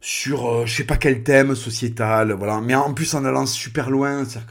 sur, 0.00 0.46
euh, 0.46 0.66
je 0.66 0.74
sais 0.74 0.84
pas 0.84 0.96
quel 0.96 1.24
thème 1.24 1.54
sociétal, 1.54 2.32
voilà. 2.32 2.60
Mais 2.60 2.74
en 2.74 2.94
plus 2.94 3.14
en 3.14 3.24
allant 3.24 3.46
super 3.46 3.90
loin, 3.90 4.24
c'est-à-dire 4.24 4.46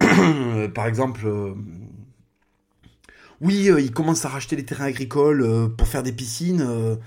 que, 0.00 0.66
par 0.74 0.86
exemple 0.86 1.26
oui, 3.40 3.68
ils 3.78 3.92
commencent 3.92 4.24
à 4.24 4.28
racheter 4.28 4.56
les 4.56 4.64
terrains 4.64 4.86
agricoles 4.86 5.70
pour 5.76 5.86
faire 5.86 6.02
des 6.02 6.12
piscines 6.12 6.98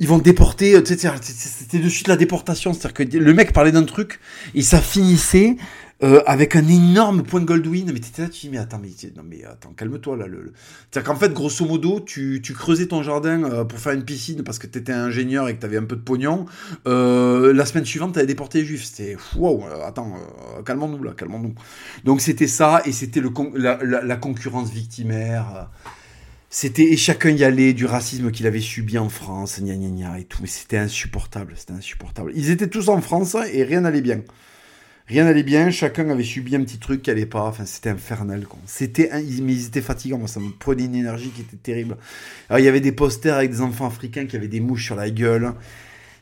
ils 0.00 0.08
vont 0.08 0.18
déporter, 0.18 0.74
euh, 0.74 0.82
c'était 0.84 1.78
de 1.78 1.88
suite 1.88 2.08
la 2.08 2.16
déportation, 2.16 2.72
c'est-à-dire 2.72 2.94
que 2.94 3.18
le 3.18 3.34
mec 3.34 3.52
parlait 3.52 3.70
d'un 3.70 3.84
truc 3.84 4.18
et 4.54 4.62
ça 4.62 4.80
finissait 4.80 5.56
euh, 6.02 6.22
avec 6.26 6.56
un 6.56 6.66
énorme 6.68 7.22
point 7.22 7.40
de 7.40 7.44
Goldwyn. 7.44 7.84
Mais 7.92 8.00
t'étais 8.00 8.22
là, 8.22 8.28
tu 8.28 8.40
dis 8.40 8.48
mais 8.48 8.56
attends, 8.56 8.80
mais 8.80 8.88
non 9.14 9.22
mais 9.28 9.44
attends, 9.44 9.74
calme-toi 9.76 10.16
là. 10.16 10.26
Le, 10.26 10.54
C'est-à-dire 10.90 11.12
qu'en 11.12 11.18
fait, 11.18 11.34
grosso 11.34 11.66
modo, 11.66 12.00
tu, 12.00 12.40
tu 12.42 12.54
creusais 12.54 12.86
ton 12.86 13.02
jardin 13.02 13.44
euh, 13.44 13.64
pour 13.64 13.78
faire 13.78 13.92
une 13.92 14.04
piscine 14.04 14.42
parce 14.42 14.58
que 14.58 14.66
t'étais 14.66 14.92
ingénieur 14.92 15.48
et 15.48 15.54
que 15.54 15.60
t'avais 15.60 15.76
un 15.76 15.84
peu 15.84 15.96
de 15.96 16.00
pognon. 16.00 16.46
la 16.86 17.66
semaine 17.66 17.84
suivante, 17.84 18.14
t'avais 18.14 18.26
déporté 18.26 18.60
les 18.60 18.64
juifs. 18.64 18.84
C'était 18.84 19.18
wow, 19.36 19.64
attends, 19.84 20.14
calmons-nous 20.64 21.02
là, 21.02 21.12
calmons-nous. 21.14 21.54
Donc 22.04 22.22
c'était 22.22 22.48
ça 22.48 22.80
et 22.86 22.92
c'était 22.92 23.20
le 23.20 23.30
la, 23.54 23.78
la, 23.82 24.16
concurrence 24.16 24.70
victimaire. 24.70 25.68
C'était 26.52 26.92
et 26.92 26.96
chacun 26.96 27.30
y 27.30 27.44
allait 27.44 27.72
du 27.72 27.86
racisme 27.86 28.32
qu'il 28.32 28.44
avait 28.48 28.60
subi 28.60 28.98
en 28.98 29.08
France, 29.08 29.60
gna 29.60 29.76
gna 29.76 29.88
gna 29.88 30.18
et 30.18 30.24
tout. 30.24 30.38
Mais 30.42 30.48
c'était 30.48 30.78
insupportable, 30.78 31.54
c'était 31.56 31.74
insupportable. 31.74 32.32
Ils 32.34 32.50
étaient 32.50 32.66
tous 32.66 32.88
en 32.88 33.00
France 33.00 33.36
et 33.52 33.62
rien 33.62 33.82
n'allait 33.82 34.00
bien. 34.00 34.20
Rien 35.06 35.24
n'allait 35.24 35.44
bien, 35.44 35.70
chacun 35.70 36.08
avait 36.10 36.24
subi 36.24 36.56
un 36.56 36.62
petit 36.62 36.78
truc 36.78 37.02
qui 37.02 37.10
allait 37.10 37.24
pas. 37.24 37.42
Enfin, 37.42 37.64
c'était 37.66 37.90
infernal. 37.90 38.46
Quoi. 38.46 38.58
C'était, 38.66 39.10
mais 39.12 39.52
ils 39.52 39.66
étaient 39.66 39.80
fatigants. 39.80 40.18
Moi, 40.18 40.26
ça 40.26 40.40
me 40.40 40.50
prenait 40.50 40.84
une 40.84 40.96
énergie 40.96 41.30
qui 41.30 41.42
était 41.42 41.56
terrible. 41.56 41.96
Alors, 42.48 42.58
il 42.58 42.64
y 42.64 42.68
avait 42.68 42.80
des 42.80 42.92
posters 42.92 43.36
avec 43.36 43.50
des 43.50 43.60
enfants 43.60 43.86
africains 43.86 44.26
qui 44.26 44.34
avaient 44.34 44.48
des 44.48 44.60
mouches 44.60 44.86
sur 44.86 44.96
la 44.96 45.10
gueule. 45.10 45.52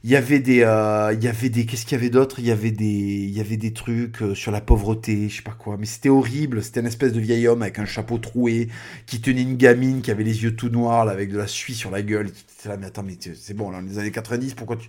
Il 0.04 0.10
y 0.10 0.16
avait 0.16 0.38
des, 0.38 0.62
euh, 0.62 1.12
il 1.12 1.24
y 1.24 1.28
avait 1.28 1.48
des, 1.48 1.66
qu'est-ce 1.66 1.84
qu'il 1.84 1.96
y 1.96 2.00
avait 2.00 2.10
d'autre? 2.10 2.38
Il 2.38 2.46
y 2.46 2.52
avait 2.52 2.70
des, 2.70 2.84
il 2.84 3.30
y 3.30 3.40
avait 3.40 3.56
des 3.56 3.72
trucs 3.72 4.22
euh, 4.22 4.34
sur 4.34 4.52
la 4.52 4.60
pauvreté, 4.60 5.28
je 5.28 5.36
sais 5.36 5.42
pas 5.42 5.56
quoi. 5.58 5.76
Mais 5.76 5.86
c'était 5.86 6.08
horrible. 6.08 6.62
C'était 6.62 6.80
une 6.80 6.86
espèce 6.86 7.12
de 7.12 7.18
vieil 7.18 7.48
homme 7.48 7.62
avec 7.62 7.80
un 7.80 7.84
chapeau 7.84 8.18
troué 8.18 8.68
qui 9.06 9.20
tenait 9.20 9.42
une 9.42 9.56
gamine 9.56 10.00
qui 10.00 10.12
avait 10.12 10.22
les 10.22 10.44
yeux 10.44 10.54
tout 10.54 10.68
noirs 10.68 11.08
avec 11.08 11.32
de 11.32 11.38
la 11.38 11.48
suie 11.48 11.74
sur 11.74 11.90
la 11.90 12.02
gueule. 12.02 12.30
Qui 12.30 12.44
était 12.60 12.68
là, 12.68 12.76
mais 12.76 12.86
attends, 12.86 13.02
mais 13.02 13.18
c'est 13.34 13.54
bon 13.54 13.70
là, 13.70 13.80
les 13.80 13.98
années 13.98 14.12
90, 14.12 14.54
pourquoi 14.54 14.76
tu, 14.76 14.88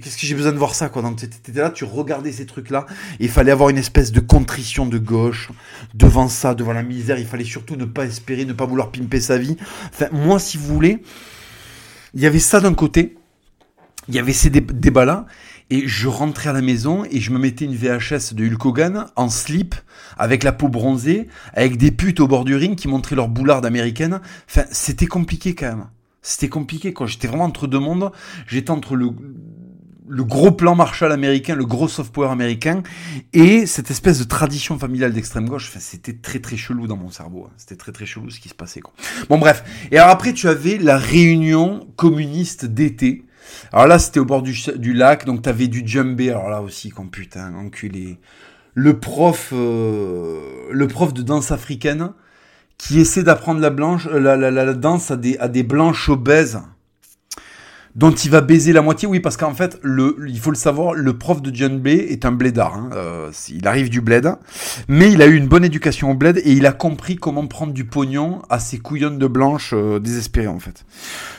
qu'est-ce 0.00 0.16
que 0.16 0.26
j'ai 0.26 0.34
besoin 0.34 0.52
de 0.52 0.58
voir 0.58 0.74
ça 0.74 0.88
quoi? 0.88 1.02
T'étais 1.16 1.60
là, 1.60 1.70
tu 1.70 1.84
regardais 1.84 2.32
ces 2.32 2.46
trucs 2.46 2.70
là, 2.70 2.86
et 3.20 3.24
il 3.24 3.30
fallait 3.30 3.52
avoir 3.52 3.68
une 3.68 3.78
espèce 3.78 4.10
de 4.10 4.20
contrition 4.20 4.86
de 4.86 4.98
gauche 4.98 5.50
devant 5.94 6.28
ça, 6.28 6.54
devant 6.54 6.72
la 6.72 6.82
misère. 6.82 7.18
Il 7.18 7.26
fallait 7.26 7.44
surtout 7.44 7.76
ne 7.76 7.84
pas 7.84 8.04
espérer, 8.06 8.44
ne 8.44 8.52
pas 8.52 8.66
vouloir 8.66 8.90
pimper 8.90 9.20
sa 9.20 9.38
vie. 9.38 9.56
Enfin, 9.92 10.08
moi, 10.10 10.38
si 10.38 10.56
vous 10.56 10.66
voulez, 10.66 10.98
il 12.14 12.20
y 12.20 12.26
avait 12.26 12.40
ça 12.40 12.60
d'un 12.60 12.74
côté 12.74 13.16
il 14.08 14.14
y 14.14 14.18
avait 14.18 14.32
ces 14.32 14.50
débats-là, 14.50 15.26
et 15.70 15.88
je 15.88 16.06
rentrais 16.08 16.50
à 16.50 16.52
la 16.52 16.62
maison 16.62 17.04
et 17.10 17.20
je 17.20 17.32
me 17.32 17.38
mettais 17.38 17.64
une 17.64 17.74
VHS 17.74 18.34
de 18.34 18.46
Hulk 18.46 18.64
Hogan 18.64 19.06
en 19.16 19.28
slip, 19.28 19.74
avec 20.16 20.44
la 20.44 20.52
peau 20.52 20.68
bronzée, 20.68 21.28
avec 21.54 21.76
des 21.76 21.90
putes 21.90 22.20
au 22.20 22.28
bord 22.28 22.44
du 22.44 22.54
ring 22.54 22.76
qui 22.76 22.88
montraient 22.88 23.16
leur 23.16 23.28
boularde 23.28 23.66
américaine. 23.66 24.20
Enfin, 24.48 24.64
c'était 24.70 25.06
compliqué 25.06 25.54
quand 25.54 25.66
même. 25.66 25.86
C'était 26.22 26.48
compliqué 26.48 26.92
quand 26.92 27.06
j'étais 27.06 27.28
vraiment 27.28 27.44
entre 27.44 27.66
deux 27.66 27.78
mondes. 27.78 28.12
J'étais 28.46 28.70
entre 28.70 28.94
le, 28.94 29.10
le 30.08 30.24
gros 30.24 30.52
plan 30.52 30.76
Marshall 30.76 31.10
américain, 31.10 31.56
le 31.56 31.66
gros 31.66 31.88
soft 31.88 32.12
power 32.12 32.30
américain, 32.30 32.82
et 33.32 33.66
cette 33.66 33.90
espèce 33.90 34.20
de 34.20 34.24
tradition 34.24 34.78
familiale 34.78 35.12
d'extrême 35.12 35.48
gauche. 35.48 35.68
Enfin, 35.68 35.80
c'était 35.80 36.14
très 36.14 36.38
très 36.38 36.56
chelou 36.56 36.86
dans 36.86 36.96
mon 36.96 37.10
cerveau. 37.10 37.48
Hein. 37.48 37.54
C'était 37.56 37.76
très 37.76 37.90
très 37.90 38.06
chelou 38.06 38.30
ce 38.30 38.38
qui 38.38 38.48
se 38.48 38.54
passait. 38.54 38.80
Quoi. 38.80 38.94
Bon 39.28 39.38
bref. 39.38 39.64
Et 39.90 39.98
alors 39.98 40.10
après, 40.10 40.32
tu 40.32 40.48
avais 40.48 40.78
la 40.78 40.96
réunion 40.96 41.88
communiste 41.96 42.66
d'été 42.66 43.25
alors 43.72 43.86
là, 43.86 43.98
c'était 43.98 44.20
au 44.20 44.24
bord 44.24 44.42
du, 44.42 44.92
lac, 44.92 45.24
donc 45.24 45.42
t'avais 45.42 45.68
du 45.68 45.82
djembé. 45.86 46.30
Alors 46.30 46.48
là 46.48 46.62
aussi, 46.62 46.90
comme 46.90 47.10
putain, 47.10 47.54
enculé. 47.54 48.18
Le 48.74 48.98
prof, 48.98 49.50
euh, 49.52 50.40
le 50.70 50.88
prof 50.88 51.14
de 51.14 51.22
danse 51.22 51.50
africaine 51.50 52.10
qui 52.76 53.00
essaie 53.00 53.22
d'apprendre 53.22 53.60
la, 53.60 53.70
blanche, 53.70 54.06
euh, 54.06 54.20
la, 54.20 54.36
la, 54.36 54.50
la, 54.50 54.74
danse 54.74 55.10
à 55.10 55.16
des, 55.16 55.38
à 55.38 55.48
des 55.48 55.62
blanches 55.62 56.10
obèses 56.10 56.60
dont 57.94 58.10
il 58.10 58.30
va 58.30 58.42
baiser 58.42 58.74
la 58.74 58.82
moitié. 58.82 59.08
Oui, 59.08 59.20
parce 59.20 59.38
qu'en 59.38 59.54
fait, 59.54 59.78
le, 59.82 60.18
il 60.28 60.38
faut 60.38 60.50
le 60.50 60.56
savoir, 60.56 60.92
le 60.92 61.16
prof 61.16 61.40
de 61.40 61.54
djembé 61.54 61.92
est 62.10 62.26
un 62.26 62.32
blédard. 62.32 62.74
Hein. 62.74 62.90
Euh, 62.92 63.30
il 63.48 63.66
arrive 63.66 63.88
du 63.88 64.02
bled, 64.02 64.30
mais 64.88 65.10
il 65.10 65.22
a 65.22 65.26
eu 65.26 65.36
une 65.36 65.48
bonne 65.48 65.64
éducation 65.64 66.10
au 66.10 66.14
bled 66.14 66.36
et 66.44 66.52
il 66.52 66.66
a 66.66 66.72
compris 66.72 67.16
comment 67.16 67.46
prendre 67.46 67.72
du 67.72 67.86
pognon 67.86 68.42
à 68.50 68.58
ces 68.58 68.78
couillonnes 68.78 69.18
de 69.18 69.26
blanches 69.26 69.72
désespérées 70.02 70.48
en 70.48 70.60
fait. 70.60 70.84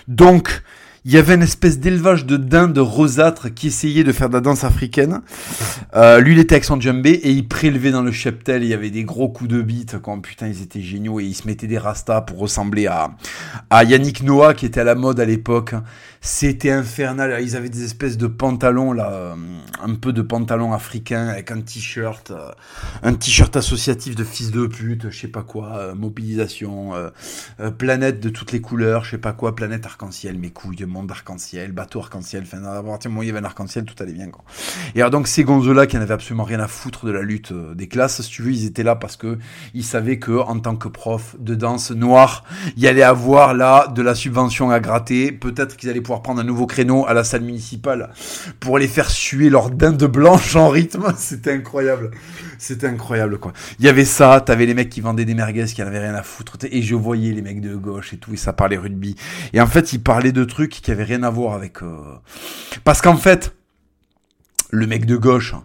Donc, 0.08 0.64
il 1.08 1.14
y 1.14 1.18
avait 1.18 1.36
une 1.36 1.42
espèce 1.42 1.80
d'élevage 1.80 2.26
de 2.26 2.36
dindes 2.36 2.78
rosâtres 2.78 3.54
qui 3.54 3.68
essayait 3.68 4.04
de 4.04 4.12
faire 4.12 4.28
de 4.28 4.34
la 4.34 4.42
danse 4.42 4.66
africaine. 4.66 5.22
Euh, 5.96 6.20
lui, 6.20 6.34
il 6.34 6.40
était 6.40 6.56
avec 6.56 6.66
son 6.66 6.82
djembé 6.82 7.12
et 7.12 7.32
il 7.32 7.48
prélevait 7.48 7.92
dans 7.92 8.02
le 8.02 8.12
cheptel. 8.12 8.62
Il 8.62 8.68
y 8.68 8.74
avait 8.74 8.90
des 8.90 9.06
gros 9.06 9.30
coups 9.30 9.50
de 9.50 9.62
bite. 9.62 10.00
Quand 10.00 10.20
putain, 10.20 10.50
ils 10.50 10.62
étaient 10.62 10.82
géniaux 10.82 11.22
et 11.22 11.24
ils 11.24 11.34
se 11.34 11.48
mettaient 11.48 11.66
des 11.66 11.78
rastas 11.78 12.20
pour 12.20 12.40
ressembler 12.40 12.88
à, 12.88 13.12
à 13.70 13.86
Yannick 13.86 14.22
Noah 14.22 14.54
qui 14.54 14.66
était 14.66 14.82
à 14.82 14.84
la 14.84 14.96
mode 14.96 15.22
à 15.22 15.26
l'époque. 15.26 15.76
C'était 16.30 16.72
infernal. 16.72 17.42
Ils 17.42 17.56
avaient 17.56 17.70
des 17.70 17.86
espèces 17.86 18.18
de 18.18 18.28
pantalons 18.28 18.92
là, 18.92 19.14
euh, 19.14 19.36
un 19.82 19.96
peu 19.96 20.12
de 20.12 20.22
pantalons 20.22 20.74
africains 20.74 21.30
avec 21.30 21.52
un 21.52 21.62
t-shirt, 21.62 22.32
euh, 22.32 22.52
un 23.02 23.14
t-shirt 23.14 23.56
associatif 23.56 24.14
de 24.14 24.26
fils 24.26 24.52
de 24.52 24.68
pute, 24.68 25.10
je 25.10 25.18
sais 25.18 25.30
pas 25.30 25.44
quoi, 25.44 25.78
euh, 25.78 25.96
mobilisation, 25.96 26.92
planète 27.78 28.20
de 28.20 28.28
toutes 28.28 28.52
les 28.52 28.60
couleurs, 28.60 29.06
je 29.06 29.12
sais 29.12 29.18
pas 29.18 29.32
quoi, 29.32 29.56
planète 29.56 29.86
arc-en-ciel, 29.86 30.38
mes 30.38 30.50
couilles, 30.50 30.84
monde 30.86 31.10
arc-en-ciel, 31.10 31.72
bateau 31.72 32.02
arc-en-ciel. 32.02 32.44
Enfin, 32.46 32.62
à 32.62 32.84
partir 32.84 33.10
du 33.10 33.14
moment 33.14 33.22
où 33.22 33.24
il 33.24 33.28
y 33.28 33.30
avait 33.30 33.40
un 33.40 33.46
arc-en-ciel, 33.46 33.86
tout 33.86 33.96
allait 34.04 34.12
bien 34.12 34.28
quoi. 34.28 34.44
Et 34.96 35.00
alors 35.00 35.12
donc 35.12 35.30
ces 35.30 35.46
gonzes-là 35.46 35.88
qui 35.88 35.96
n'avaient 35.96 36.14
absolument 36.14 36.44
rien 36.44 36.60
à 36.60 36.68
foutre 36.68 37.06
de 37.06 37.12
la 37.12 37.22
lutte 37.22 37.54
des 37.54 37.88
classes, 37.88 38.22
si 38.22 38.30
tu 38.30 38.42
veux, 38.42 38.52
ils 38.52 38.66
étaient 38.66 38.84
là 38.84 38.98
parce 38.98 39.16
que 39.16 39.38
ils 39.74 39.86
savaient 39.86 40.20
que 40.20 40.38
en 40.38 40.60
tant 40.60 40.76
que 40.76 40.90
prof 40.90 41.38
de 41.40 41.56
danse 41.56 41.92
noir, 41.92 42.44
il 42.76 42.84
y 42.84 42.88
allait 42.90 43.02
avoir 43.02 43.54
là 43.54 43.88
de 43.88 44.02
la 44.02 44.14
subvention 44.14 44.72
à 44.72 44.82
gratter. 44.82 45.32
Peut-être 45.32 45.78
qu'ils 45.78 45.90
allaient 45.90 46.02
pouvoir 46.02 46.17
prendre 46.22 46.42
un 46.42 46.44
nouveau 46.44 46.66
créneau 46.68 47.06
à 47.08 47.14
la 47.14 47.24
salle 47.24 47.42
municipale 47.42 48.12
pour 48.60 48.78
les 48.78 48.88
faire 48.88 49.10
suer 49.10 49.50
leurs 49.50 49.70
dinde 49.70 50.04
blanche 50.04 50.56
en 50.56 50.70
rythme. 50.70 51.14
C'était 51.18 51.52
incroyable. 51.52 52.12
C'était 52.58 52.88
incroyable, 52.88 53.38
quoi. 53.40 53.54
Il 53.80 53.86
y 53.86 53.90
avait 53.90 54.06
ça, 54.06 54.42
t'avais 54.42 54.66
les 54.66 54.74
mecs 54.74 54.90
qui 54.90 55.02
vendaient 55.02 55.26
des 55.26 55.34
merguez 55.34 55.66
qui 55.66 55.82
n'avaient 55.82 56.00
rien 56.00 56.16
à 56.16 56.24
foutre, 56.24 56.58
et 56.70 56.82
je 56.82 56.96
voyais 56.96 57.34
les 57.34 57.42
mecs 57.42 57.62
de 57.62 57.76
gauche 57.76 58.14
et 58.14 58.18
tout, 58.18 58.34
et 58.34 58.38
ça 58.38 58.54
parlait 58.54 58.78
rugby. 58.78 59.16
Et 59.54 59.62
en 59.62 59.68
fait, 59.68 59.94
ils 59.94 60.02
parlaient 60.02 60.32
de 60.32 60.44
trucs 60.44 60.82
qui 60.82 60.92
avaient 60.92 61.04
rien 61.04 61.24
à 61.24 61.30
voir 61.30 61.54
avec... 61.54 61.82
Euh, 61.82 62.02
parce 62.84 63.02
qu'en 63.02 63.18
fait, 63.18 63.54
le 64.72 64.88
mec 64.88 65.06
de 65.06 65.18
gauche, 65.18 65.56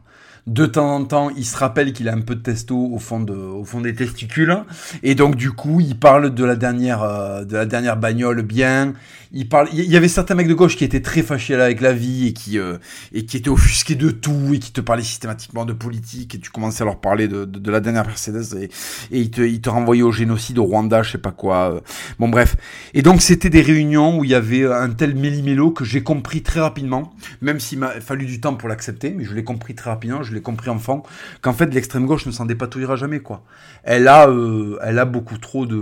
de 0.46 0.66
temps 0.66 0.96
en 0.96 1.04
temps, 1.04 1.30
il 1.30 1.44
se 1.44 1.56
rappelle 1.56 1.92
qu'il 1.92 2.08
a 2.08 2.12
un 2.12 2.20
peu 2.20 2.34
de 2.34 2.40
testo 2.40 2.76
au 2.76 2.98
fond, 2.98 3.20
de, 3.20 3.32
au 3.32 3.64
fond 3.64 3.80
des 3.80 3.94
testicules. 3.94 4.56
Et 5.02 5.14
donc, 5.14 5.36
du 5.36 5.52
coup, 5.52 5.80
il 5.80 5.96
parle 5.96 6.34
de 6.34 6.44
la 6.44 6.56
dernière, 6.56 7.02
euh, 7.02 7.44
de 7.44 7.56
la 7.56 7.64
dernière 7.64 7.96
bagnole 7.96 8.42
bien. 8.42 8.94
Il 9.34 9.48
parle, 9.48 9.68
il 9.72 9.90
y 9.90 9.96
avait 9.96 10.08
certains 10.08 10.34
mecs 10.34 10.48
de 10.48 10.52
gauche 10.52 10.76
qui 10.76 10.84
étaient 10.84 11.00
très 11.00 11.22
fâchés 11.22 11.56
là 11.56 11.64
avec 11.64 11.80
la 11.80 11.94
vie 11.94 12.26
et 12.28 12.32
qui, 12.34 12.58
euh, 12.58 12.76
et 13.14 13.24
qui 13.24 13.38
étaient 13.38 13.48
offusqués 13.48 13.94
de 13.94 14.10
tout 14.10 14.52
et 14.52 14.58
qui 14.58 14.72
te 14.72 14.82
parlaient 14.82 15.02
systématiquement 15.02 15.64
de 15.64 15.72
politique 15.72 16.34
et 16.34 16.38
tu 16.38 16.50
commençais 16.50 16.82
à 16.82 16.84
leur 16.84 17.00
parler 17.00 17.28
de, 17.28 17.46
de, 17.46 17.70
la 17.70 17.80
dernière 17.80 18.06
Mercedes 18.06 18.58
et, 18.60 18.64
et 19.10 19.20
ils 19.20 19.30
te, 19.30 19.40
ils 19.40 19.62
te 19.62 19.70
renvoyaient 19.70 20.02
au 20.02 20.12
génocide 20.12 20.58
au 20.58 20.64
Rwanda, 20.64 21.02
je 21.02 21.12
sais 21.12 21.18
pas 21.18 21.30
quoi. 21.30 21.80
Bon, 22.18 22.28
bref. 22.28 22.56
Et 22.92 23.00
donc, 23.00 23.22
c'était 23.22 23.48
des 23.48 23.62
réunions 23.62 24.18
où 24.18 24.24
il 24.24 24.30
y 24.30 24.34
avait 24.34 24.70
un 24.70 24.90
tel 24.90 25.14
méli-mélo 25.14 25.70
que 25.70 25.84
j'ai 25.84 26.02
compris 26.02 26.42
très 26.42 26.60
rapidement, 26.60 27.14
même 27.40 27.58
s'il 27.58 27.78
m'a 27.78 28.00
fallu 28.02 28.26
du 28.26 28.38
temps 28.38 28.54
pour 28.54 28.68
l'accepter, 28.68 29.14
mais 29.16 29.24
je 29.24 29.32
l'ai 29.32 29.44
compris 29.44 29.74
très 29.74 29.88
rapidement 29.88 30.22
l'ai 30.34 30.42
compris 30.42 30.70
enfant, 30.70 31.02
qu'en 31.40 31.52
fait 31.52 31.72
l'extrême 31.72 32.06
gauche 32.06 32.26
ne 32.26 32.32
s'en 32.32 32.46
dépatouillera 32.46 32.96
jamais 32.96 33.20
quoi. 33.20 33.42
Elle 33.82 34.08
a, 34.08 34.28
euh, 34.28 34.78
elle 34.82 34.98
a 34.98 35.04
beaucoup 35.04 35.38
trop 35.38 35.66
de, 35.66 35.80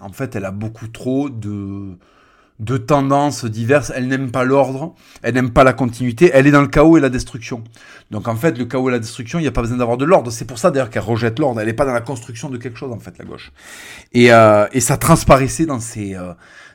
en 0.00 0.12
fait, 0.12 0.36
elle 0.36 0.44
a 0.44 0.50
beaucoup 0.50 0.88
trop 0.88 1.28
de 1.28 1.96
de 2.58 2.76
tendances 2.76 3.44
diverses. 3.44 3.92
Elle 3.94 4.08
n'aime 4.08 4.30
pas 4.30 4.44
l'ordre, 4.44 4.94
elle 5.22 5.34
n'aime 5.34 5.50
pas 5.50 5.64
la 5.64 5.72
continuité, 5.72 6.30
elle 6.32 6.46
est 6.46 6.50
dans 6.50 6.60
le 6.60 6.68
chaos 6.68 6.96
et 6.96 7.00
la 7.00 7.08
destruction. 7.08 7.62
Donc 8.10 8.28
en 8.28 8.36
fait, 8.36 8.58
le 8.58 8.64
chaos 8.64 8.88
et 8.88 8.92
la 8.92 8.98
destruction, 8.98 9.38
il 9.38 9.42
n'y 9.42 9.48
a 9.48 9.52
pas 9.52 9.62
besoin 9.62 9.76
d'avoir 9.76 9.96
de 9.96 10.04
l'ordre. 10.04 10.30
C'est 10.30 10.44
pour 10.44 10.58
ça 10.58 10.70
d'ailleurs 10.70 10.90
qu'elle 10.90 11.02
rejette 11.02 11.38
l'ordre. 11.38 11.60
Elle 11.60 11.68
n'est 11.68 11.72
pas 11.72 11.84
dans 11.84 11.92
la 11.92 12.00
construction 12.00 12.50
de 12.50 12.56
quelque 12.56 12.78
chose 12.78 12.92
en 12.92 12.98
fait, 12.98 13.16
la 13.18 13.24
gauche. 13.24 13.52
Et, 14.12 14.32
euh, 14.32 14.66
et 14.72 14.80
ça 14.80 14.96
transparaissait 14.96 15.66
dans 15.66 15.80
ces 15.80 16.14
euh, 16.14 16.32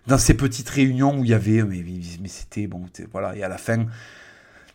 dans 0.08 0.18
ces 0.18 0.34
petites 0.34 0.70
réunions 0.70 1.18
où 1.18 1.24
il 1.24 1.30
y 1.30 1.34
avait, 1.34 1.64
mais, 1.64 1.84
mais 2.22 2.28
c'était 2.28 2.68
bon, 2.68 2.86
voilà. 3.14 3.36
Et 3.38 3.44
à 3.44 3.48
la 3.48 3.58
fin, 3.58 3.86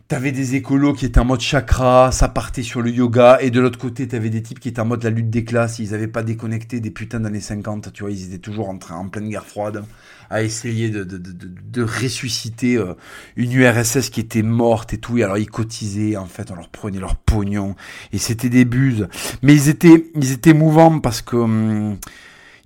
T'avais 0.09 0.31
des 0.31 0.55
écolos 0.55 0.93
qui 0.93 1.05
étaient 1.05 1.19
en 1.19 1.25
mode 1.25 1.39
chakra, 1.39 2.11
ça 2.11 2.29
partait 2.29 2.63
sur 2.63 2.81
le 2.81 2.89
yoga, 2.89 3.37
et 3.41 3.51
de 3.51 3.59
l'autre 3.59 3.77
côté, 3.77 4.07
t'avais 4.07 4.31
des 4.31 4.41
types 4.41 4.59
qui 4.59 4.69
étaient 4.69 4.81
en 4.81 4.85
mode 4.85 5.03
la 5.03 5.11
lutte 5.11 5.29
des 5.29 5.43
classes, 5.43 5.77
ils 5.77 5.93
avaient 5.93 6.07
pas 6.07 6.23
déconnecté 6.23 6.79
des 6.79 6.89
putains 6.89 7.19
d'années 7.19 7.39
50, 7.39 7.93
tu 7.93 8.01
vois, 8.01 8.11
ils 8.11 8.25
étaient 8.25 8.39
toujours 8.39 8.69
en, 8.69 8.79
train, 8.79 8.95
en 8.95 9.07
pleine 9.07 9.29
guerre 9.29 9.45
froide, 9.45 9.85
à 10.31 10.41
essayer 10.41 10.89
de, 10.89 11.03
de, 11.03 11.19
de, 11.19 11.31
de 11.31 11.83
ressusciter 11.83 12.75
euh, 12.75 12.95
une 13.35 13.53
URSS 13.53 14.09
qui 14.09 14.19
était 14.19 14.41
morte 14.41 14.93
et 14.93 14.97
tout, 14.97 15.19
et 15.19 15.23
alors 15.23 15.37
ils 15.37 15.47
cotisaient, 15.47 16.17
en 16.17 16.25
fait, 16.25 16.49
on 16.49 16.55
leur 16.55 16.69
prenait 16.69 16.99
leur 16.99 17.15
pognon, 17.15 17.75
et 18.11 18.17
c'était 18.17 18.49
des 18.49 18.65
buses. 18.65 19.07
Mais 19.43 19.53
ils 19.53 19.69
étaient, 19.69 20.05
ils 20.15 20.31
étaient 20.31 20.55
mouvants 20.55 20.99
parce 20.99 21.21
que... 21.21 21.35
Hum, 21.35 21.99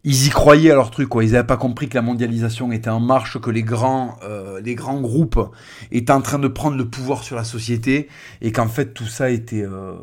ils 0.05 0.27
y 0.27 0.29
croyaient 0.29 0.71
à 0.71 0.75
leur 0.75 0.91
truc, 0.91 1.07
quoi. 1.07 1.23
Ils 1.23 1.31
n'avaient 1.31 1.47
pas 1.47 1.57
compris 1.57 1.87
que 1.87 1.95
la 1.95 2.01
mondialisation 2.01 2.71
était 2.73 2.89
en 2.89 2.99
marche, 2.99 3.39
que 3.39 3.49
les 3.49 3.63
grands, 3.63 4.17
euh, 4.23 4.59
les 4.61 4.75
grands 4.75 4.99
groupes 4.99 5.39
étaient 5.91 6.11
en 6.11 6.21
train 6.21 6.39
de 6.39 6.49
prendre 6.49 6.75
le 6.75 6.89
pouvoir 6.89 7.23
sur 7.23 7.37
la 7.37 7.45
société, 7.45 8.09
et 8.41 8.51
qu'en 8.51 8.67
fait 8.67 8.93
tout 8.93 9.05
ça 9.05 9.29
était, 9.29 9.63
euh, 9.63 9.93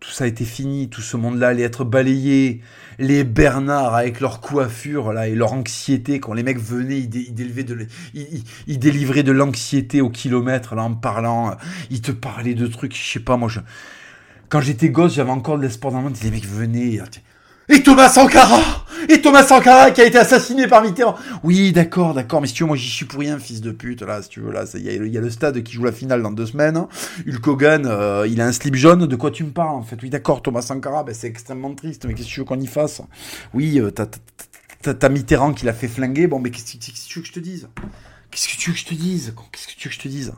tout 0.00 0.10
ça 0.10 0.26
était 0.26 0.44
fini, 0.44 0.88
tout 0.88 1.00
ce 1.00 1.16
monde-là 1.16 1.48
allait 1.48 1.62
être 1.62 1.84
balayé. 1.84 2.60
Les 2.98 3.22
Bernards 3.22 3.94
avec 3.94 4.20
leur 4.20 4.40
coiffure 4.40 5.12
là 5.12 5.28
et 5.28 5.34
leur 5.34 5.52
anxiété, 5.52 6.18
quand 6.18 6.32
les 6.32 6.42
mecs 6.42 6.58
venaient, 6.58 6.98
ils, 6.98 7.08
délivaient 7.08 7.62
de, 7.62 7.86
ils, 8.14 8.42
ils 8.66 8.78
délivraient 8.78 9.22
de 9.22 9.32
l'anxiété 9.32 10.00
au 10.00 10.10
kilomètre 10.10 10.74
là 10.74 10.82
en 10.82 10.94
parlant, 10.94 11.56
ils 11.90 12.00
te 12.00 12.10
parlaient 12.10 12.54
de 12.54 12.66
trucs, 12.66 12.96
je 12.96 13.12
sais 13.12 13.20
pas 13.20 13.36
moi. 13.36 13.48
Je... 13.48 13.60
Quand 14.48 14.60
j'étais 14.60 14.90
gosse, 14.90 15.14
j'avais 15.14 15.30
encore 15.30 15.58
de 15.58 15.62
l'espoir 15.62 15.92
dans 15.92 15.98
le 15.98 16.04
monde. 16.04 16.16
Les 16.22 16.30
mecs 16.30 16.46
venaient. 16.46 17.00
Et 17.68 17.82
Thomas 17.82 18.08
Sankara 18.08 18.85
Et 19.08 19.20
Thomas 19.20 19.44
Sankara 19.44 19.90
qui 19.90 20.00
a 20.00 20.04
été 20.04 20.18
assassiné 20.18 20.66
par 20.66 20.82
Mitterrand 20.82 21.14
Oui, 21.44 21.72
d'accord, 21.72 22.14
d'accord, 22.14 22.40
mais 22.40 22.48
si 22.48 22.54
tu 22.54 22.62
veux, 22.62 22.68
moi 22.68 22.76
j'y 22.76 22.90
suis 22.90 23.04
pour 23.04 23.20
rien, 23.20 23.38
fils 23.38 23.60
de 23.60 23.70
pute, 23.70 24.02
là, 24.02 24.22
si 24.22 24.28
tu 24.28 24.40
veux, 24.40 24.52
là, 24.52 24.64
il 24.74 24.82
y, 24.82 25.18
a 25.18 25.20
le 25.20 25.30
stade 25.30 25.62
qui 25.62 25.72
joue 25.72 25.84
la 25.84 25.92
finale 25.92 26.22
dans 26.22 26.32
deux 26.32 26.46
semaines, 26.46 26.86
Hulk 27.26 27.46
Hogan, 27.46 27.86
euh, 27.86 28.26
il 28.28 28.40
a 28.40 28.46
un 28.46 28.52
slip 28.52 28.74
jaune, 28.74 29.06
de 29.06 29.16
quoi 29.16 29.30
tu 29.30 29.44
me 29.44 29.50
parles, 29.50 29.76
en 29.76 29.82
fait? 29.82 29.96
Oui, 30.02 30.10
d'accord, 30.10 30.42
Thomas 30.42 30.62
Sankara, 30.62 31.04
ben, 31.04 31.14
c'est 31.14 31.28
extrêmement 31.28 31.74
triste, 31.74 32.04
mais 32.06 32.14
qu'est-ce 32.14 32.28
que 32.28 32.32
tu 32.32 32.40
veux 32.40 32.46
qu'on 32.46 32.60
y 32.60 32.66
fasse? 32.66 33.02
Oui, 33.54 33.78
euh, 33.78 33.90
t'as 33.90 35.08
Mitterrand 35.08 35.52
qui 35.52 35.66
l'a 35.66 35.72
fait 35.72 35.88
flinguer, 35.88 36.26
bon, 36.26 36.40
mais 36.40 36.50
qu'est-ce 36.50 36.76
que 36.76 37.08
tu 37.08 37.18
veux 37.18 37.22
que 37.22 37.28
je 37.28 37.32
te 37.32 37.40
dise? 37.40 37.68
Qu'est-ce 38.30 38.48
que 38.48 38.56
tu 38.56 38.70
veux 38.70 38.74
que 38.74 38.80
je 38.80 38.86
te 38.86 38.94
dise? 38.94 39.34
Qu'est-ce 39.52 39.68
que 39.68 39.72
tu 39.78 39.88
veux 39.88 39.90
que 39.90 39.96
je 39.96 40.02
te 40.02 40.08
dise? 40.08 40.32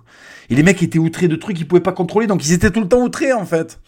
Et 0.50 0.54
les 0.54 0.62
mecs 0.62 0.82
étaient 0.82 0.98
outrés 0.98 1.28
de 1.28 1.36
trucs 1.36 1.56
qu'ils 1.56 1.66
pouvaient 1.66 1.80
pas 1.80 1.92
contrôler, 1.92 2.26
donc 2.26 2.44
ils 2.44 2.52
étaient 2.52 2.70
tout 2.70 2.80
le 2.80 2.88
temps 2.88 3.02
outrés, 3.02 3.32
en 3.32 3.46
fait 3.46 3.78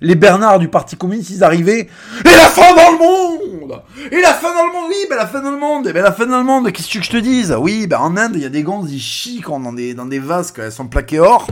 les 0.00 0.14
Bernards 0.16 0.58
du 0.58 0.68
Parti 0.68 0.96
communiste, 0.96 1.30
ils 1.30 1.44
arrivaient. 1.44 1.88
Et 2.24 2.36
la 2.36 2.48
fin 2.48 2.74
dans 2.74 2.90
le 2.92 2.98
monde 2.98 3.82
Et 4.10 4.20
la 4.20 4.34
fin 4.34 4.52
dans 4.52 4.66
le 4.66 4.72
monde 4.72 4.86
Oui, 4.88 4.96
ben 5.08 5.16
la 5.16 5.26
fin 5.26 5.40
dans 5.40 5.50
le 5.50 5.58
monde 5.58 5.86
Et 5.86 5.92
ben 5.92 6.02
la 6.02 6.12
fin 6.12 6.26
dans 6.26 6.38
le 6.38 6.44
monde, 6.44 6.72
qu'est-ce 6.72 6.92
que 6.98 7.04
je 7.04 7.10
te 7.10 7.16
dise? 7.16 7.54
Oui, 7.58 7.86
ben 7.86 7.98
en 7.98 8.16
Inde, 8.16 8.32
il 8.34 8.42
y 8.42 8.44
a 8.44 8.48
des 8.48 8.62
gonzes, 8.62 8.92
ils 8.92 9.00
chient 9.00 9.40
quand 9.40 9.60
dans 9.60 9.72
des, 9.72 9.94
dans 9.94 10.06
des 10.06 10.18
vases, 10.18 10.52
elles 10.58 10.72
sont 10.72 10.88
plaquées 10.88 11.20
or. 11.20 11.46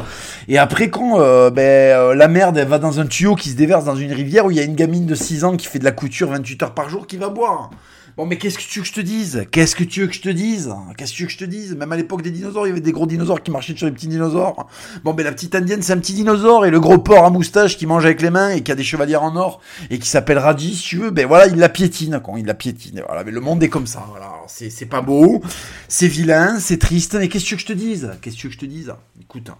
Et 0.49 0.59
après, 0.59 0.91
quand 0.91 1.21
euh, 1.21 1.51
ben, 1.51 1.63
euh, 1.63 2.15
la 2.15 2.29
merde, 2.29 2.59
elle 2.59 2.69
va 2.69 2.79
dans 2.79 2.99
un 2.99 3.07
tuyau 3.07 3.37
qui 3.37 3.51
se 3.51 3.57
déverse 3.57 3.85
dans 3.85 3.97
une 3.97 4.13
rivière 4.13 4.47
où 4.47 4.51
il 4.51 4.57
y 4.57 4.61
a 4.61 4.65
une 4.65 4.75
gamine 4.75 5.07
de 5.07 5.15
6 5.15 5.45
ans 5.45 5.57
qui 5.57 5.67
fait 5.67 5.79
de 5.79 5.85
la 5.85 5.93
couture 5.93 6.31
28 6.31 6.63
heures 6.65 6.75
par 6.75 6.89
jour 6.89 7.07
qui 7.07 7.17
va 7.17 7.29
boire. 7.29 7.71
Bon, 8.17 8.27
mais 8.27 8.37
qu'est-ce 8.37 8.59
que 8.59 8.63
tu 8.63 8.79
veux 8.79 8.83
que 8.83 8.89
je 8.89 8.93
te 8.93 9.01
dise? 9.01 9.47
Qu'est-ce 9.51 9.75
que 9.75 9.85
tu 9.85 10.01
veux 10.01 10.07
que 10.07 10.15
je 10.15 10.21
te 10.21 10.29
dise? 10.29 10.71
Qu'est-ce 10.97 11.13
que 11.13 11.17
tu 11.17 11.23
veux 11.23 11.27
que 11.29 11.33
je 11.33 11.39
te 11.39 11.45
dise? 11.45 11.75
Même 11.75 11.91
à 11.93 11.97
l'époque 11.97 12.23
des 12.23 12.31
dinosaures, 12.31 12.67
il 12.67 12.71
y 12.71 12.73
avait 12.73 12.81
des 12.81 12.93
gros 12.93 13.07
dinosaures 13.07 13.43
qui 13.43 13.51
marchaient 13.51 13.77
sur 13.77 13.87
les 13.87 13.93
petits 13.93 14.09
dinosaures. 14.09 14.69
Bon, 15.05 15.15
mais 15.15 15.23
la 15.23 15.33
petite 15.33 15.55
indienne, 15.55 15.83
c'est 15.83 15.93
un 15.93 15.99
petit 15.99 16.13
dinosaure. 16.13 16.67
Et 16.67 16.71
le 16.71 16.81
gros 16.81 16.99
porc 16.99 17.25
à 17.25 17.31
moustache 17.31 17.77
qui 17.79 17.87
mange 17.87 18.05
avec 18.05 18.21
les 18.21 18.31
mains 18.31 18.51
et 18.51 18.63
qui 18.63 18.73
a 18.73 18.75
des 18.75 18.85
chevalières 18.85 19.23
en 19.23 19.37
or 19.37 19.61
et 19.91 19.99
qui 19.99 20.09
s'appelle 20.09 20.39
Raji, 20.39 20.75
si 20.75 20.83
tu 20.83 20.97
veux, 20.99 21.11
ben 21.11 21.27
voilà, 21.27 21.47
il 21.47 21.57
la 21.57 21.69
piétine, 21.69 22.21
quoi. 22.23 22.39
Il 22.39 22.47
la 22.47 22.55
piétine. 22.55 23.03
Voilà, 23.07 23.25
mais 23.25 23.31
le 23.31 23.41
monde 23.41 23.63
est 23.63 23.69
comme 23.69 23.87
ça. 23.87 24.05
Voilà, 24.09 24.33
c'est 24.47 24.87
pas 24.87 25.01
beau, 25.01 25.43
c'est 25.89 26.09
vilain, 26.09 26.59
c'est 26.59 26.79
triste. 26.79 27.15
Mais 27.15 27.29
qu'est-ce 27.29 27.45
que 27.45 27.49
tu 27.49 27.55
veux 27.55 27.63
que 27.63 27.69
je 27.69 27.73
te 27.75 27.79
dise? 27.79 28.11
Qu'est-ce 28.21 28.37
que 28.37 28.41
tu 28.41 28.47
veux 28.49 28.51
que 28.51 28.61
je 28.61 28.67
te 28.67 28.67
dise? 28.67 28.93
Écoute. 29.21 29.51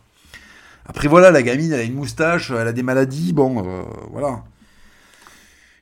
Après, 0.87 1.07
voilà, 1.09 1.31
la 1.31 1.43
gamine, 1.43 1.73
elle 1.73 1.81
a 1.81 1.85
une 1.85 1.95
moustache, 1.95 2.51
elle 2.51 2.67
a 2.67 2.73
des 2.73 2.83
maladies. 2.83 3.33
Bon, 3.33 3.65
euh, 3.65 3.83
voilà. 4.11 4.43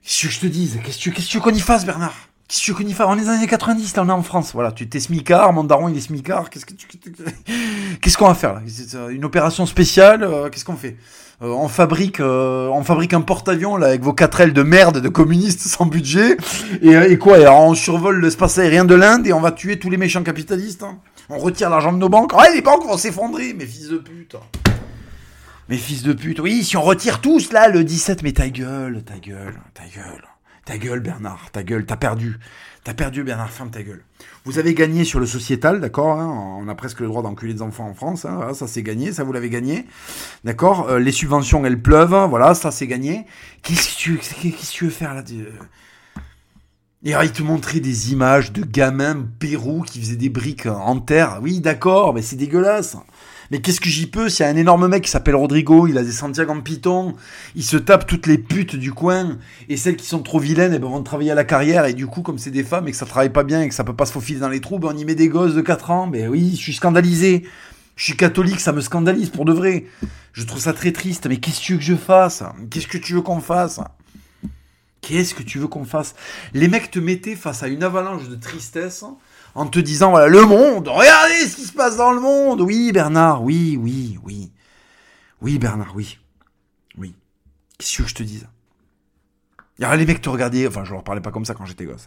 Qu'est-ce 0.02 0.26
que 0.26 0.32
je 0.32 0.40
te 0.40 0.46
dise? 0.46 0.78
Qu'est-ce 0.84 0.98
que 0.98 1.20
tu 1.20 1.38
veux 1.38 1.42
qu'on 1.42 1.50
y 1.50 1.60
fasse, 1.60 1.86
Bernard? 1.86 2.27
Qu'est-ce 2.48 2.60
que 2.60 2.64
tu 2.64 2.74
connais 2.74 2.94
On 3.00 3.18
est 3.18 3.24
dans 3.26 3.32
les 3.32 3.36
années 3.36 3.46
90, 3.46 3.94
là, 3.96 4.04
on 4.04 4.08
est 4.08 4.12
en 4.12 4.22
France. 4.22 4.52
Voilà, 4.54 4.72
tu 4.72 4.88
t'es 4.88 5.00
smicard, 5.00 5.52
mon 5.52 5.64
daron, 5.64 5.90
il 5.90 5.98
est 5.98 6.00
smicard. 6.00 6.48
Qu'est-ce 6.48 6.64
que 6.64 6.72
tu... 6.72 6.88
Qu'est-ce 8.00 8.16
qu'on 8.16 8.28
va 8.28 8.34
faire, 8.34 8.54
là? 8.54 8.62
Une 9.10 9.26
opération 9.26 9.66
spéciale 9.66 10.22
euh, 10.22 10.48
Qu'est-ce 10.48 10.64
qu'on 10.64 10.76
fait? 10.76 10.96
Euh, 11.42 11.48
on 11.48 11.68
fabrique, 11.68 12.20
euh, 12.20 12.68
on 12.68 12.82
fabrique 12.84 13.12
un 13.12 13.20
porte-avions 13.20 13.76
là 13.76 13.88
avec 13.88 14.00
vos 14.00 14.14
4 14.14 14.40
ailes 14.40 14.52
de 14.54 14.62
merde 14.62 15.00
de 15.00 15.08
communistes 15.10 15.60
sans 15.68 15.84
budget 15.84 16.36
et, 16.80 16.94
et 16.94 17.18
quoi 17.18 17.36
alors 17.36 17.60
On 17.60 17.74
survole 17.74 18.22
l'espace 18.22 18.58
aérien 18.58 18.86
de 18.86 18.94
l'Inde 18.94 19.26
et 19.26 19.34
on 19.34 19.40
va 19.40 19.52
tuer 19.52 19.78
tous 19.78 19.90
les 19.90 19.98
méchants 19.98 20.22
capitalistes. 20.22 20.82
Hein. 20.82 20.98
on 21.28 21.38
retire 21.38 21.68
l'argent 21.68 21.92
de 21.92 21.98
nos 21.98 22.08
banques. 22.08 22.32
Ouais, 22.32 22.52
les 22.54 22.62
banques 22.62 22.86
vont 22.86 22.96
s'effondrer, 22.96 23.52
mes 23.52 23.66
fils 23.66 23.88
de 23.88 23.98
pute. 23.98 24.36
Mes 25.68 25.76
fils 25.76 26.02
de 26.02 26.14
pute. 26.14 26.40
Oui, 26.40 26.64
si 26.64 26.78
on 26.78 26.82
retire 26.82 27.20
tous 27.20 27.52
là 27.52 27.68
le 27.68 27.84
17, 27.84 28.22
mais 28.22 28.32
ta 28.32 28.48
gueule, 28.48 29.04
ta 29.04 29.18
gueule, 29.18 29.60
ta 29.74 29.82
gueule. 29.84 30.24
Ta 30.68 30.76
gueule, 30.76 31.00
Bernard, 31.00 31.50
ta 31.50 31.62
gueule, 31.62 31.86
t'as 31.86 31.96
perdu. 31.96 32.38
T'as 32.84 32.92
perdu, 32.92 33.24
Bernard, 33.24 33.48
ferme 33.48 33.70
ta 33.70 33.82
gueule. 33.82 34.04
Vous 34.44 34.58
avez 34.58 34.74
gagné 34.74 35.04
sur 35.04 35.18
le 35.18 35.24
sociétal, 35.24 35.80
d'accord 35.80 36.20
hein, 36.20 36.58
On 36.60 36.68
a 36.68 36.74
presque 36.74 37.00
le 37.00 37.06
droit 37.06 37.22
d'enculer 37.22 37.54
des 37.54 37.62
enfants 37.62 37.88
en 37.88 37.94
France. 37.94 38.26
Hein, 38.26 38.52
ça, 38.52 38.66
c'est 38.66 38.82
gagné, 38.82 39.14
ça, 39.14 39.24
vous 39.24 39.32
l'avez 39.32 39.48
gagné. 39.48 39.86
D'accord 40.44 40.90
euh, 40.90 40.98
Les 40.98 41.10
subventions, 41.10 41.64
elles 41.64 41.80
pleuvent. 41.80 42.26
Voilà, 42.28 42.54
ça, 42.54 42.70
c'est 42.70 42.86
gagné. 42.86 43.24
Qu'est-ce 43.62 43.94
que 43.94 44.18
tu, 44.60 44.84
veux 44.84 44.90
faire 44.90 45.14
là 45.14 45.22
et 47.04 47.12
il 47.12 47.32
te 47.32 47.42
montrait 47.42 47.80
des 47.80 48.12
images 48.12 48.52
de 48.52 48.62
gamins 48.62 49.26
Pérou 49.38 49.82
qui 49.82 50.00
faisaient 50.00 50.16
des 50.16 50.28
briques 50.28 50.66
en 50.66 51.00
terre. 51.00 51.38
Oui, 51.40 51.60
d'accord, 51.60 52.12
mais 52.12 52.20
c'est 52.20 52.36
dégueulasse. 52.36 52.98
Mais 53.50 53.60
qu'est-ce 53.60 53.80
que 53.80 53.88
j'y 53.88 54.06
peux? 54.06 54.28
S'il 54.28 54.44
y 54.44 54.48
a 54.48 54.52
un 54.52 54.56
énorme 54.56 54.88
mec 54.88 55.04
qui 55.04 55.10
s'appelle 55.10 55.36
Rodrigo, 55.36 55.86
il 55.86 55.96
a 55.96 56.02
des 56.02 56.12
Santiago 56.12 56.52
en 56.52 56.60
python, 56.60 57.14
il 57.54 57.64
se 57.64 57.76
tape 57.76 58.06
toutes 58.06 58.26
les 58.26 58.38
putes 58.38 58.76
du 58.76 58.92
coin, 58.92 59.38
et 59.68 59.76
celles 59.76 59.96
qui 59.96 60.06
sont 60.06 60.22
trop 60.22 60.38
vilaines, 60.38 60.74
eh 60.74 60.78
ben, 60.78 60.88
vont 60.88 61.02
travailler 61.02 61.30
à 61.30 61.34
la 61.34 61.44
carrière, 61.44 61.86
et 61.86 61.94
du 61.94 62.06
coup, 62.06 62.22
comme 62.22 62.38
c'est 62.38 62.50
des 62.50 62.64
femmes 62.64 62.88
et 62.88 62.90
que 62.90 62.96
ça 62.96 63.06
travaille 63.06 63.32
pas 63.32 63.44
bien 63.44 63.62
et 63.62 63.68
que 63.68 63.74
ça 63.74 63.84
peut 63.84 63.96
pas 63.96 64.06
se 64.06 64.12
faufiler 64.12 64.40
dans 64.40 64.48
les 64.48 64.60
trous, 64.60 64.78
ben, 64.78 64.88
on 64.92 64.96
y 64.96 65.04
met 65.04 65.14
des 65.14 65.28
gosses 65.28 65.54
de 65.54 65.62
4 65.62 65.90
ans. 65.90 66.06
Ben 66.06 66.28
oui, 66.28 66.50
je 66.56 66.62
suis 66.62 66.74
scandalisé. 66.74 67.44
Je 67.96 68.04
suis 68.04 68.16
catholique, 68.16 68.60
ça 68.60 68.72
me 68.72 68.80
scandalise 68.80 69.30
pour 69.30 69.44
de 69.44 69.52
vrai. 69.52 69.86
Je 70.32 70.44
trouve 70.44 70.60
ça 70.60 70.72
très 70.72 70.92
triste. 70.92 71.26
Mais 71.26 71.38
qu'est-ce 71.38 71.58
que 71.58 71.64
tu 71.64 71.72
veux 71.72 71.78
que 71.78 71.84
je 71.84 71.96
fasse? 71.96 72.44
Qu'est-ce 72.70 72.86
que 72.86 72.96
tu 72.96 73.14
veux 73.14 73.22
qu'on 73.22 73.40
fasse? 73.40 73.80
Qu'est-ce 75.00 75.34
que 75.34 75.42
tu 75.42 75.58
veux 75.58 75.66
qu'on 75.66 75.84
fasse? 75.84 76.14
Les 76.54 76.68
mecs 76.68 76.92
te 76.92 77.00
mettaient 77.00 77.34
face 77.34 77.64
à 77.64 77.68
une 77.68 77.82
avalanche 77.82 78.28
de 78.28 78.36
tristesse 78.36 79.04
en 79.58 79.66
te 79.66 79.80
disant, 79.80 80.10
voilà, 80.10 80.28
le 80.28 80.42
monde, 80.42 80.86
regardez 80.86 81.48
ce 81.48 81.56
qui 81.56 81.64
se 81.64 81.72
passe 81.72 81.96
dans 81.96 82.12
le 82.12 82.20
monde. 82.20 82.60
Oui, 82.60 82.92
Bernard, 82.92 83.42
oui, 83.42 83.76
oui, 83.76 84.16
oui. 84.22 84.52
Oui, 85.42 85.58
Bernard, 85.58 85.96
oui. 85.96 86.20
Oui. 86.96 87.12
Qu'est-ce 87.76 88.02
que 88.02 88.08
je 88.08 88.14
te 88.14 88.22
dise? 88.22 88.46
Alors 89.80 89.96
les 89.96 90.06
mecs 90.06 90.20
te 90.20 90.28
regardaient, 90.28 90.68
enfin 90.68 90.84
je 90.84 90.92
leur 90.92 91.02
parlais 91.02 91.20
pas 91.20 91.32
comme 91.32 91.44
ça 91.44 91.54
quand 91.54 91.64
j'étais 91.64 91.86
gosse. 91.86 92.06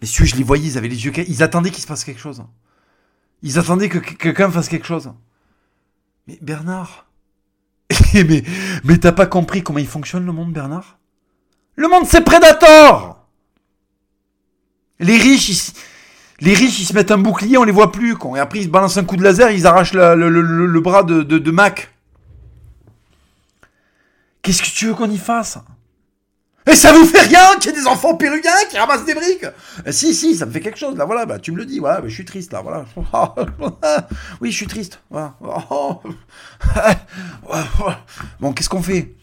Mais 0.00 0.06
si 0.06 0.24
je 0.24 0.36
les 0.36 0.42
voyais, 0.42 0.66
ils 0.66 0.78
avaient 0.78 0.88
les 0.88 1.04
yeux, 1.04 1.12
ils 1.28 1.42
attendaient 1.42 1.70
qu'il 1.70 1.82
se 1.82 1.86
passe 1.86 2.04
quelque 2.04 2.20
chose. 2.20 2.42
Ils 3.42 3.58
attendaient 3.58 3.90
que 3.90 3.98
quelqu'un 3.98 4.50
fasse 4.50 4.68
quelque 4.68 4.86
chose. 4.86 5.12
Mais 6.26 6.38
Bernard, 6.40 7.06
mais, 8.14 8.44
mais 8.84 8.96
t'as 8.96 9.12
pas 9.12 9.26
compris 9.26 9.62
comment 9.62 9.78
il 9.78 9.86
fonctionne 9.86 10.24
le 10.24 10.32
monde, 10.32 10.54
Bernard? 10.54 10.98
Le 11.76 11.86
monde, 11.88 12.06
c'est 12.06 12.22
Predator 12.24 13.26
Les 15.00 15.18
riches, 15.18 15.48
ils, 15.50 15.74
les 16.40 16.54
riches, 16.54 16.80
ils 16.80 16.86
se 16.86 16.94
mettent 16.94 17.10
un 17.10 17.18
bouclier, 17.18 17.58
on 17.58 17.64
les 17.64 17.72
voit 17.72 17.92
plus. 17.92 18.16
Con. 18.16 18.34
Et 18.36 18.40
après, 18.40 18.60
ils 18.60 18.64
se 18.64 18.68
balancent 18.68 18.96
un 18.96 19.04
coup 19.04 19.16
de 19.16 19.22
laser, 19.22 19.50
ils 19.50 19.66
arrachent 19.66 19.92
le, 19.92 20.80
bras 20.80 21.02
de, 21.02 21.50
Mac. 21.50 21.92
Qu'est-ce 24.42 24.62
que 24.62 24.68
tu 24.68 24.86
veux 24.86 24.94
qu'on 24.94 25.10
y 25.10 25.18
fasse? 25.18 25.58
Et 26.66 26.74
ça 26.74 26.92
vous 26.92 27.04
fait 27.04 27.22
rien 27.22 27.56
qu'il 27.58 27.72
y 27.72 27.74
ait 27.74 27.80
des 27.80 27.86
enfants 27.86 28.14
péruviens 28.14 28.52
qui 28.70 28.78
ramassent 28.78 29.04
des 29.04 29.14
briques? 29.14 29.46
Eh, 29.84 29.92
Si, 29.92 30.14
si, 30.14 30.36
ça 30.36 30.46
me 30.46 30.50
fait 30.52 30.60
quelque 30.60 30.78
chose. 30.78 30.96
Là, 30.96 31.04
voilà, 31.04 31.26
bah, 31.26 31.38
tu 31.38 31.52
me 31.52 31.56
le 31.56 31.66
dis. 31.66 31.78
Voilà, 31.78 32.00
bah, 32.00 32.08
je 32.08 32.14
suis 32.14 32.24
triste, 32.24 32.52
là, 32.52 32.62
voilà. 32.62 32.84
oui, 34.40 34.50
je 34.50 34.56
suis 34.56 34.66
triste. 34.66 35.00
bon, 38.40 38.52
qu'est-ce 38.52 38.68
qu'on 38.68 38.82
fait? 38.82 39.14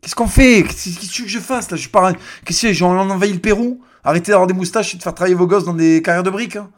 Qu'est-ce 0.00 0.14
qu'on 0.14 0.28
fait? 0.28 0.64
Qu'est-ce 0.64 0.98
que 0.98 1.06
tu 1.06 1.22
veux 1.22 1.26
que 1.26 1.32
je 1.32 1.40
fasse, 1.40 1.70
là? 1.70 1.76
Je 1.76 1.88
parle... 1.88 2.16
Qu'est-ce 2.44 2.62
que 2.68 2.72
j'en 2.72 2.96
envahit 2.96 3.34
le 3.34 3.40
Pérou? 3.40 3.80
Arrêtez 4.04 4.32
d'avoir 4.32 4.46
des 4.46 4.54
moustaches 4.54 4.94
et 4.94 4.98
de 4.98 5.02
faire 5.02 5.14
travailler 5.14 5.34
vos 5.34 5.46
gosses 5.46 5.64
dans 5.64 5.74
des 5.74 6.02
carrières 6.02 6.22
de 6.22 6.30
briques. 6.30 6.56
Hein. 6.56 6.70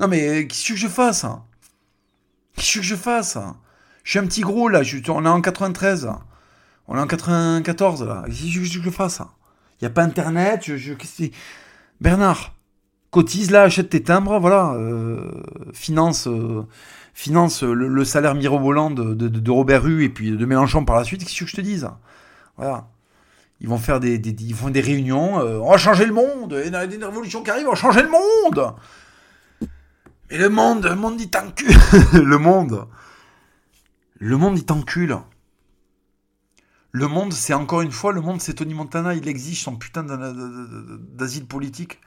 Non 0.00 0.08
mais 0.08 0.46
qu'est-ce 0.46 0.68
que 0.72 0.76
je 0.76 0.88
fasse 0.88 1.24
hein? 1.24 1.42
Qu'est-ce 2.56 2.78
que 2.78 2.84
je 2.84 2.96
fasse 2.96 3.38
Je 4.04 4.10
suis 4.10 4.18
un 4.18 4.26
petit 4.26 4.42
gros 4.42 4.68
là, 4.68 4.82
on 5.08 5.24
est 5.24 5.28
en 5.28 5.40
93. 5.40 6.10
On 6.88 6.96
est 6.96 7.00
en 7.00 7.06
94 7.06 8.02
là. 8.04 8.24
Qu'est-ce 8.26 8.58
que 8.58 8.82
je 8.82 8.90
fasse 8.90 9.20
Il 9.80 9.84
n'y 9.84 9.86
a 9.86 9.90
pas 9.90 10.02
internet, 10.02 10.70
Bernard, 12.00 12.54
cotise 13.10 13.50
là, 13.50 13.62
achète 13.62 13.90
tes 13.90 14.02
timbres, 14.02 14.38
voilà, 14.38 14.72
euh, 14.74 15.42
finance, 15.72 16.28
euh, 16.28 16.66
finance 17.12 17.62
le, 17.62 18.04
salaire 18.04 18.34
mirobolant 18.34 18.90
de, 18.90 19.14
de, 19.14 19.50
Robert 19.50 19.82
Rue 19.82 20.04
et 20.04 20.08
puis 20.08 20.30
de 20.30 20.46
Mélenchon 20.46 20.84
par 20.84 20.96
la 20.96 21.04
suite, 21.04 21.24
qu'est-ce 21.24 21.40
que 21.40 21.46
je 21.46 21.56
te 21.56 21.60
dise? 21.60 21.88
Voilà. 22.56 22.88
Ils 23.60 23.68
vont 23.68 23.78
faire 23.78 24.00
des, 24.00 24.16
ils 24.16 24.54
font 24.54 24.70
des 24.70 24.80
réunions. 24.80 25.40
Euh, 25.40 25.58
on 25.58 25.70
va 25.70 25.78
changer 25.78 26.06
le 26.06 26.12
monde. 26.12 26.60
Il 26.64 26.72
y 26.72 26.76
a 26.76 26.84
une 26.84 27.04
révolution 27.04 27.42
qui 27.42 27.50
arrive. 27.50 27.66
On 27.66 27.70
va 27.70 27.76
changer 27.76 28.02
le 28.02 28.10
monde. 28.10 28.74
Et 30.30 30.38
le 30.38 30.48
monde, 30.48 30.84
le 30.84 30.94
monde 30.94 31.16
dit 31.16 31.30
tant 31.30 31.50
cul. 31.50 31.74
le 32.12 32.38
monde. 32.38 32.86
Le 34.18 34.36
monde, 34.36 34.58
il 34.58 34.64
t'encule. 34.64 35.16
Le 36.90 37.06
monde, 37.06 37.32
c'est 37.32 37.54
encore 37.54 37.82
une 37.82 37.92
fois, 37.92 38.12
le 38.12 38.20
monde, 38.20 38.40
c'est 38.40 38.54
Tony 38.54 38.74
Montana, 38.74 39.14
il 39.14 39.28
exige 39.28 39.62
son 39.62 39.76
putain 39.76 40.02
d'asile 40.02 41.46
politique. 41.46 42.00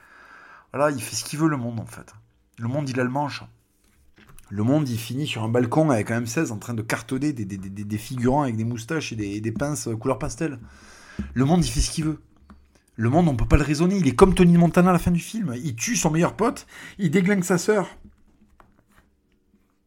Voilà, 0.72 0.90
il 0.90 1.00
fait 1.00 1.16
ce 1.16 1.24
qu'il 1.24 1.38
veut, 1.38 1.48
le 1.48 1.56
monde, 1.56 1.80
en 1.80 1.86
fait. 1.86 2.12
Le 2.58 2.68
monde, 2.68 2.88
il 2.88 2.98
a 3.00 3.04
le 3.04 3.10
manche. 3.10 3.44
Le 4.50 4.62
monde, 4.64 4.88
il 4.88 4.98
finit 4.98 5.26
sur 5.26 5.42
un 5.42 5.48
balcon 5.48 5.90
avec 5.90 6.10
un 6.10 6.20
M16 6.20 6.52
en 6.52 6.58
train 6.58 6.74
de 6.74 6.82
cartonner 6.82 7.32
des, 7.32 7.98
figurants 7.98 8.42
avec 8.42 8.56
des 8.56 8.64
moustaches 8.64 9.12
et 9.12 9.40
des, 9.40 9.52
pinces 9.52 9.88
couleur 9.98 10.18
pastel. 10.18 10.58
Le 11.34 11.44
monde, 11.44 11.64
il 11.64 11.70
fait 11.70 11.80
ce 11.80 11.90
qu'il 11.90 12.04
veut. 12.04 12.20
Le 12.96 13.08
monde, 13.08 13.28
on 13.28 13.36
peut 13.36 13.46
pas 13.46 13.56
le 13.56 13.64
raisonner. 13.64 13.96
Il 13.96 14.06
est 14.06 14.14
comme 14.14 14.34
Tony 14.34 14.56
Montana 14.56 14.90
à 14.90 14.92
la 14.92 14.98
fin 14.98 15.10
du 15.10 15.20
film. 15.20 15.54
Il 15.62 15.74
tue 15.74 15.96
son 15.96 16.10
meilleur 16.10 16.34
pote, 16.34 16.66
il 16.98 17.10
déglingue 17.10 17.44
sa 17.44 17.58
sœur. 17.58 17.88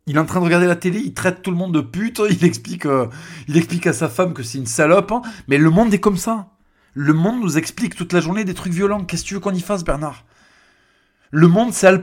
Il 0.07 0.17
est 0.17 0.19
en 0.19 0.25
train 0.25 0.39
de 0.39 0.45
regarder 0.45 0.67
la 0.67 0.75
télé, 0.75 0.99
il 0.99 1.13
traite 1.13 1.41
tout 1.41 1.49
le 1.49 1.57
monde 1.57 1.73
de 1.73 1.81
pute, 1.81 2.21
il 2.29 2.43
explique, 2.45 2.85
euh, 2.85 3.07
il 3.47 3.57
explique 3.57 3.87
à 3.87 3.93
sa 3.93 4.07
femme 4.07 4.33
que 4.33 4.43
c'est 4.43 4.57
une 4.57 4.65
salope. 4.65 5.13
Mais 5.47 5.57
le 5.57 5.69
monde 5.69 5.93
est 5.93 5.99
comme 5.99 6.17
ça. 6.17 6.49
Le 6.93 7.13
monde 7.13 7.41
nous 7.41 7.57
explique 7.57 7.95
toute 7.95 8.13
la 8.13 8.21
journée 8.21 8.45
des 8.45 8.53
trucs 8.53 8.73
violents. 8.73 9.03
Qu'est-ce 9.03 9.23
que 9.23 9.27
tu 9.27 9.33
veux 9.33 9.39
qu'on 9.39 9.53
y 9.53 9.61
fasse, 9.61 9.83
Bernard? 9.83 10.25
Le 11.31 11.47
monde, 11.47 11.73
c'est 11.73 11.87
Al. 11.87 12.01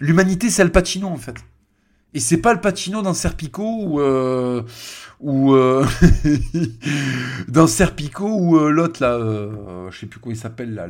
L'humanité, 0.00 0.50
c'est 0.50 0.62
Al 0.62 0.72
Pacino, 0.72 1.08
en 1.08 1.16
fait. 1.16 1.36
Et 2.12 2.20
c'est 2.20 2.38
pas 2.38 2.50
Al 2.50 2.60
Pacino 2.60 3.02
dans 3.02 3.14
Serpico 3.14 3.62
ou 3.62 4.00
euh, 4.00 4.62
ou 5.20 5.54
euh, 5.54 5.86
dans 7.48 7.66
Serpico 7.66 8.26
ou 8.26 8.58
l'autre 8.58 9.00
là, 9.02 9.18
je 9.90 9.96
sais 9.96 10.06
plus 10.06 10.18
comment 10.18 10.34
il 10.34 10.38
s'appelle 10.38 10.74
là, 10.74 10.86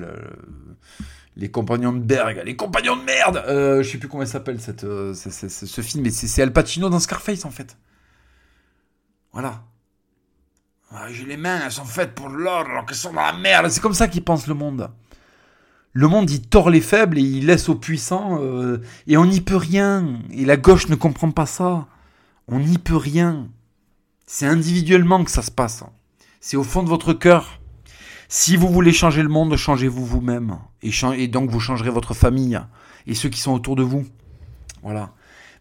les 1.36 1.50
compagnons 1.50 1.92
de 1.92 2.00
Berg, 2.00 2.42
les 2.44 2.56
compagnons 2.56 2.96
de 2.96 3.02
merde. 3.02 3.42
Euh, 3.46 3.82
je 3.82 3.90
sais 3.90 3.98
plus 3.98 4.08
comment 4.08 4.22
il 4.22 4.28
s'appelle 4.28 4.60
cette, 4.60 4.84
euh, 4.84 5.14
ce 5.14 5.80
film, 5.80 6.04
mais 6.04 6.10
c'est 6.10 6.42
Al 6.42 6.52
Pacino 6.52 6.88
dans 6.88 7.00
Scarface 7.00 7.44
en 7.44 7.50
fait. 7.50 7.76
Voilà. 9.32 9.62
Ah, 10.92 11.06
J'ai 11.10 11.24
les 11.24 11.36
mains, 11.36 11.60
elles 11.64 11.72
sont 11.72 11.84
faites 11.84 12.14
pour 12.14 12.28
l'ordre 12.28 12.70
alors 12.70 12.84
qu'elles 12.84 12.96
sont 12.96 13.12
dans 13.12 13.22
la 13.22 13.32
merde. 13.32 13.68
C'est 13.68 13.80
comme 13.80 13.94
ça 13.94 14.08
qu'il 14.08 14.24
pense 14.24 14.46
le 14.46 14.54
monde. 14.54 14.90
Le 15.92 16.06
monde, 16.06 16.30
il 16.30 16.42
tord 16.42 16.70
les 16.70 16.80
faibles 16.80 17.18
et 17.18 17.22
il 17.22 17.46
laisse 17.46 17.68
aux 17.68 17.74
puissants. 17.74 18.38
Euh, 18.40 18.80
et 19.06 19.16
on 19.16 19.26
n'y 19.26 19.40
peut 19.40 19.56
rien. 19.56 20.20
Et 20.30 20.44
la 20.44 20.56
gauche 20.56 20.88
ne 20.88 20.94
comprend 20.94 21.30
pas 21.30 21.46
ça. 21.46 21.86
On 22.46 22.60
n'y 22.60 22.78
peut 22.78 22.96
rien. 22.96 23.48
C'est 24.26 24.46
individuellement 24.46 25.24
que 25.24 25.30
ça 25.30 25.42
se 25.42 25.50
passe. 25.50 25.82
C'est 26.40 26.56
au 26.56 26.62
fond 26.62 26.82
de 26.82 26.88
votre 26.88 27.12
cœur. 27.12 27.60
Si 28.28 28.56
vous 28.56 28.68
voulez 28.68 28.92
changer 28.92 29.24
le 29.24 29.28
monde, 29.28 29.56
changez-vous 29.56 30.06
vous-même. 30.06 30.58
Et, 30.82 31.26
donc 31.26 31.50
vous 31.50 31.58
changerez 31.58 31.90
votre 31.90 32.14
famille 32.14 32.60
et 33.08 33.14
ceux 33.14 33.28
qui 33.28 33.40
sont 33.40 33.52
autour 33.52 33.74
de 33.74 33.82
vous. 33.82 34.06
Voilà. 34.84 35.10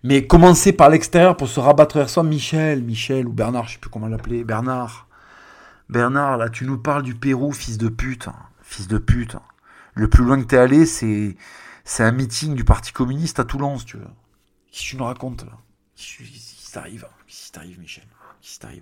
Mais 0.03 0.27
commencez 0.27 0.71
par 0.71 0.89
l'extérieur 0.89 1.35
pour 1.35 1.47
se 1.47 1.59
rabattre 1.59 1.97
vers 1.97 2.09
soi. 2.09 2.21
Michel, 2.23 2.83
Michel 2.83 3.27
ou 3.27 3.33
Bernard, 3.33 3.67
je 3.67 3.73
sais 3.73 3.79
plus 3.79 3.89
comment 3.89 4.07
l'appeler. 4.07 4.43
Bernard. 4.43 5.07
Bernard, 5.89 6.37
là, 6.37 6.49
tu 6.49 6.65
nous 6.65 6.77
parles 6.77 7.01
du 7.01 7.15
Pérou, 7.15 7.51
fils 7.51 7.79
de 7.79 7.89
pute. 7.89 8.29
Fils 8.61 8.87
de 8.87 8.99
pute. 8.99 9.35
Le 9.99 10.07
plus 10.07 10.23
loin 10.23 10.39
que 10.39 10.45
t'es 10.45 10.57
allé, 10.57 10.85
c'est, 10.85 11.35
un 11.99 12.11
meeting 12.13 12.55
du 12.55 12.63
Parti 12.63 12.93
communiste 12.93 13.41
à 13.41 13.43
Toulon, 13.43 13.77
si 13.77 13.85
tu 13.85 13.97
veux. 13.97 14.07
Qu'est-ce 14.71 14.83
que 14.83 14.87
tu 14.91 14.97
nous 14.97 15.03
racontes, 15.03 15.45
là? 15.45 15.51
T'arrive? 16.71 17.05
Qu'est-ce 17.27 17.45
qui 17.47 17.51
t'arrive, 17.51 17.79
Michel? 17.81 18.05
Qu'est-ce? 18.41 18.79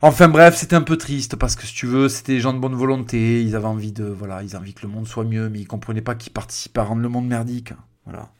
Enfin 0.00 0.28
bref, 0.28 0.56
c'était 0.56 0.74
un 0.74 0.82
peu 0.82 0.96
triste 0.96 1.36
parce 1.36 1.54
que 1.54 1.64
si 1.64 1.74
tu 1.74 1.86
veux, 1.86 2.08
c'était 2.08 2.32
des 2.32 2.40
gens 2.40 2.54
de 2.54 2.58
bonne 2.58 2.74
volonté, 2.74 3.42
ils 3.42 3.54
avaient 3.54 3.66
envie 3.66 3.92
de 3.92 4.04
voilà, 4.04 4.42
ils 4.42 4.56
avaient 4.56 4.62
envie 4.62 4.74
que 4.74 4.82
le 4.82 4.92
monde 4.92 5.06
soit 5.06 5.24
mieux, 5.24 5.48
mais 5.48 5.60
ils 5.60 5.66
comprenaient 5.66 6.02
pas 6.02 6.14
qu'ils 6.14 6.32
participaient 6.32 6.80
à 6.80 6.84
rendre 6.84 7.02
le 7.02 7.08
monde 7.08 7.26
merdique. 7.26 7.72
Voilà. 8.04 8.30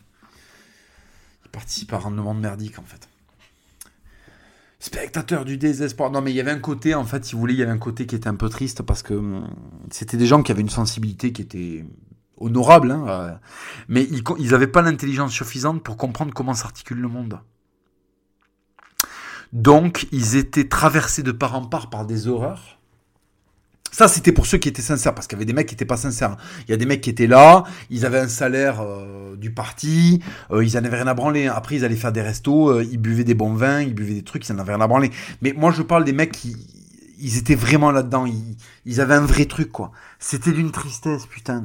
Ils 1.45 1.51
participaient 1.51 1.95
à 1.95 1.99
rendre 1.99 2.16
le 2.16 2.22
monde 2.22 2.41
merdique 2.41 2.78
en 2.78 2.84
fait. 2.84 3.09
Spectateur 4.81 5.45
du 5.45 5.59
désespoir. 5.59 6.11
Non 6.11 6.20
mais 6.20 6.31
il 6.31 6.37
y 6.37 6.41
avait 6.41 6.53
un 6.53 6.61
côté 6.61 6.95
en 6.95 7.05
fait, 7.05 7.24
si 7.24 7.35
vous 7.35 7.41
voulez, 7.41 7.55
il 7.55 7.61
y 7.61 7.62
avait 7.62 7.72
un 7.72 7.79
côté 7.79 8.07
qui 8.07 8.14
était 8.14 8.29
un 8.29 8.37
peu 8.37 8.49
triste 8.49 8.83
parce 8.83 9.03
que 9.03 9.14
hum, 9.14 9.49
c'était 9.91 10.16
des 10.16 10.26
gens 10.26 10.43
qui 10.43 10.53
avaient 10.53 10.61
une 10.61 10.68
sensibilité 10.68 11.33
qui 11.33 11.43
était 11.43 11.85
honorable, 12.41 12.93
hein, 12.93 13.05
euh, 13.09 13.35
mais 13.89 14.05
ils 14.05 14.51
n'avaient 14.51 14.68
pas 14.68 14.83
l'intelligence 14.83 15.33
suffisante 15.33 15.83
pour 15.83 15.97
comprendre 15.97 16.33
comment 16.33 16.55
s'articule 16.55 16.99
le 16.99 17.09
monde. 17.09 17.41
Donc, 19.53 20.07
ils 20.12 20.37
étaient 20.37 20.68
traversés 20.68 21.22
de 21.22 21.33
part 21.33 21.55
en 21.55 21.64
part 21.64 21.91
par 21.91 22.05
des 22.05 22.29
horreurs. 22.29 22.78
Ça, 23.91 24.09
c'était 24.09 24.32
pour 24.32 24.47
ceux 24.47 24.59
qui 24.59 24.68
étaient 24.68 24.82
sincères, 24.82 25.14
parce 25.14 25.26
qu'il 25.26 25.36
y 25.36 25.39
avait 25.39 25.47
des 25.47 25.53
mecs 25.53 25.66
qui 25.66 25.74
n'étaient 25.74 25.84
pas 25.84 25.97
sincères. 25.97 26.36
Il 26.66 26.70
y 26.70 26.74
a 26.74 26.76
des 26.76 26.86
mecs 26.86 27.01
qui 27.01 27.11
étaient 27.11 27.26
là, 27.26 27.64
ils 27.91 28.05
avaient 28.07 28.18
un 28.18 28.28
salaire 28.28 28.80
euh, 28.80 29.36
du 29.36 29.51
parti, 29.51 30.20
euh, 30.51 30.64
ils 30.64 30.74
n'en 30.74 30.84
avaient 30.84 30.97
rien 30.97 31.07
à 31.07 31.14
branler. 31.14 31.47
Après, 31.47 31.76
ils 31.76 31.84
allaient 31.84 31.97
faire 31.97 32.12
des 32.12 32.22
restos, 32.22 32.68
euh, 32.68 32.86
ils 32.91 32.99
buvaient 32.99 33.24
des 33.24 33.34
bons 33.34 33.55
vins, 33.55 33.80
ils 33.80 33.95
buvaient 33.95 34.14
des 34.14 34.22
trucs, 34.22 34.49
ils 34.49 34.53
n'en 34.53 34.61
avaient 34.61 34.74
rien 34.74 34.84
à 34.84 34.86
branler. 34.86 35.11
Mais 35.43 35.53
moi, 35.53 35.72
je 35.72 35.82
parle 35.82 36.05
des 36.05 36.12
mecs 36.12 36.32
qui, 36.32 36.57
ils 37.20 37.39
étaient 37.39 37.55
vraiment 37.55 37.91
là-dedans. 37.91 38.26
Ils, 38.86 39.01
avaient 39.01 39.14
un 39.14 39.26
vrai 39.26 39.47
truc, 39.47 39.72
quoi. 39.72 39.93
C'était 40.18 40.53
d'une 40.53 40.70
tristesse, 40.70 41.26
putain. 41.26 41.64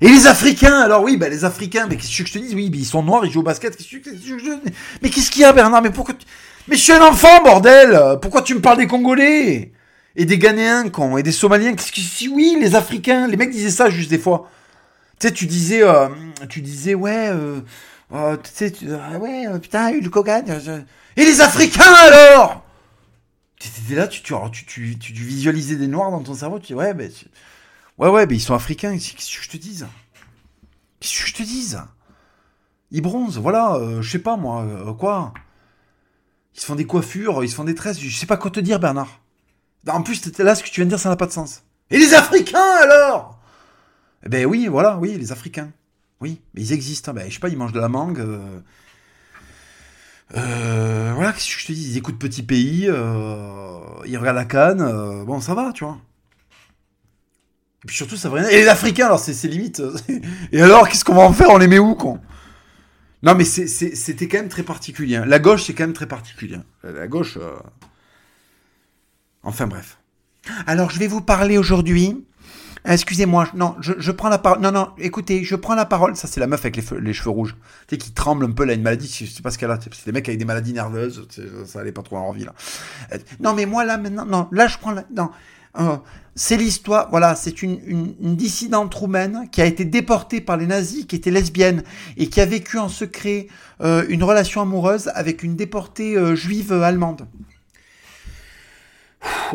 Et 0.00 0.08
les 0.08 0.26
Africains, 0.26 0.80
alors 0.80 1.04
oui, 1.04 1.16
bah 1.16 1.28
les 1.28 1.44
Africains, 1.44 1.86
mais 1.88 1.96
qu'est-ce 1.96 2.22
que 2.22 2.28
je 2.28 2.32
te 2.32 2.38
dis 2.38 2.54
Oui, 2.56 2.68
ils 2.74 2.84
sont 2.84 3.04
noirs, 3.04 3.24
ils 3.24 3.30
jouent 3.30 3.40
au 3.40 3.44
basket. 3.44 3.76
Qu'est-ce 3.76 3.88
que 3.88 4.38
je... 4.38 4.50
Mais 5.00 5.10
qu'est-ce 5.10 5.30
qu'il 5.30 5.42
y 5.42 5.44
a, 5.44 5.52
Bernard? 5.52 5.80
Mais 5.80 5.90
pourquoi 5.90 6.14
mais 6.68 6.76
je 6.76 6.82
suis 6.82 6.92
un 6.92 7.02
enfant, 7.02 7.42
bordel 7.42 8.18
Pourquoi 8.20 8.42
tu 8.42 8.54
me 8.54 8.60
parles 8.60 8.78
des 8.78 8.86
Congolais? 8.86 9.72
Et 10.16 10.24
des 10.24 10.38
Ghanéens, 10.38 10.90
con, 10.90 11.16
et 11.16 11.22
des 11.22 11.32
Somaliens 11.32 11.74
Qu'est-ce 11.74 12.24
que 12.24 12.30
oui, 12.30 12.56
les 12.60 12.74
Africains, 12.74 13.26
les 13.28 13.36
mecs 13.36 13.50
disaient 13.50 13.70
ça 13.70 13.88
juste 13.88 14.10
des 14.10 14.18
fois. 14.18 14.50
Tu 15.18 15.28
sais, 15.28 15.32
tu 15.32 15.46
disais, 15.46 15.82
euh, 15.82 16.08
tu 16.48 16.60
disais, 16.60 16.94
ouais, 16.94 17.28
euh, 17.28 17.60
euh 18.12 18.36
tu 18.36 18.50
sais, 18.52 18.72
euh, 18.84 19.18
ouais, 19.18 19.46
putain, 19.60 19.90
le 19.92 20.08
Kogan. 20.10 20.44
Et 21.16 21.24
les 21.24 21.40
Africains 21.40 21.94
alors? 21.94 22.64
T'étais 23.58 23.94
là, 23.94 24.08
tu, 24.08 24.22
tu, 24.22 24.66
tu, 24.66 24.98
tu, 24.98 25.12
visualisais 25.12 25.76
des 25.76 25.86
noirs 25.86 26.10
dans 26.10 26.20
ton 26.20 26.34
cerveau, 26.34 26.58
tu 26.58 26.68
dis, 26.68 26.74
ouais, 26.74 26.92
ben, 26.92 27.10
ouais, 27.98 28.08
ouais, 28.08 28.26
mais 28.26 28.34
ils 28.34 28.40
sont 28.40 28.54
africains, 28.54 28.98
qu'est-ce 28.98 29.38
que 29.38 29.44
je 29.44 29.48
te 29.48 29.56
dise? 29.56 29.86
Qu'est-ce 31.00 31.22
que 31.22 31.28
je 31.28 31.34
te 31.34 31.42
dise? 31.42 31.80
Ils 32.90 33.00
bronzent, 33.00 33.38
voilà, 33.38 33.80
je 34.00 34.10
sais 34.10 34.18
pas 34.18 34.36
moi, 34.36 34.94
quoi? 34.98 35.32
Ils 36.54 36.60
se 36.60 36.66
font 36.66 36.74
des 36.74 36.86
coiffures, 36.86 37.42
ils 37.42 37.48
se 37.48 37.54
font 37.54 37.64
des 37.64 37.74
tresses. 37.74 37.98
Je 37.98 38.14
sais 38.14 38.26
pas 38.26 38.36
quoi 38.36 38.50
te 38.50 38.60
dire, 38.60 38.78
Bernard. 38.78 39.21
En 39.88 40.02
plus, 40.02 40.20
là, 40.38 40.54
ce 40.54 40.62
que 40.62 40.68
tu 40.68 40.80
viens 40.80 40.84
de 40.84 40.90
dire, 40.90 40.98
ça 40.98 41.08
n'a 41.08 41.16
pas 41.16 41.26
de 41.26 41.32
sens. 41.32 41.62
Et 41.90 41.98
les 41.98 42.14
Africains, 42.14 42.76
alors? 42.82 43.38
Eh 44.24 44.28
ben 44.28 44.46
oui, 44.46 44.68
voilà, 44.68 44.96
oui, 44.98 45.16
les 45.18 45.32
Africains. 45.32 45.70
Oui, 46.20 46.40
mais 46.54 46.62
ils 46.62 46.72
existent. 46.72 47.10
Hein. 47.10 47.14
Ben, 47.14 47.28
je 47.28 47.34
sais 47.34 47.40
pas, 47.40 47.48
ils 47.48 47.56
mangent 47.56 47.72
de 47.72 47.80
la 47.80 47.88
mangue. 47.88 48.20
Euh... 48.20 48.60
Euh, 50.36 51.12
voilà, 51.14 51.32
qu'est-ce 51.32 51.54
que 51.54 51.60
je 51.60 51.66
te 51.66 51.72
dis? 51.72 51.90
Ils 51.90 51.96
écoutent 51.98 52.18
Petit 52.18 52.42
Pays, 52.42 52.86
euh... 52.88 53.80
ils 54.06 54.16
regardent 54.16 54.36
la 54.36 54.44
canne. 54.44 55.24
Bon, 55.24 55.40
ça 55.40 55.54
va, 55.54 55.72
tu 55.72 55.84
vois. 55.84 55.98
Et 57.84 57.88
puis 57.88 57.96
surtout, 57.96 58.16
ça 58.16 58.28
va 58.28 58.40
rien. 58.40 58.48
Et 58.48 58.62
les 58.62 58.68
Africains, 58.68 59.06
alors, 59.06 59.18
c'est 59.18 59.48
limite. 59.48 59.82
Et 60.52 60.62
alors, 60.62 60.88
qu'est-ce 60.88 61.04
qu'on 61.04 61.14
va 61.14 61.22
en 61.22 61.32
faire? 61.32 61.50
On 61.50 61.58
les 61.58 61.66
met 61.66 61.80
où, 61.80 61.96
con? 61.96 62.20
Non, 63.24 63.34
mais 63.34 63.44
c'était 63.44 64.28
quand 64.28 64.38
même 64.38 64.48
très 64.48 64.62
particulier. 64.62 65.16
Hein. 65.16 65.24
La 65.26 65.40
gauche, 65.40 65.64
c'est 65.64 65.74
quand 65.74 65.84
même 65.84 65.92
très 65.92 66.06
particulier. 66.06 66.56
Hein. 66.56 66.64
La 66.84 67.08
gauche. 67.08 67.38
Enfin, 69.42 69.66
bref. 69.66 69.98
Alors, 70.66 70.90
je 70.90 70.98
vais 70.98 71.06
vous 71.06 71.20
parler 71.20 71.58
aujourd'hui. 71.58 72.24
Excusez-moi, 72.84 73.46
non, 73.54 73.76
je, 73.80 74.10
prends 74.10 74.28
la 74.28 74.38
parole. 74.38 74.60
Non, 74.60 74.72
non, 74.72 74.88
écoutez, 74.98 75.44
je 75.44 75.54
prends 75.54 75.76
la 75.76 75.84
parole. 75.84 76.16
Ça, 76.16 76.26
c'est 76.26 76.40
la 76.40 76.48
meuf 76.48 76.60
avec 76.60 76.76
les, 76.76 77.12
cheveux 77.12 77.30
rouges. 77.30 77.54
Tu 77.86 77.94
sais, 77.94 77.96
qui 77.96 78.10
tremble 78.10 78.44
un 78.44 78.50
peu, 78.50 78.64
là, 78.64 78.74
une 78.74 78.82
maladie. 78.82 79.06
Je 79.06 79.30
sais 79.30 79.42
pas 79.42 79.52
ce 79.52 79.58
qu'elle 79.58 79.70
a. 79.70 79.78
C'est 79.80 80.06
des 80.06 80.12
mecs 80.12 80.28
avec 80.28 80.38
des 80.38 80.44
maladies 80.44 80.72
nerveuses. 80.72 81.28
Ça 81.64 81.80
allait 81.80 81.92
pas 81.92 82.02
trop 82.02 82.16
en 82.16 82.26
envie, 82.28 82.44
là. 82.44 82.54
Euh, 83.12 83.18
non, 83.38 83.54
mais 83.54 83.66
moi, 83.66 83.84
là, 83.84 83.98
maintenant, 83.98 84.26
non, 84.26 84.48
là, 84.50 84.66
je 84.66 84.78
prends 84.78 84.90
la. 84.90 85.04
Non. 85.14 85.30
Euh, 85.78 85.96
c'est 86.34 86.56
l'histoire, 86.56 87.08
voilà, 87.10 87.34
c'est 87.34 87.62
une, 87.62 88.14
dissidente 88.20 88.92
roumaine 88.94 89.48
qui 89.52 89.62
a 89.62 89.66
été 89.66 89.84
déportée 89.84 90.40
par 90.40 90.56
les 90.56 90.66
nazis, 90.66 91.06
qui 91.06 91.16
était 91.16 91.30
lesbienne 91.30 91.82
et 92.16 92.28
qui 92.28 92.40
a 92.40 92.46
vécu 92.46 92.78
en 92.78 92.88
secret 92.88 93.46
euh, 93.80 94.04
une 94.08 94.22
relation 94.22 94.60
amoureuse 94.60 95.10
avec 95.14 95.42
une 95.42 95.56
déportée 95.56 96.16
juive 96.34 96.72
allemande. 96.72 97.26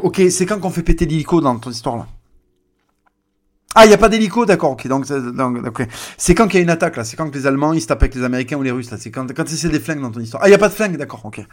Ok, 0.03 0.21
c'est 0.29 0.45
quand 0.45 0.59
qu'on 0.59 0.69
fait 0.69 0.83
péter 0.83 1.05
l'hélico 1.05 1.41
dans 1.41 1.57
ton 1.57 1.71
histoire 1.71 1.97
là 1.97 2.07
Ah, 3.75 3.85
il 3.85 3.93
a 3.93 3.97
pas 3.97 4.09
d'hélico, 4.09 4.45
d'accord, 4.45 4.71
ok, 4.71 4.87
donc, 4.87 5.05
c'est 6.17 6.35
quand 6.35 6.47
qu'il 6.47 6.55
y 6.55 6.59
a 6.59 6.63
une 6.63 6.69
attaque 6.69 6.97
là, 6.97 7.03
c'est 7.03 7.15
quand 7.15 7.29
que 7.29 7.37
les 7.37 7.47
Allemands 7.47 7.73
ils 7.73 7.81
se 7.81 7.87
tapent 7.87 8.03
avec 8.03 8.15
les 8.15 8.23
Américains 8.23 8.57
ou 8.57 8.63
les 8.63 8.71
Russes 8.71 8.91
là, 8.91 8.97
c'est 8.99 9.11
quand, 9.11 9.27
quand 9.33 9.47
c'est 9.47 9.69
des 9.69 9.79
flingues 9.79 10.01
dans 10.01 10.11
ton 10.11 10.19
histoire. 10.19 10.43
Ah, 10.43 10.49
il 10.49 10.53
a 10.53 10.57
pas 10.57 10.69
de 10.69 10.73
flingues, 10.73 10.97
d'accord, 10.97 11.21
ok. 11.25 11.45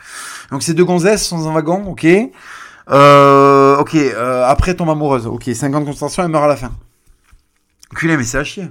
Donc 0.50 0.62
c'est 0.62 0.74
deux 0.74 0.84
gonzesses 0.84 1.26
sont 1.26 1.38
dans 1.38 1.48
un 1.48 1.52
wagon, 1.52 1.84
ok. 1.86 2.06
Euh, 2.90 3.78
ok, 3.78 3.94
euh, 3.94 4.44
après 4.46 4.74
tombe 4.74 4.90
amoureuse. 4.90 5.26
Ok, 5.26 5.48
50 5.52 5.84
concentration, 5.84 6.22
elle 6.22 6.28
meurt 6.28 6.44
à 6.44 6.48
la 6.48 6.56
fin. 6.56 6.72
Culé, 7.94 8.16
mais 8.16 8.24
c'est 8.24 8.38
à 8.38 8.44
chier. 8.44 8.68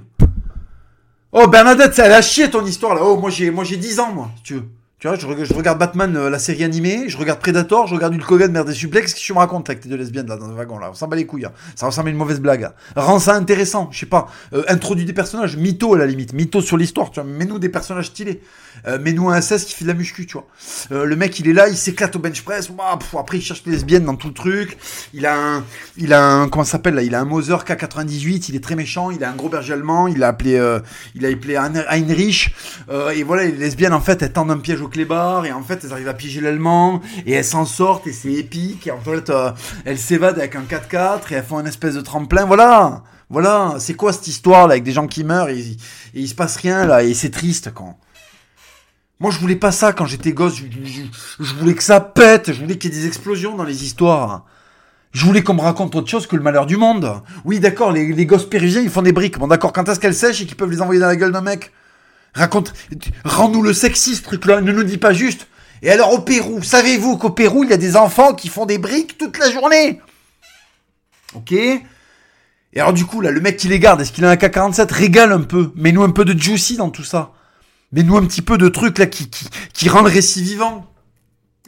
Oh, 1.32 1.48
Bernadette, 1.48 1.94
c'est 1.94 2.02
à 2.02 2.22
chier 2.22 2.48
ton 2.48 2.64
histoire 2.64 2.94
là. 2.94 3.00
Oh, 3.02 3.16
moi 3.16 3.30
j'ai, 3.30 3.50
moi 3.50 3.64
j'ai 3.64 3.76
10 3.76 3.98
ans, 4.00 4.12
moi, 4.12 4.30
tu 4.44 4.54
veux. 4.54 4.64
Je, 5.04 5.54
regarde 5.54 5.78
Batman, 5.78 6.16
euh, 6.16 6.30
la 6.30 6.38
série 6.38 6.64
animée, 6.64 7.10
je 7.10 7.18
regarde 7.18 7.38
Predator, 7.38 7.86
je 7.86 7.94
regarde 7.94 8.14
Hulk 8.14 8.30
Hogan, 8.30 8.50
merde 8.50 8.68
des 8.68 8.72
suplex. 8.72 9.12
Qu'est-ce 9.12 9.20
que 9.20 9.26
tu 9.26 9.34
me 9.34 9.38
racontes 9.38 9.68
avec 9.68 9.82
tes 9.82 9.90
deux 9.90 9.98
lesbiennes 9.98 10.26
là 10.26 10.38
dans 10.38 10.46
le 10.46 10.54
wagon 10.54 10.78
là? 10.78 10.88
On 10.90 10.94
s'en 10.94 11.08
bat 11.08 11.16
les 11.16 11.26
couilles. 11.26 11.44
Hein. 11.44 11.52
Ça 11.76 11.84
ressemble 11.84 12.08
à 12.08 12.10
une 12.12 12.16
mauvaise 12.16 12.40
blague. 12.40 12.70
Rends 12.96 13.18
ça 13.18 13.34
intéressant. 13.34 13.90
Je 13.92 13.98
sais 13.98 14.06
pas. 14.06 14.28
Euh, 14.54 14.64
introduis 14.66 15.04
des 15.04 15.12
personnages. 15.12 15.58
Mytho 15.58 15.92
à 15.92 15.98
la 15.98 16.06
limite. 16.06 16.32
Mytho 16.32 16.62
sur 16.62 16.78
l'histoire. 16.78 17.10
Tu. 17.10 17.20
Mets-nous 17.20 17.58
des 17.58 17.68
personnages 17.68 18.06
stylés. 18.06 18.40
Euh, 18.86 18.98
mets-nous 18.98 19.28
un 19.28 19.38
SS 19.42 19.66
qui 19.66 19.74
fait 19.74 19.84
de 19.84 19.90
la 19.90 19.94
muscu. 19.94 20.26
Euh, 20.90 21.04
le 21.04 21.16
mec 21.16 21.38
il 21.38 21.48
est 21.48 21.52
là, 21.52 21.68
il 21.68 21.76
s'éclate 21.76 22.16
au 22.16 22.18
bench 22.18 22.40
press. 22.40 22.70
après 23.18 23.36
il 23.36 23.42
cherche 23.42 23.62
les 23.66 23.72
lesbiennes 23.72 24.04
dans 24.06 24.16
tout 24.16 24.28
le 24.28 24.34
truc. 24.34 24.78
Il 25.12 25.26
a 25.26 25.36
un, 25.36 25.64
il 25.98 26.14
a 26.14 26.24
un, 26.24 26.48
comment 26.48 26.64
s'appelle 26.64 26.94
là? 26.94 27.02
Il 27.02 27.14
a 27.14 27.20
un 27.20 27.26
Moser 27.26 27.56
K98. 27.56 28.46
Il 28.48 28.56
est 28.56 28.64
très 28.64 28.74
méchant. 28.74 29.10
Il 29.10 29.22
a 29.22 29.30
un 29.30 29.34
gros 29.34 29.50
berger 29.50 29.74
allemand. 29.74 30.08
Il 30.08 30.22
a 30.22 30.28
appelé, 30.28 30.52
il 31.14 31.26
a 31.26 31.28
appelé 31.28 31.56
Heinrich. 31.56 32.54
et 33.14 33.22
voilà, 33.22 33.44
les 33.44 33.52
lesbiennes 33.52 33.92
en 33.92 34.00
fait 34.00 34.22
elles 34.22 34.32
tendent 34.32 34.50
un 34.50 34.56
piège 34.56 34.80
au 34.80 34.88
clébard 34.94 35.44
et 35.44 35.52
en 35.52 35.62
fait 35.62 35.84
elles 35.84 35.92
arrivent 35.92 36.08
à 36.08 36.14
piéger 36.14 36.40
l'allemand, 36.40 37.00
et 37.26 37.32
elles 37.32 37.44
s'en 37.44 37.66
sortent, 37.66 38.06
et 38.06 38.12
c'est 38.12 38.32
épique, 38.32 38.86
et 38.86 38.90
en 38.92 39.00
fait, 39.00 39.28
euh, 39.28 39.50
elles 39.84 39.98
s'évadent 39.98 40.38
avec 40.38 40.54
un 40.56 40.62
4x4, 40.62 41.32
et 41.32 41.34
elles 41.34 41.44
font 41.44 41.60
une 41.60 41.66
espèce 41.66 41.94
de 41.94 42.00
tremplin, 42.00 42.44
voilà 42.44 43.02
Voilà, 43.28 43.74
c'est 43.78 43.94
quoi 43.94 44.12
cette 44.12 44.28
histoire, 44.28 44.68
là, 44.68 44.72
avec 44.72 44.84
des 44.84 44.92
gens 44.92 45.08
qui 45.08 45.24
meurent, 45.24 45.48
et, 45.48 45.76
il 46.14 46.28
se 46.28 46.34
passe 46.34 46.56
rien, 46.56 46.86
là, 46.86 47.02
et 47.02 47.12
c'est 47.12 47.30
triste, 47.30 47.72
quand... 47.74 47.98
Moi, 49.20 49.30
je 49.30 49.38
voulais 49.38 49.56
pas 49.56 49.72
ça 49.72 49.92
quand 49.92 50.06
j'étais 50.06 50.32
gosse, 50.32 50.56
je, 50.56 51.54
voulais 51.54 51.74
que 51.74 51.82
ça 51.82 52.00
pète, 52.00 52.52
je 52.52 52.60
voulais 52.60 52.76
qu'il 52.76 52.92
y 52.92 52.96
ait 52.96 53.00
des 53.00 53.06
explosions 53.06 53.56
dans 53.56 53.64
les 53.64 53.84
histoires. 53.84 54.44
Je 55.12 55.24
voulais 55.24 55.42
qu'on 55.42 55.54
me 55.54 55.60
raconte 55.60 55.94
autre 55.94 56.10
chose 56.10 56.26
que 56.26 56.34
le 56.34 56.42
malheur 56.42 56.66
du 56.66 56.76
monde. 56.76 57.22
Oui, 57.44 57.60
d'accord, 57.60 57.92
les, 57.92 58.12
les 58.12 58.26
gosses 58.26 58.48
péruviens, 58.50 58.80
ils 58.82 58.90
font 58.90 59.02
des 59.02 59.12
briques. 59.12 59.38
Bon, 59.38 59.46
d'accord, 59.46 59.72
quand 59.72 59.88
est-ce 59.88 60.00
qu'elles 60.00 60.16
sèchent 60.16 60.42
et 60.42 60.46
qu'ils 60.46 60.56
peuvent 60.56 60.70
les 60.70 60.82
envoyer 60.82 61.00
dans 61.00 61.06
la 61.06 61.16
gueule 61.16 61.30
d'un 61.30 61.40
mec? 61.40 61.70
Raconte, 62.34 62.72
rends-nous 63.24 63.62
le 63.62 63.72
sexy, 63.72 64.16
ce 64.16 64.22
truc-là. 64.22 64.60
Ne 64.60 64.72
nous 64.72 64.82
dis 64.82 64.98
pas 64.98 65.12
juste, 65.12 65.46
et 65.82 65.90
alors 65.90 66.12
au 66.12 66.18
Pérou, 66.18 66.62
savez-vous 66.62 67.18
qu'au 67.18 67.30
Pérou, 67.30 67.62
il 67.62 67.70
y 67.70 67.74
a 67.74 67.76
des 67.76 67.96
enfants 67.96 68.34
qui 68.34 68.48
font 68.48 68.66
des 68.66 68.78
briques 68.78 69.18
toute 69.18 69.38
la 69.38 69.50
journée? 69.50 70.00
Ok? 71.34 71.52
Et 71.52 71.82
alors 72.80 72.92
du 72.92 73.04
coup, 73.04 73.20
là, 73.20 73.30
le 73.30 73.40
mec 73.40 73.56
qui 73.56 73.68
les 73.68 73.78
garde, 73.78 74.00
est-ce 74.00 74.10
qu'il 74.10 74.24
a 74.24 74.30
un 74.30 74.36
K-47 74.36 74.92
Régale 74.92 75.32
un 75.32 75.42
peu. 75.42 75.72
Mets-nous 75.76 76.02
un 76.02 76.10
peu 76.10 76.24
de 76.24 76.36
juicy 76.40 76.76
dans 76.76 76.90
tout 76.90 77.04
ça. 77.04 77.32
Mets-nous 77.92 78.16
un 78.16 78.24
petit 78.24 78.42
peu 78.42 78.58
de 78.58 78.68
trucs 78.68 78.98
là 78.98 79.06
qui, 79.06 79.28
qui, 79.28 79.46
qui 79.72 79.88
rend 79.88 80.00
le 80.00 80.08
récit 80.08 80.42
vivant. 80.42 80.86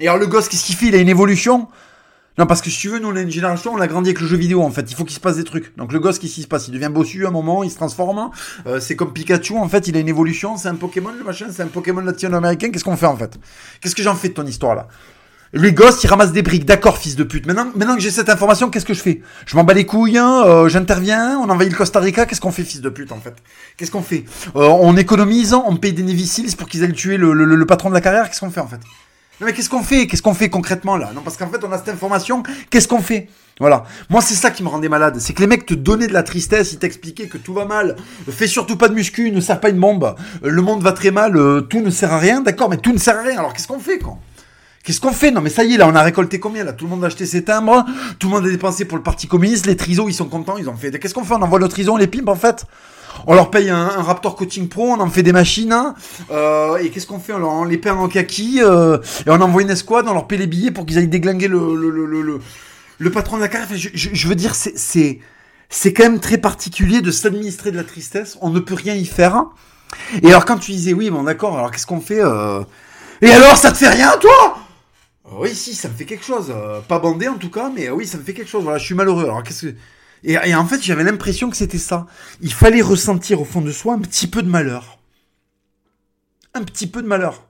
Et 0.01 0.09
alors 0.09 0.19
le 0.19 0.27
gosse, 0.27 0.49
qu'est-ce 0.49 0.65
qu'il 0.65 0.77
fait? 0.77 0.87
Il 0.87 0.95
a 0.95 0.99
une 0.99 1.09
évolution? 1.09 1.69
Non, 2.39 2.47
parce 2.47 2.61
que 2.61 2.71
si 2.71 2.79
tu 2.79 2.89
veux, 2.89 2.99
nous, 2.99 3.09
on 3.09 3.17
a 3.17 3.21
une 3.21 3.31
génération, 3.31 3.73
on 3.73 3.81
a 3.81 3.87
grandi 3.87 4.11
avec 4.11 4.21
le 4.21 4.27
jeu 4.27 4.37
vidéo, 4.37 4.63
en 4.63 4.71
fait. 4.71 4.91
Il 4.91 4.95
faut 4.95 5.05
qu'il 5.05 5.15
se 5.15 5.21
passe 5.21 5.37
des 5.37 5.45
trucs. 5.45 5.77
Donc, 5.77 5.93
le 5.93 5.99
gosse, 5.99 6.19
qu'est-ce 6.19 6.35
qui 6.35 6.43
se 6.43 6.47
passe? 6.47 6.69
Il 6.69 6.73
devient 6.73 6.91
bossu 6.93 7.25
à 7.25 7.29
un 7.29 7.33
moment, 7.33 7.63
il 7.65 7.71
se 7.71 7.77
transforme. 7.77 8.31
Euh, 8.67 8.79
c'est 8.81 8.97
comme 8.97 9.13
Pikachu, 9.13 9.57
en 9.57 9.69
fait, 9.69 9.89
il 9.89 9.97
a 9.97 10.01
une 10.01 10.09
évolution. 10.09 10.57
C'est 10.57 10.69
un 10.69 10.75
Pokémon, 10.75 11.13
le 11.17 11.25
machin, 11.25 11.47
c'est 11.51 11.63
un 11.63 11.69
Pokémon 11.69 12.03
latino-américain. 12.03 12.71
Qu'est-ce 12.71 12.85
qu'on 12.85 12.97
fait, 12.97 13.07
en 13.07 13.17
fait? 13.17 13.39
Qu'est-ce 13.81 13.95
que 13.95 14.03
j'en 14.03 14.15
fais 14.15 14.29
de 14.29 14.35
ton 14.35 14.47
histoire, 14.47 14.75
là? 14.75 14.89
Les 15.53 15.73
gosses, 15.73 16.03
ils 16.03 16.09
ramassent 16.09 16.33
des 16.33 16.43
briques. 16.43 16.67
D'accord, 16.67 16.99
fils 16.99 17.17
de 17.17 17.23
pute. 17.25 17.47
Maintenant, 17.47 17.69
maintenant 17.75 17.95
que 17.95 18.03
j'ai 18.03 18.11
cette 18.11 18.29
information, 18.29 18.69
qu'est-ce 18.69 18.85
que 18.85 18.93
je 18.93 19.01
fais? 19.01 19.23
Je 19.47 19.57
m'en 19.57 19.65
bats 19.65 19.75
les 19.75 19.87
couilles, 19.87 20.19
hein, 20.19 20.43
euh, 20.45 20.69
j'interviens, 20.69 21.39
on 21.39 21.49
envahit 21.49 21.71
le 21.71 21.79
Costa 21.79 22.01
Rica. 22.01 22.27
Qu'est-ce 22.27 22.41
qu'on 22.41 22.51
fait, 22.51 22.65
fils 22.65 22.81
de 22.81 22.91
pute, 22.91 23.13
en 23.13 23.21
fait? 23.21 23.35
Qu'est-ce 23.77 23.93
qu'on 23.93 24.03
fait? 24.03 24.25
Euh, 24.57 24.69
On 24.69 24.97
économise, 24.97 25.55
on 25.55 25.77
paye 25.77 25.93
des 25.93 26.03
Navy 26.03 26.55
pour 26.59 26.69
qu'ils 26.69 26.83
aillent 26.83 26.93
tuer 26.93 27.17
le, 27.17 27.33
le 27.33 27.67
patron 27.67 27.89
de 27.89 27.95
la 27.95 28.01
carrière. 28.01 28.29
Qu'est-ce 28.29 28.41
qu'on 28.41 28.51
fait, 28.51 28.61
en 28.61 28.67
fait? 28.67 28.81
Non 29.41 29.47
mais 29.47 29.53
qu'est-ce 29.53 29.69
qu'on 29.69 29.83
fait? 29.83 30.07
Qu'est-ce 30.07 30.23
qu'on 30.23 30.35
fait 30.35 30.49
concrètement 30.49 30.97
là? 30.97 31.11
Non 31.15 31.21
parce 31.23 31.37
qu'en 31.37 31.49
fait 31.49 31.63
on 31.63 31.71
a 31.73 31.79
cette 31.79 31.91
information, 31.91 32.43
qu'est-ce 32.71 32.89
qu'on 32.89 33.03
fait? 33.03 33.29
Voilà. 33.61 33.85
Moi 34.09 34.23
c'est 34.23 34.35
ça 34.35 34.51
qui 34.51 34.63
me 34.63 34.69
rendait 34.69 34.89
malade, 34.89 35.17
c'est 35.19 35.35
que 35.35 35.41
les 35.41 35.47
mecs 35.47 35.67
te 35.67 35.75
donnaient 35.75 36.07
de 36.07 36.13
la 36.13 36.23
tristesse, 36.23 36.73
ils 36.73 36.79
t'expliquaient 36.79 37.29
que 37.29 37.37
tout 37.37 37.53
va 37.53 37.65
mal, 37.67 37.97
fais 38.31 38.47
surtout 38.47 38.77
pas 38.77 38.89
de 38.89 38.95
muscu, 38.95 39.31
ne 39.31 39.41
sert 39.41 39.61
pas 39.61 39.69
une 39.69 39.79
bombe, 39.79 40.15
euh, 40.45 40.49
le 40.49 40.63
monde 40.63 40.83
va 40.83 40.93
très 40.93 41.11
mal, 41.11 41.37
euh, 41.37 41.61
tout 41.61 41.81
ne 41.81 41.91
sert 41.91 42.13
à 42.13 42.19
rien, 42.19 42.41
d'accord, 42.41 42.71
mais 42.71 42.79
tout 42.79 42.93
ne 42.93 42.99
sert 42.99 43.19
à 43.19 43.23
rien. 43.23 43.39
Alors 43.39 43.53
qu'est-ce 43.53 43.69
qu'on 43.69 43.79
fait 43.79 43.99
quoi? 43.99 44.19
Qu'est-ce 44.83 45.01
qu'on 45.01 45.13
fait? 45.13 45.31
Non 45.31 45.41
mais 45.41 45.51
ça 45.51 45.65
y 45.65 45.75
est, 45.75 45.77
là 45.77 45.87
on 45.89 45.95
a 45.95 46.03
récolté 46.03 46.41
combien 46.41 46.65
là? 46.65 46.73
Tout 46.73 46.87
le 46.87 46.91
monde 46.91 47.05
a 47.05 47.09
acheté 47.09 47.27
ses 47.27 47.45
timbres, 47.45 47.85
tout 48.19 48.29
le 48.29 48.35
monde 48.35 48.47
a 48.47 48.51
dépensé 48.51 48.85
pour 48.87 48.97
le 48.97 49.03
parti 49.03 49.27
communiste, 49.27 49.67
les 49.67 49.77
trisos 49.77 50.09
ils 50.09 50.15
sont 50.15 50.29
contents, 50.29 50.57
ils 50.57 50.69
ont 50.69 50.77
fait. 50.77 50.99
Qu'est-ce 50.99 51.13
qu'on 51.13 51.25
fait? 51.25 51.35
On 51.35 51.43
envoie 51.43 51.59
nos 51.59 51.69
trisos, 51.69 51.93
on 51.93 51.99
les 51.99 52.07
pimpe 52.07 52.29
en 52.29 52.37
fait? 52.37 52.65
On 53.27 53.35
leur 53.35 53.51
paye 53.51 53.71
un, 53.71 53.87
Raptor 53.87 54.37
Coaching 54.37 54.69
Pro, 54.69 54.91
on 54.93 55.01
en 55.01 55.11
fait 55.11 55.23
des 55.23 55.33
machines, 55.33 55.73
hein. 55.73 55.95
euh, 56.31 56.77
et 56.77 56.91
qu'est-ce 56.91 57.07
qu'on 57.07 57.19
fait 57.19 57.33
on, 57.33 57.65
les 57.65 57.79
paye 57.79 57.93
en 57.93 58.09
kaki, 58.09 58.61
euh, 58.63 58.99
et 59.27 59.31
on 59.31 59.41
envoie 59.41 59.63
une 59.63 59.71
escouade, 59.71 60.07
on 60.09 60.15
leur 60.15 60.27
paye 60.27 60.39
les 60.39 60.47
billets 60.47 60.71
pour 60.71 60.87
qu'ils 60.87 60.99
aillent 60.99 61.09
déglinguer 61.09 61.49
le, 61.49 61.75
le, 61.75 61.91
le, 61.91 62.41
le, 62.99 63.11
patron 63.11 63.37
de 63.37 63.43
la 63.43 63.49
carrière. 63.49 63.69
Je, 63.73 64.29
veux 64.29 64.35
dire, 64.35 64.55
c'est, 64.55 65.21
c'est 65.69 65.93
quand 65.93 66.05
même 66.05 66.21
très 66.21 66.39
particulier 66.39 67.01
de 67.01 67.11
s'administrer 67.11 67.71
de 67.71 67.77
la 67.77 67.85
tristesse, 67.85 68.39
on 68.41 68.51
ne 68.51 68.61
peut 68.61 68.75
rien 68.75 68.95
y 68.95 69.07
faire. 69.07 69.45
Et 70.23 70.29
alors 70.29 70.45
quand 70.45 70.59
tu 70.59 70.73
disais, 70.73 70.93
oui, 70.93 71.11
bon 71.11 71.23
d'accord, 71.23 71.57
alors 71.57 71.71
qu'est-ce 71.71 71.87
qu'on 71.87 72.01
fait 72.01 72.21
euh... 72.23 72.63
Et 73.23 73.31
alors, 73.31 73.57
ça 73.57 73.73
te 73.73 73.79
fait 73.79 73.89
rien, 73.89 74.13
toi? 74.21 74.59
Oui, 75.33 75.55
si, 75.55 75.75
ça 75.75 75.89
me 75.89 75.95
fait 75.95 76.05
quelque 76.05 76.25
chose. 76.25 76.53
Pas 76.87 76.99
bandé 76.99 77.29
en 77.29 77.37
tout 77.37 77.51
cas, 77.51 77.71
mais 77.75 77.89
oui, 77.91 78.07
ça 78.07 78.19
me 78.19 78.23
fait 78.23 78.35
quelque 78.35 78.51
chose. 78.51 78.63
Voilà, 78.63 78.79
je 78.79 78.85
suis 78.85 78.95
malheureux. 78.95 79.25
Alors 79.25 79.43
qu'est-ce 79.43 79.67
que... 79.67 79.75
Et, 80.25 80.55
en 80.55 80.67
fait, 80.67 80.83
j'avais 80.83 81.05
l'impression 81.05 81.51
que 81.51 81.57
c'était 81.57 81.79
ça. 81.79 82.07
Il 82.41 82.53
fallait 82.53 82.83
ressentir 82.83 83.41
au 83.41 83.45
fond 83.45 83.61
de 83.61 83.71
soi 83.71 83.95
un 83.95 84.01
petit 84.01 84.27
peu 84.27 84.43
de 84.43 84.49
malheur. 84.49 84.99
Un 86.55 86.65
petit 86.65 86.87
peu 86.87 87.03
de 87.03 87.07
malheur. 87.07 87.47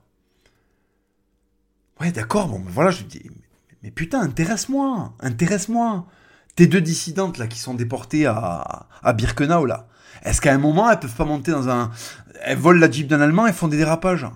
Ouais, 2.01 2.13
d'accord, 2.13 2.49
bon, 2.49 2.63
voilà, 2.69 2.91
je 2.91 3.05
dis, 3.05 3.31
mais, 3.83 3.91
putain, 3.91 4.21
intéresse-moi, 4.21 5.15
intéresse-moi. 5.21 6.07
Tes 6.57 6.67
deux 6.67 6.81
dissidentes, 6.81 7.39
là, 7.39 7.47
qui 7.47 7.59
sont 7.59 7.75
déportées 7.75 8.27
à, 8.27 8.87
à 9.03 9.13
Birkenau, 9.13 9.65
là, 9.65 9.89
est-ce 10.25 10.41
qu'à 10.41 10.53
un 10.53 10.59
moment, 10.59 10.91
elles 10.91 10.99
peuvent 10.99 11.15
pas 11.15 11.25
monter 11.25 11.53
dans 11.53 11.69
un... 11.69 11.91
Elles 12.43 12.59
volent 12.59 12.81
la 12.81 12.91
Jeep 12.91 13.07
d'un 13.07 13.21
Allemand, 13.21 13.47
elles 13.47 13.55
font 13.55 13.69
des 13.69 13.77
dérapages. 13.77 14.27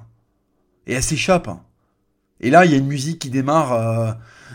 Et 0.86 0.94
elles 0.94 1.02
s'échappent. 1.02 1.50
Et 2.40 2.50
là, 2.50 2.64
il 2.64 2.70
y 2.70 2.74
a 2.74 2.78
une 2.78 2.86
musique 2.86 3.18
qui 3.18 3.30
démarre... 3.30 3.72
Euh, 3.72 4.12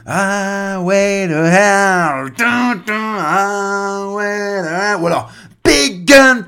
ah 0.07 0.81
ouais, 0.81 1.25
le 1.25 1.45
hell, 1.45 2.31
ah 3.19 4.05
ouais, 4.09 4.61
le 4.61 4.97
voilà. 4.99 5.27
Big 5.63 6.05
gun, 6.05 6.45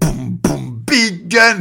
boum 0.00 0.38
boum, 0.42 0.80
big 0.86 1.28
gun. 1.28 1.58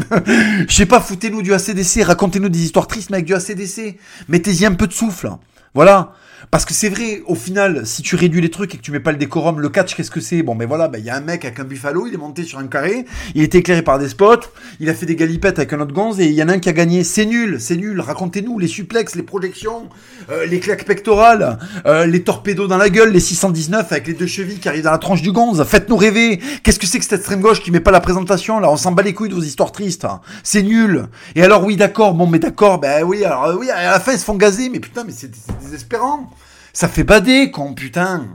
Je 0.70 0.74
sais 0.74 0.86
pas, 0.86 1.02
foutez-nous 1.02 1.41
du 1.41 1.54
ACDC, 1.54 2.04
racontez-nous 2.04 2.47
des 2.47 2.64
histoires 2.64 2.88
tristes 2.88 3.12
avec 3.12 3.26
du 3.26 3.34
ACDC. 3.34 3.97
Mettez-y 4.30 4.66
un 4.66 4.74
peu 4.74 4.88
de 4.88 4.93
souffle. 4.93 5.30
Voilà. 5.74 6.14
Parce 6.50 6.66
que 6.66 6.74
c'est 6.74 6.89
vrai, 6.89 7.22
au 7.28 7.36
final, 7.36 7.86
si 7.86 8.02
tu 8.02 8.16
réduis 8.16 8.42
les 8.42 8.50
trucs 8.50 8.74
et 8.74 8.78
que 8.78 8.82
tu 8.82 8.92
mets 8.92 9.00
pas 9.00 9.12
le 9.12 9.18
décorum, 9.18 9.60
le 9.60 9.70
catch, 9.70 9.96
qu'est-ce 9.96 10.10
que 10.10 10.20
c'est? 10.20 10.42
Bon, 10.42 10.56
ben 10.56 10.68
voilà, 10.68 10.88
ben 10.88 10.98
il 10.98 11.06
y 11.06 11.10
a 11.10 11.16
un 11.16 11.22
mec 11.22 11.46
avec 11.46 11.60
un 11.60 11.64
buffalo, 11.64 12.08
il 12.08 12.14
est 12.14 12.18
monté 12.18 12.44
sur 12.44 12.58
un 12.60 12.68
carré, 12.68 13.06
il 13.36 13.44
était 13.44 13.60
éclairé 13.60 13.84
par 13.84 14.00
des 14.00 14.10
spots, 14.10 14.48
il 14.80 14.89
a 14.89 14.94
fait 14.94 15.06
des 15.06 15.16
galipettes 15.16 15.60
avec 15.60 15.72
un 15.74 15.80
autre 15.82 15.94
gonze 15.94 16.20
et 16.20 16.26
il 16.26 16.34
y 16.34 16.42
en 16.42 16.50
a 16.50 16.54
un 16.54 16.60
qui 16.60 16.70
a 16.70 16.74
gagné. 16.74 17.04
C'est 17.04 17.26
nul, 17.26 17.58
c'est 17.60 17.78
nul. 17.78 18.00
Racontez-nous 18.00 18.58
les 18.58 18.68
suplex, 18.68 19.16
les 19.16 19.24
projections, 19.24 19.89
euh, 20.32 20.46
les 20.46 20.60
claques 20.60 20.86
pectorales, 20.86 21.60
euh, 21.86 22.06
les 22.06 22.24
torpédos 22.24 22.68
dans 22.68 22.78
la 22.78 22.89
gueule, 22.89 23.12
les 23.12 23.20
619 23.20 23.92
avec 23.92 24.08
les 24.08 24.14
deux 24.14 24.28
chevilles 24.28 24.60
qui 24.60 24.68
arrivent 24.68 24.84
dans 24.84 24.92
la 24.92 24.98
tranche 24.98 25.22
du 25.22 25.32
gonze. 25.32 25.64
Faites-nous 25.64 25.98
rêver. 25.98 26.39
Qu'est-ce 26.64 26.80
que 26.80 26.88
c'est 26.88 26.98
que 26.98 27.04
cette 27.04 27.20
extrême 27.20 27.42
gauche 27.42 27.62
qui 27.62 27.72
met 27.72 27.80
pas 27.80 27.92
la 27.92 28.02
présentation 28.02 28.60
là? 28.60 28.72
On 28.72 28.78
s'en 28.78 28.92
bat 28.92 29.04
les 29.04 29.14
couilles 29.14 29.30
de 29.30 29.36
vos 29.36 29.42
histoires 29.42 29.72
tristes. 29.72 30.08
C'est 30.44 30.64
nul. 30.64 31.06
Et 31.36 31.44
alors 31.44 31.64
oui, 31.64 31.76
d'accord, 31.76 32.14
bon, 32.14 32.28
mais 32.28 32.39
d'accord, 32.39 32.80
ben 32.80 33.04
oui, 33.04 33.24
alors 33.24 33.56
oui, 33.60 33.70
à 33.70 33.92
la 33.92 34.00
fin 34.00 34.14
ils 34.14 34.20
se 34.20 34.26
font 34.26 34.36
gazer, 34.36 34.70
mais 34.70 34.80
putain, 34.80 35.04
mais 35.04 35.14
c'est 35.16 35.32
désespérant. 35.62 36.31
Ça 36.74 36.88
fait 36.88 37.04
bader, 37.04 37.52
con, 37.52 37.74
putain. 37.74 38.28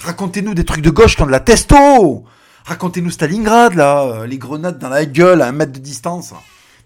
Racontez-nous 0.00 0.54
des 0.54 0.64
trucs 0.64 0.82
de 0.82 0.90
gauche 0.90 1.14
qui 1.16 1.22
ont 1.22 1.26
de 1.26 1.30
la 1.30 1.40
testo. 1.40 2.24
Racontez-nous 2.64 3.10
Stalingrad, 3.10 3.74
là, 3.74 4.02
euh, 4.02 4.26
les 4.26 4.38
grenades 4.38 4.78
dans 4.78 4.88
la 4.88 5.04
gueule 5.04 5.42
à 5.42 5.48
un 5.48 5.52
mètre 5.52 5.72
de 5.72 5.78
distance. 5.78 6.34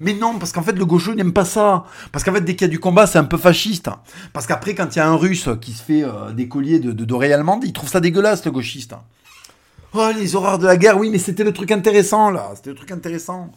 Mais 0.01 0.13
non, 0.13 0.39
parce 0.39 0.53
qu'en 0.53 0.63
fait, 0.63 0.73
le 0.73 0.85
gaucho 0.85 1.15
n'aime 1.15 1.33
pas 1.33 1.47
ça. 1.47 1.85
Parce 2.13 2.25
qu'en 2.25 2.33
fait, 2.33 2.43
dès 2.43 2.55
qu'il 2.55 2.67
y 2.67 2.71
a 2.71 2.71
du 2.71 2.79
combat, 2.79 3.07
c'est 3.07 3.19
un 3.19 3.25
peu 3.25 3.39
fasciste. 3.39 3.89
Parce 4.33 4.47
qu'après, 4.47 4.75
quand 4.75 4.95
il 4.95 4.99
y 4.99 5.03
a 5.03 5.09
un 5.09 5.17
russe 5.17 5.49
qui 5.61 5.73
se 5.73 5.83
fait 5.83 6.05
euh, 6.05 6.33
des 6.33 6.49
colliers 6.49 6.79
de, 6.79 6.93
d'oreilles 6.93 7.33
allemandes, 7.33 7.65
il 7.65 7.73
trouve 7.73 7.89
ça 7.89 8.01
dégueulasse, 8.01 8.45
le 8.45 8.51
gauchiste. 8.51 8.95
Oh, 9.95 10.11
les 10.15 10.37
horreurs 10.37 10.59
de 10.59 10.67
la 10.67 10.77
guerre, 10.77 10.99
oui, 10.99 11.09
mais 11.11 11.19
c'était 11.19 11.45
le 11.45 11.53
truc 11.53 11.71
intéressant, 11.73 12.31
là. 12.31 12.51
C'était 12.55 12.71
le 12.71 12.77
truc 12.77 12.93
intéressant. 12.93 13.51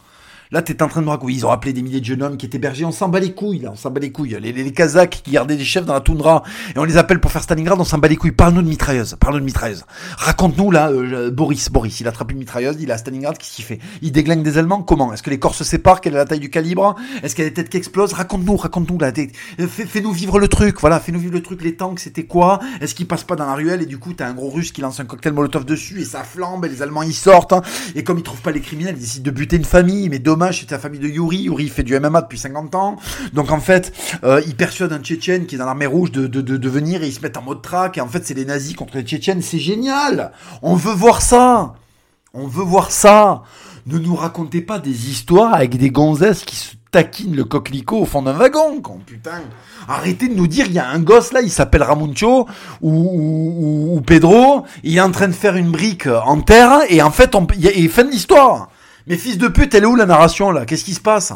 Là, 0.52 0.62
t'es 0.62 0.82
en 0.82 0.88
train 0.88 1.00
de 1.00 1.08
raconter. 1.08 1.32
Ils 1.32 1.46
ont 1.46 1.50
appelé 1.50 1.72
des 1.72 1.80
milliers 1.80 2.00
de 2.00 2.04
jeunes 2.04 2.24
hommes 2.24 2.36
qui 2.36 2.44
étaient 2.44 2.58
bergers. 2.58 2.84
On 2.84 2.90
s'en 2.90 3.08
bat 3.08 3.20
les 3.20 3.32
couilles, 3.32 3.60
là. 3.60 3.70
On 3.72 3.76
s'en 3.76 3.90
bat 3.90 4.00
les 4.00 4.10
couilles. 4.10 4.36
Les, 4.40 4.52
les, 4.52 4.72
Kazakhs 4.72 5.22
qui 5.22 5.30
gardaient 5.30 5.56
des 5.56 5.64
chefs 5.64 5.84
dans 5.84 5.94
la 5.94 6.00
toundra. 6.00 6.42
Et 6.74 6.78
on 6.80 6.82
les 6.82 6.96
appelle 6.96 7.20
pour 7.20 7.30
faire 7.30 7.44
Stalingrad. 7.44 7.80
On 7.80 7.84
s'en 7.84 7.98
bat 7.98 8.08
les 8.08 8.16
couilles. 8.16 8.32
Parle-nous 8.32 8.62
de 8.62 8.68
mitrailleuse. 8.68 9.16
Parle-nous 9.20 9.40
de 9.40 9.44
mitrailleuse. 9.44 9.84
Raconte-nous, 10.18 10.72
là, 10.72 10.90
euh, 10.90 11.30
Boris. 11.30 11.70
Boris, 11.70 12.00
il 12.00 12.08
attrape 12.08 12.32
une 12.32 12.38
mitrailleuse. 12.38 12.78
Il 12.80 12.90
est 12.90 12.92
à 12.92 12.98
Stalingrad. 12.98 13.38
Qu'est-ce 13.38 13.54
qu'il 13.54 13.64
fait? 13.64 13.78
Il 14.02 14.10
déglingue 14.10 14.42
des 14.42 14.58
Allemands? 14.58 14.82
Comment? 14.82 15.12
Est-ce 15.12 15.22
que 15.22 15.30
les 15.30 15.38
corps 15.38 15.54
se 15.54 15.62
séparent? 15.62 16.00
Quelle 16.00 16.14
est 16.14 16.18
la 16.18 16.24
taille 16.24 16.40
du 16.40 16.50
calibre? 16.50 16.96
Est-ce 17.22 17.36
qu'il 17.36 17.44
y 17.44 17.46
a 17.46 17.50
des 17.50 17.54
têtes 17.54 17.68
qui 17.68 17.76
explosent? 17.76 18.12
Raconte-nous, 18.12 18.56
raconte-nous, 18.56 18.98
là. 18.98 19.12
Euh, 19.60 19.66
fais-nous 19.68 20.12
vivre 20.12 20.40
le 20.40 20.48
truc. 20.48 20.80
Voilà. 20.80 20.98
Fais-nous 20.98 21.20
vivre 21.20 21.34
le 21.34 21.42
truc. 21.42 21.62
Les 21.62 21.76
tanks, 21.76 22.00
c'était 22.00 22.24
quoi? 22.24 22.58
Est-ce 22.80 22.96
qu'ils 22.96 23.06
passent 23.06 23.22
pas 23.22 23.36
dans 23.36 23.46
la 23.46 23.54
ruelle? 23.54 23.82
Et 23.82 23.86
du 23.86 23.98
coup, 23.98 24.14
t'as 24.14 24.26
un 24.26 24.34
gros 24.34 24.50
russe 24.50 24.72
qui 24.72 24.80
lance 24.80 24.98
un 24.98 25.04
cocktail 25.04 25.32
molotov 25.32 25.64
dessus 25.64 26.00
et 26.00 26.04
ça 26.04 26.24
flambe 26.24 26.64
et 26.64 26.68
les 26.68 26.82
Allemands 26.82 27.04
y 27.04 27.12
sortent. 27.12 27.52
Hein. 27.52 27.62
Et 27.94 28.02
comme 28.02 28.18
ils 28.18 28.24
trouvent 28.24 28.42
pas 28.42 28.50
les 28.50 28.60
criminels, 28.60 28.96
ils 28.96 29.02
décident 29.02 29.24
de 29.24 29.30
buter 29.30 29.54
une 29.54 29.64
famille. 29.64 30.08
Mais 30.08 30.18
c'était 30.52 30.74
la 30.74 30.80
famille 30.80 31.00
de 31.00 31.08
Yuri. 31.08 31.42
Yuri 31.42 31.68
fait 31.68 31.82
du 31.82 31.98
MMA 31.98 32.22
depuis 32.22 32.38
50 32.38 32.74
ans. 32.74 32.96
Donc 33.32 33.50
en 33.50 33.60
fait, 33.60 33.92
euh, 34.24 34.40
il 34.46 34.56
persuade 34.56 34.92
un 34.92 34.98
Tchétchène 34.98 35.46
qui 35.46 35.54
est 35.54 35.58
dans 35.58 35.66
l'armée 35.66 35.86
rouge 35.86 36.10
de, 36.12 36.26
de, 36.26 36.68
venir 36.68 37.02
et 37.02 37.08
ils 37.08 37.12
se 37.12 37.20
mettent 37.20 37.36
en 37.36 37.42
mode 37.42 37.62
track. 37.62 37.98
Et 37.98 38.00
en 38.00 38.08
fait, 38.08 38.24
c'est 38.24 38.34
les 38.34 38.44
nazis 38.44 38.74
contre 38.74 38.96
les 38.96 39.02
Tchétchènes. 39.02 39.42
C'est 39.42 39.58
génial. 39.58 40.32
On 40.62 40.74
veut 40.74 40.92
voir 40.92 41.22
ça. 41.22 41.74
On 42.32 42.46
veut 42.46 42.64
voir 42.64 42.90
ça. 42.90 43.42
Ne 43.86 43.98
nous 43.98 44.14
racontez 44.14 44.60
pas 44.60 44.78
des 44.78 45.10
histoires 45.10 45.54
avec 45.54 45.76
des 45.76 45.90
gonzesses 45.90 46.44
qui 46.44 46.56
se 46.56 46.74
taquinent 46.90 47.36
le 47.36 47.44
coquelicot 47.44 48.00
au 48.00 48.04
fond 48.04 48.22
d'un 48.22 48.32
wagon, 48.32 48.80
quand 48.80 48.98
putain. 49.04 49.42
Arrêtez 49.88 50.28
de 50.28 50.34
nous 50.34 50.46
dire, 50.46 50.66
il 50.66 50.72
y 50.72 50.78
a 50.78 50.88
un 50.88 51.00
gosse 51.00 51.32
là, 51.32 51.40
il 51.40 51.50
s'appelle 51.50 51.82
Ramuncho 51.82 52.46
ou, 52.80 53.94
ou, 53.96 54.00
Pedro, 54.02 54.64
il 54.82 54.96
est 54.96 55.00
en 55.00 55.10
train 55.10 55.28
de 55.28 55.32
faire 55.32 55.56
une 55.56 55.70
brique 55.70 56.06
en 56.06 56.40
terre 56.40 56.80
et 56.88 57.02
en 57.02 57.10
fait, 57.10 57.34
on, 57.34 57.44
a, 57.44 57.88
fin 57.88 58.04
de 58.04 58.10
l'histoire. 58.10 58.70
Mais 59.06 59.16
fils 59.16 59.38
de 59.38 59.48
pute, 59.48 59.74
elle 59.74 59.84
est 59.84 59.86
où 59.86 59.96
la 59.96 60.06
narration 60.06 60.50
là? 60.50 60.66
Qu'est-ce 60.66 60.84
qui 60.84 60.94
se 60.94 61.00
passe 61.00 61.32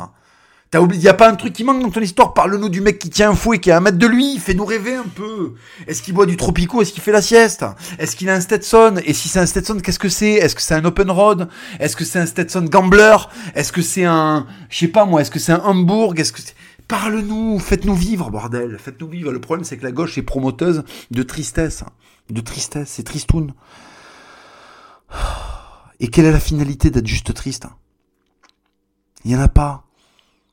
T'as 0.70 0.80
oublié, 0.80 1.04
y 1.04 1.08
a 1.08 1.14
pas 1.14 1.30
un 1.30 1.36
truc 1.36 1.52
qui 1.52 1.62
manque 1.62 1.80
dans 1.80 1.90
ton 1.90 2.00
histoire? 2.00 2.34
Parle-nous 2.34 2.68
du 2.68 2.80
mec 2.80 2.98
qui 2.98 3.08
tient 3.08 3.30
un 3.30 3.34
fouet, 3.36 3.60
qui 3.60 3.70
est 3.70 3.72
à 3.72 3.76
un 3.76 3.80
mètre 3.80 3.98
de 3.98 4.08
lui, 4.08 4.38
fais-nous 4.38 4.64
rêver 4.64 4.96
un 4.96 5.04
peu. 5.04 5.52
Est-ce 5.86 6.02
qu'il 6.02 6.14
boit 6.14 6.26
du 6.26 6.36
Tropico? 6.36 6.82
Est-ce 6.82 6.92
qu'il 6.92 7.02
fait 7.02 7.12
la 7.12 7.22
sieste? 7.22 7.64
Est-ce 8.00 8.16
qu'il 8.16 8.28
a 8.28 8.34
un 8.34 8.40
Stetson? 8.40 8.96
Et 9.04 9.12
si 9.12 9.28
c'est 9.28 9.38
un 9.38 9.46
Stetson, 9.46 9.78
qu'est-ce 9.78 10.00
que 10.00 10.08
c'est? 10.08 10.32
Est-ce 10.32 10.56
que 10.56 10.62
c'est 10.62 10.74
un 10.74 10.84
Open 10.84 11.12
Road? 11.12 11.48
Est-ce 11.78 11.94
que 11.94 12.04
c'est 12.04 12.18
un 12.18 12.26
Stetson 12.26 12.62
Gambler? 12.62 13.16
Est-ce 13.54 13.70
que 13.70 13.82
c'est 13.82 14.04
un, 14.04 14.46
je 14.68 14.78
sais 14.78 14.88
pas 14.88 15.04
moi, 15.04 15.20
est-ce 15.20 15.30
que 15.30 15.38
c'est 15.38 15.52
un 15.52 15.62
Hamburg 15.64 16.18
Est-ce 16.18 16.32
que 16.32 16.40
Parle-nous, 16.88 17.58
faites-nous 17.60 17.94
vivre, 17.94 18.30
bordel, 18.30 18.76
faites-nous 18.78 19.08
vivre. 19.08 19.32
Le 19.32 19.40
problème, 19.40 19.64
c'est 19.64 19.78
que 19.78 19.84
la 19.84 19.92
gauche 19.92 20.18
est 20.18 20.22
promoteuse 20.22 20.84
de 21.10 21.22
tristesse, 21.22 21.82
de 22.30 22.40
tristesse, 22.40 22.90
c'est 22.90 23.04
tristoun. 23.04 23.54
Et 26.04 26.08
quelle 26.08 26.26
est 26.26 26.32
la 26.32 26.38
finalité 26.38 26.90
d'être 26.90 27.06
juste 27.06 27.32
triste 27.32 27.66
Il 29.24 29.30
y 29.30 29.36
en 29.36 29.40
a 29.40 29.48
pas. 29.48 29.86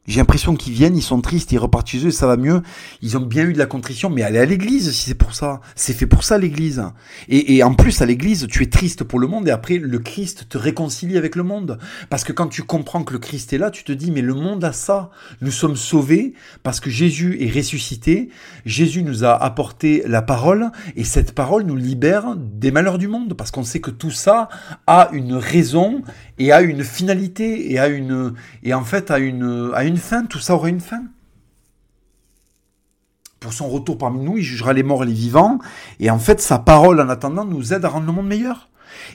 J'ai 0.07 0.19
l'impression 0.19 0.55
qu'ils 0.55 0.73
viennent, 0.73 0.97
ils 0.97 1.03
sont 1.03 1.21
tristes, 1.21 1.51
ils 1.51 1.59
repartent 1.59 1.87
chez 1.87 2.07
eux, 2.07 2.09
ça 2.09 2.25
va 2.25 2.35
mieux. 2.35 2.63
Ils 3.03 3.17
ont 3.17 3.21
bien 3.21 3.43
eu 3.45 3.53
de 3.53 3.59
la 3.59 3.67
contrition, 3.67 4.09
mais 4.09 4.23
allez 4.23 4.39
à 4.39 4.45
l'église 4.45 4.91
si 4.91 5.09
c'est 5.09 5.15
pour 5.15 5.35
ça. 5.35 5.61
C'est 5.75 5.93
fait 5.93 6.07
pour 6.07 6.23
ça 6.23 6.39
l'église. 6.39 6.83
Et, 7.29 7.55
et 7.55 7.63
en 7.63 7.75
plus 7.75 8.01
à 8.01 8.07
l'église, 8.07 8.47
tu 8.49 8.63
es 8.63 8.65
triste 8.65 9.03
pour 9.03 9.19
le 9.19 9.27
monde 9.27 9.47
et 9.47 9.51
après 9.51 9.77
le 9.77 9.99
Christ 9.99 10.47
te 10.49 10.57
réconcilie 10.57 11.19
avec 11.19 11.35
le 11.35 11.43
monde. 11.43 11.77
Parce 12.09 12.23
que 12.23 12.33
quand 12.33 12.47
tu 12.47 12.63
comprends 12.63 13.03
que 13.03 13.13
le 13.13 13.19
Christ 13.19 13.53
est 13.53 13.59
là, 13.59 13.69
tu 13.69 13.83
te 13.83 13.91
dis 13.91 14.09
mais 14.09 14.21
le 14.21 14.33
monde 14.33 14.63
a 14.63 14.73
ça. 14.73 15.11
Nous 15.39 15.51
sommes 15.51 15.75
sauvés 15.75 16.33
parce 16.63 16.79
que 16.79 16.89
Jésus 16.89 17.37
est 17.39 17.55
ressuscité. 17.55 18.29
Jésus 18.65 19.03
nous 19.03 19.23
a 19.23 19.35
apporté 19.35 20.01
la 20.07 20.23
parole 20.23 20.71
et 20.95 21.03
cette 21.03 21.33
parole 21.33 21.61
nous 21.61 21.75
libère 21.75 22.35
des 22.35 22.71
malheurs 22.71 22.97
du 22.97 23.07
monde 23.07 23.35
parce 23.35 23.51
qu'on 23.51 23.63
sait 23.63 23.81
que 23.81 23.91
tout 23.91 24.09
ça 24.09 24.49
a 24.87 25.09
une 25.13 25.35
raison 25.35 26.01
et 26.41 26.51
a 26.51 26.61
une 26.61 26.83
finalité 26.83 27.71
et 28.63 28.73
en 28.73 28.83
fait 28.83 29.11
a 29.11 29.19
une 29.19 29.97
fin, 29.97 30.25
tout 30.25 30.39
ça 30.39 30.55
aura 30.55 30.69
une 30.69 30.79
fin. 30.79 31.03
Pour 33.39 33.53
son 33.53 33.69
retour 33.69 33.97
parmi 33.97 34.23
nous, 34.23 34.37
il 34.37 34.43
jugera 34.43 34.73
les 34.73 34.81
morts 34.81 35.03
et 35.03 35.07
les 35.07 35.13
vivants 35.13 35.59
et 35.99 36.09
en 36.09 36.17
fait 36.17 36.41
sa 36.41 36.57
parole 36.57 36.99
en 36.99 37.09
attendant 37.09 37.45
nous 37.45 37.73
aide 37.73 37.85
à 37.85 37.89
rendre 37.89 38.07
le 38.07 38.11
monde 38.11 38.27
meilleur. 38.27 38.69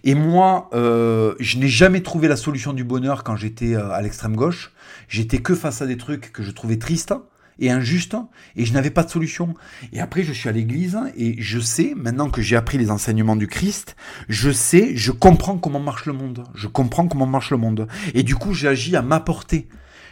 Et 0.04 0.14
moi, 0.14 0.70
euh, 0.72 1.34
je 1.40 1.58
n'ai 1.58 1.68
jamais 1.68 2.00
trouvé 2.00 2.28
la 2.28 2.36
solution 2.36 2.72
du 2.72 2.84
bonheur 2.84 3.24
quand 3.24 3.36
j'étais 3.36 3.74
euh, 3.74 3.90
à 3.90 4.00
l'extrême 4.02 4.36
gauche. 4.36 4.72
J'étais 5.08 5.38
que 5.38 5.54
face 5.54 5.82
à 5.82 5.86
des 5.86 5.96
trucs 5.96 6.32
que 6.32 6.42
je 6.42 6.50
trouvais 6.50 6.78
tristes 6.78 7.12
et 7.58 7.70
injuste 7.70 8.16
et 8.56 8.64
je 8.64 8.72
n'avais 8.72 8.90
pas 8.90 9.02
de 9.04 9.10
solution. 9.10 9.54
Et 9.92 10.00
après, 10.00 10.22
je 10.22 10.32
suis 10.32 10.48
à 10.48 10.52
l'église 10.52 10.98
et 11.16 11.36
je 11.40 11.58
sais, 11.58 11.94
maintenant 11.96 12.30
que 12.30 12.42
j'ai 12.42 12.56
appris 12.56 12.78
les 12.78 12.90
enseignements 12.90 13.36
du 13.36 13.46
Christ, 13.46 13.96
je 14.28 14.50
sais, 14.50 14.96
je 14.96 15.12
comprends 15.12 15.58
comment 15.58 15.80
marche 15.80 16.06
le 16.06 16.12
monde. 16.12 16.44
Je 16.54 16.68
comprends 16.68 17.08
comment 17.08 17.26
marche 17.26 17.50
le 17.50 17.56
monde. 17.56 17.88
Et 18.14 18.22
du 18.22 18.34
coup, 18.34 18.52
j'agis 18.52 18.96
à 18.96 19.02
ma 19.02 19.20
portée. 19.20 19.68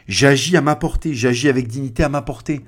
J'agis 0.07 0.55
à 0.57 0.61
ma 0.61 0.77
portée, 0.77 1.15
j'agis 1.15 1.49
avec 1.49 1.67
dignité 1.67 2.05
à 2.05 2.11
ma 2.11 2.21
portée. 2.21 2.61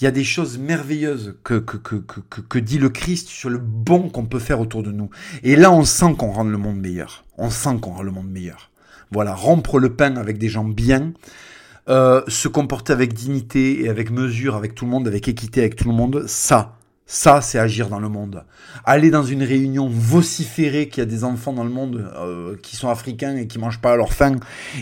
Il 0.00 0.04
y 0.04 0.06
a 0.06 0.12
des 0.12 0.22
choses 0.22 0.58
merveilleuses 0.58 1.36
que, 1.42 1.54
que, 1.54 1.76
que, 1.76 1.96
que, 1.96 2.40
que 2.40 2.58
dit 2.58 2.78
le 2.78 2.88
Christ 2.88 3.26
sur 3.26 3.50
le 3.50 3.58
bon 3.58 4.10
qu'on 4.10 4.26
peut 4.26 4.38
faire 4.38 4.60
autour 4.60 4.84
de 4.84 4.92
nous. 4.92 5.10
Et 5.42 5.56
là, 5.56 5.72
on 5.72 5.84
sent 5.84 6.14
qu'on 6.16 6.30
rend 6.30 6.44
le 6.44 6.56
monde 6.56 6.78
meilleur. 6.78 7.24
On 7.36 7.50
sent 7.50 7.78
qu'on 7.80 7.94
rend 7.94 8.02
le 8.04 8.12
monde 8.12 8.30
meilleur. 8.30 8.70
Voilà, 9.10 9.34
rompre 9.34 9.78
le 9.78 9.94
pain 9.94 10.16
avec 10.16 10.38
des 10.38 10.48
gens 10.48 10.64
bien, 10.64 11.12
euh, 11.88 12.22
se 12.28 12.48
comporter 12.48 12.92
avec 12.92 13.12
dignité 13.12 13.82
et 13.82 13.88
avec 13.88 14.10
mesure 14.10 14.54
avec 14.56 14.74
tout 14.74 14.84
le 14.84 14.90
monde, 14.90 15.06
avec 15.06 15.28
équité 15.28 15.60
avec 15.60 15.76
tout 15.76 15.88
le 15.88 15.94
monde, 15.94 16.24
ça, 16.26 16.78
ça, 17.06 17.42
c'est 17.42 17.58
agir 17.58 17.90
dans 17.90 18.00
le 18.00 18.08
monde. 18.08 18.44
Aller 18.86 19.10
dans 19.10 19.24
une 19.24 19.42
réunion, 19.42 19.88
vociférer 19.90 20.88
qu'il 20.88 21.02
y 21.02 21.06
a 21.06 21.06
des 21.06 21.22
enfants 21.22 21.52
dans 21.52 21.64
le 21.64 21.70
monde 21.70 22.10
euh, 22.16 22.56
qui 22.62 22.76
sont 22.76 22.88
africains 22.88 23.36
et 23.36 23.46
qui 23.46 23.58
mangent 23.58 23.82
pas 23.82 23.92
à 23.92 23.96
leur 23.96 24.14
faim, 24.14 24.36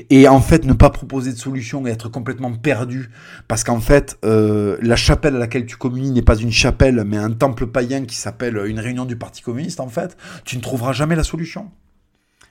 et 0.09 0.28
en 0.28 0.40
fait 0.40 0.64
ne 0.64 0.72
pas 0.72 0.90
proposer 0.90 1.32
de 1.32 1.38
solution 1.38 1.84
et 1.86 1.90
être 1.90 2.09
complètement 2.09 2.53
perdu, 2.53 3.11
parce 3.48 3.64
qu'en 3.64 3.80
fait 3.80 4.18
euh, 4.24 4.78
la 4.80 4.94
chapelle 4.94 5.34
à 5.34 5.40
laquelle 5.40 5.66
tu 5.66 5.76
communies 5.76 6.12
n'est 6.12 6.22
pas 6.22 6.36
une 6.36 6.53
chapelle, 6.53 7.03
mais 7.05 7.16
un 7.16 7.32
temple 7.32 7.66
païen 7.66 8.05
qui 8.05 8.14
s'appelle 8.14 8.57
une 8.66 8.78
réunion 8.78 9.05
du 9.05 9.16
Parti 9.16 9.42
communiste. 9.42 9.80
En 9.80 9.88
fait, 9.88 10.16
tu 10.44 10.57
ne 10.57 10.62
trouveras 10.62 10.92
jamais 10.92 11.16
la 11.16 11.24
solution. 11.24 11.72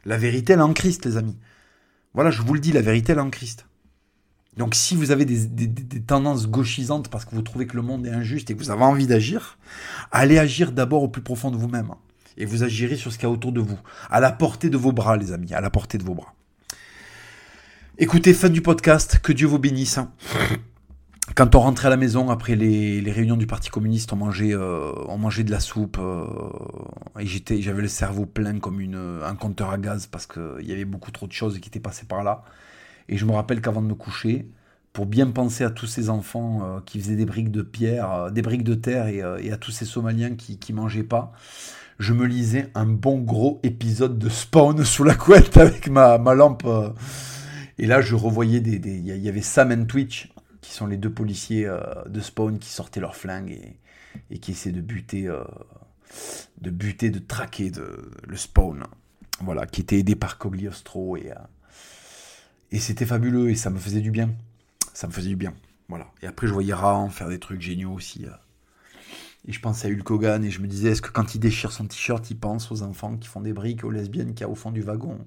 La 0.06 0.18
vérité, 0.18 0.54
elle 0.54 0.60
est 0.60 0.64
en 0.64 0.74
Christ, 0.74 1.06
les 1.06 1.16
amis. 1.16 1.38
Voilà, 2.14 2.32
je 2.32 2.42
vous 2.42 2.54
le 2.54 2.60
dis, 2.60 2.74
la 2.74 2.82
vérité, 2.82 3.14
elle 3.14 3.20
est 3.20 3.22
en 3.22 3.30
Christ. 3.30 3.66
Donc 4.58 4.76
si 4.76 4.96
vous 4.96 5.12
avez 5.12 5.24
des, 5.24 6.02
tendances 6.02 6.48
gauchisantes 6.48 7.10
parce 7.10 7.24
que 7.24 7.36
vous 7.36 7.42
trouvez 7.42 7.68
que 7.68 7.76
le 7.76 7.82
monde 7.82 8.06
est 8.06 8.12
injuste 8.12 8.50
et 8.52 8.54
que 8.54 8.60
vous 8.60 8.70
avez 8.70 8.84
envie 8.84 9.08
d'agir, 9.08 9.58
allez 10.12 10.38
agir 10.38 10.74
d'abord 10.74 11.04
au 11.04 11.08
plus 11.08 11.22
profond 11.22 11.52
de 11.52 11.58
vous-même. 11.58 11.92
Et 12.38 12.46
vous 12.46 12.64
agirez 12.64 12.98
sur 12.98 13.12
ce 13.12 13.18
qu'il 13.18 13.28
y 13.28 13.32
a 13.32 13.34
autour 13.34 13.54
de 13.54 13.62
vous. 13.62 13.80
À 14.10 14.20
la 14.20 14.32
portée 14.32 14.70
de 14.70 14.78
vos 14.78 14.92
bras, 14.92 15.16
les 15.16 15.32
amis. 15.32 15.54
À 15.54 15.62
la 15.62 15.70
portée 15.70 15.98
de 15.98 16.04
vos 16.04 16.16
bras. 16.16 16.34
Écoutez, 17.98 18.34
fin 18.34 18.50
du 18.50 18.62
podcast. 18.62 19.20
Que 19.22 19.32
Dieu 19.32 19.48
vous 19.48 19.60
bénisse. 19.60 20.00
Quand 21.36 21.56
on 21.56 21.60
rentrait 21.60 21.88
à 21.88 21.90
la 21.90 21.98
maison 21.98 22.30
après 22.30 22.56
les, 22.56 23.12
réunions 23.12 23.38
du 23.38 23.48
Parti 23.48 23.70
communiste, 23.70 24.12
on 24.12 24.18
mangeait, 24.18 24.54
euh, 24.54 24.92
on 25.08 25.18
mangeait 25.18 25.44
de 25.44 25.52
la 25.52 25.62
soupe 25.62 25.98
euh, 26.00 26.26
et 27.20 27.26
j'étais, 27.26 27.62
j'avais 27.62 27.82
le 27.82 27.88
cerveau 27.88 28.26
plein 28.26 28.60
comme 28.60 28.82
un 28.82 29.36
compteur 29.36 29.70
à 29.70 29.78
gaz 29.78 30.08
parce 30.08 30.26
qu'il 30.26 30.66
y 30.66 30.74
avait 30.74 30.84
beaucoup 30.84 31.12
trop 31.12 31.28
de 31.28 31.32
choses 31.32 31.60
qui 31.60 31.70
étaient 31.70 31.80
passées 31.80 32.06
par 32.06 32.24
là. 32.24 32.44
Et 33.12 33.18
je 33.18 33.26
me 33.26 33.34
rappelle 33.34 33.62
qu'avant 33.62 33.82
de 33.82 33.88
me 33.88 33.94
coucher, 33.94 34.48
pour 34.94 35.06
bien 35.06 35.30
penser 35.30 35.66
à 35.66 35.70
tous 35.70 35.86
ces 35.86 36.10
enfants 36.10 36.60
euh, 36.64 36.80
qui 36.86 37.00
faisaient 37.00 37.18
des 37.18 37.26
briques 37.26 37.52
de 37.52 37.62
pierre, 37.62 38.12
euh, 38.12 38.30
des 38.30 38.42
briques 38.42 38.64
de 38.64 38.74
terre 38.74 39.06
euh, 39.08 39.38
et, 39.38 39.52
à 39.52 39.58
tous 39.58 39.72
ces 39.72 39.86
Somaliens 39.86 40.36
qui, 40.36 40.58
qui 40.58 40.72
mangeaient 40.72 41.04
pas, 41.04 41.34
je 42.00 42.14
me 42.14 42.26
lisais 42.26 42.72
un 42.74 42.86
bon 42.86 43.20
gros 43.20 43.60
épisode 43.64 44.18
de 44.18 44.30
Spawn 44.30 44.84
sous 44.86 45.04
la 45.04 45.14
couette 45.14 45.58
avec 45.58 45.90
ma, 45.90 46.18
lampe. 46.34 46.66
et 47.78 47.86
là, 47.86 48.02
je 48.02 48.16
revoyais 48.16 48.62
des. 48.62 48.78
Il 48.78 49.06
y 49.06 49.30
avait 49.30 49.42
Sam 49.42 49.74
et 49.74 49.86
Twitch, 49.86 50.34
qui 50.62 50.72
sont 50.72 50.88
les 50.88 50.98
deux 50.98 51.12
policiers 51.12 51.70
de 52.08 52.20
Spawn 52.22 52.60
qui 52.60 52.70
sortaient 52.70 53.02
leurs 53.02 53.16
flingues 53.16 53.60
et, 54.32 54.40
qui 54.40 54.52
essaient 54.52 54.72
de 54.72 54.82
buter, 54.82 55.30
de 56.62 56.70
buter, 56.70 57.12
de 57.12 57.20
traquer 57.20 57.72
le 58.28 58.38
Spawn. 58.38 58.84
Voilà, 59.42 59.66
qui 59.66 59.82
était 59.82 60.00
aidé 60.00 60.16
par 60.16 60.38
Cogliostro 60.38 61.18
et. 61.18 61.32
Et 62.72 62.80
c'était 62.80 63.06
fabuleux 63.06 63.50
et 63.50 63.56
ça 63.56 63.70
me 63.70 63.78
faisait 63.78 64.02
du 64.02 64.12
bien. 64.12 64.30
Ça 64.94 65.08
me 65.08 65.12
faisait 65.12 65.30
du 65.30 65.36
bien. 65.36 65.54
Voilà. 65.90 66.08
Et 66.22 66.28
après, 66.28 66.48
je 66.48 66.54
voyais 66.54 66.74
Rahan 66.74 67.10
faire 67.10 67.28
des 67.28 67.40
trucs 67.40 67.62
géniaux 67.62 67.92
aussi. 67.92 68.26
Euh. 68.26 68.32
Et 69.48 69.52
je 69.52 69.60
pensais 69.60 69.90
à 69.90 69.92
Hulk 69.92 70.10
Hogan 70.10 70.44
et 70.44 70.52
je 70.52 70.62
me 70.62 70.68
disais, 70.68 70.92
est-ce 70.92 71.02
que 71.02 71.10
quand 71.10 71.36
il 71.36 71.40
déchire 71.40 71.72
son 71.72 71.86
t-shirt, 71.86 72.30
il 72.32 72.38
pense 72.38 72.72
aux 72.72 72.82
enfants 72.84 73.18
qui 73.18 73.28
font 73.28 73.42
des 73.42 73.52
briques, 73.54 73.84
aux 73.84 73.92
lesbiennes 73.92 74.34
qui 74.34 74.44
a 74.44 74.50
au 74.50 74.56
fond 74.56 74.72
du 74.72 74.82
wagon, 74.82 75.18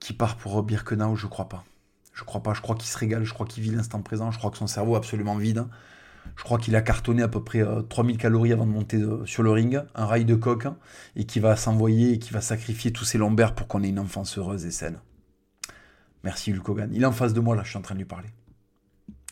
qui 0.00 0.14
part 0.14 0.36
pour 0.36 0.62
Birkenau? 0.62 1.16
Je 1.16 1.26
crois 1.26 1.48
pas. 1.48 1.64
Je 2.14 2.24
crois 2.24 2.42
pas. 2.42 2.54
Je 2.54 2.62
crois 2.62 2.76
qu'il 2.76 2.88
se 2.88 2.96
régale. 2.96 3.24
Je 3.24 3.34
crois 3.34 3.46
qu'il 3.46 3.62
vit 3.62 3.70
l'instant 3.70 4.00
présent. 4.00 4.30
Je 4.30 4.38
crois 4.38 4.50
que 4.50 4.56
son 4.58 4.66
cerveau 4.66 4.94
est 4.94 4.98
absolument 4.98 5.36
vide. 5.36 5.66
Je 6.36 6.44
crois 6.44 6.58
qu'il 6.58 6.76
a 6.76 6.80
cartonné 6.80 7.22
à 7.22 7.28
peu 7.28 7.42
près 7.42 7.62
3000 7.88 8.16
euh, 8.16 8.18
calories 8.18 8.52
avant 8.52 8.64
de 8.64 8.70
monter 8.70 8.98
euh, 8.98 9.26
sur 9.26 9.42
le 9.42 9.50
ring, 9.50 9.82
un 9.94 10.06
rail 10.06 10.24
de 10.24 10.36
coq, 10.36 10.66
hein, 10.66 10.76
et 11.16 11.24
qui 11.24 11.40
va 11.40 11.56
s'envoyer 11.56 12.12
et 12.12 12.18
qui 12.18 12.32
va 12.32 12.40
sacrifier 12.40 12.92
tous 12.92 13.04
ses 13.04 13.18
lombaires 13.18 13.54
pour 13.54 13.66
qu'on 13.66 13.82
ait 13.82 13.88
une 13.88 13.98
enfance 13.98 14.38
heureuse 14.38 14.64
et 14.64 14.70
saine. 14.70 14.98
Merci 16.24 16.52
Hulk 16.52 16.68
Hogan. 16.68 16.90
Il 16.92 17.02
est 17.02 17.06
en 17.06 17.12
face 17.12 17.32
de 17.32 17.40
moi 17.40 17.56
là, 17.56 17.62
je 17.64 17.70
suis 17.70 17.78
en 17.78 17.82
train 17.82 17.94
de 17.94 18.00
lui 18.00 18.06
parler. 18.06 18.28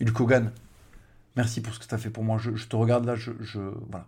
Hulk 0.01 0.21
Hogan, 0.21 0.53
merci 1.37 1.61
pour 1.61 1.75
ce 1.75 1.79
que 1.79 1.87
tu 1.87 1.95
as 1.95 1.99
fait 1.99 2.11
pour 2.11 2.25
moi. 2.25 2.39
Je, 2.39 2.51
te 2.51 2.77
regarde 2.77 3.05
là, 3.05 3.15
je, 3.15 3.31
voilà. 3.91 4.07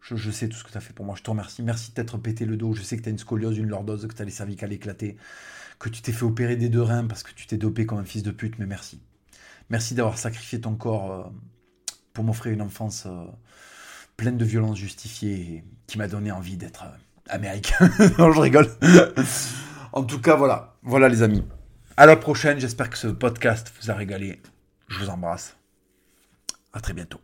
Je, 0.00 0.30
sais 0.30 0.48
tout 0.48 0.56
ce 0.56 0.64
que 0.64 0.70
tu 0.70 0.78
as 0.78 0.80
fait 0.80 0.92
pour 0.92 1.04
moi. 1.04 1.14
Je 1.16 1.22
te 1.22 1.30
remercie. 1.30 1.62
Merci 1.62 1.90
de 1.90 1.94
t'être 1.94 2.18
pété 2.18 2.44
le 2.44 2.56
dos. 2.56 2.72
Je 2.72 2.82
sais 2.82 2.96
que 2.96 3.02
tu 3.02 3.08
as 3.08 3.12
une 3.12 3.18
scoliose, 3.18 3.56
une 3.58 3.68
lordose, 3.68 4.06
que 4.06 4.14
tu 4.14 4.22
as 4.22 4.24
les 4.24 4.32
cervicales 4.32 4.72
éclatées, 4.72 5.16
que 5.78 5.88
tu 5.88 6.02
t'es 6.02 6.12
fait 6.12 6.24
opérer 6.24 6.56
des 6.56 6.68
deux 6.68 6.82
reins 6.82 7.06
parce 7.06 7.22
que 7.22 7.32
tu 7.32 7.46
t'es 7.46 7.56
dopé 7.56 7.86
comme 7.86 7.98
un 7.98 8.04
fils 8.04 8.22
de 8.22 8.32
pute, 8.32 8.58
mais 8.58 8.66
merci. 8.66 9.00
Merci 9.70 9.94
d'avoir 9.94 10.18
sacrifié 10.18 10.60
ton 10.60 10.74
corps 10.74 11.12
euh, 11.12 11.22
pour 12.12 12.24
m'offrir 12.24 12.52
une 12.52 12.62
enfance 12.62 13.06
euh, 13.06 13.24
pleine 14.16 14.36
de 14.36 14.44
violences 14.44 14.76
justifiées 14.76 15.64
qui 15.86 15.98
m'a 15.98 16.08
donné 16.08 16.32
envie 16.32 16.56
d'être 16.56 16.84
euh, 16.84 16.96
américain. 17.28 17.88
non, 18.18 18.32
je 18.32 18.40
rigole. 18.40 18.68
en 19.92 20.02
tout 20.02 20.20
cas, 20.20 20.34
voilà. 20.34 20.74
Voilà 20.82 21.08
les 21.08 21.22
amis. 21.22 21.44
À 21.96 22.06
la 22.06 22.16
prochaine, 22.16 22.58
j'espère 22.58 22.88
que 22.88 22.96
ce 22.96 23.08
podcast 23.08 23.70
vous 23.78 23.90
a 23.90 23.94
régalé. 23.94 24.40
Je 24.88 24.98
vous 24.98 25.10
embrasse. 25.10 25.56
À 26.72 26.80
très 26.80 26.94
bientôt. 26.94 27.20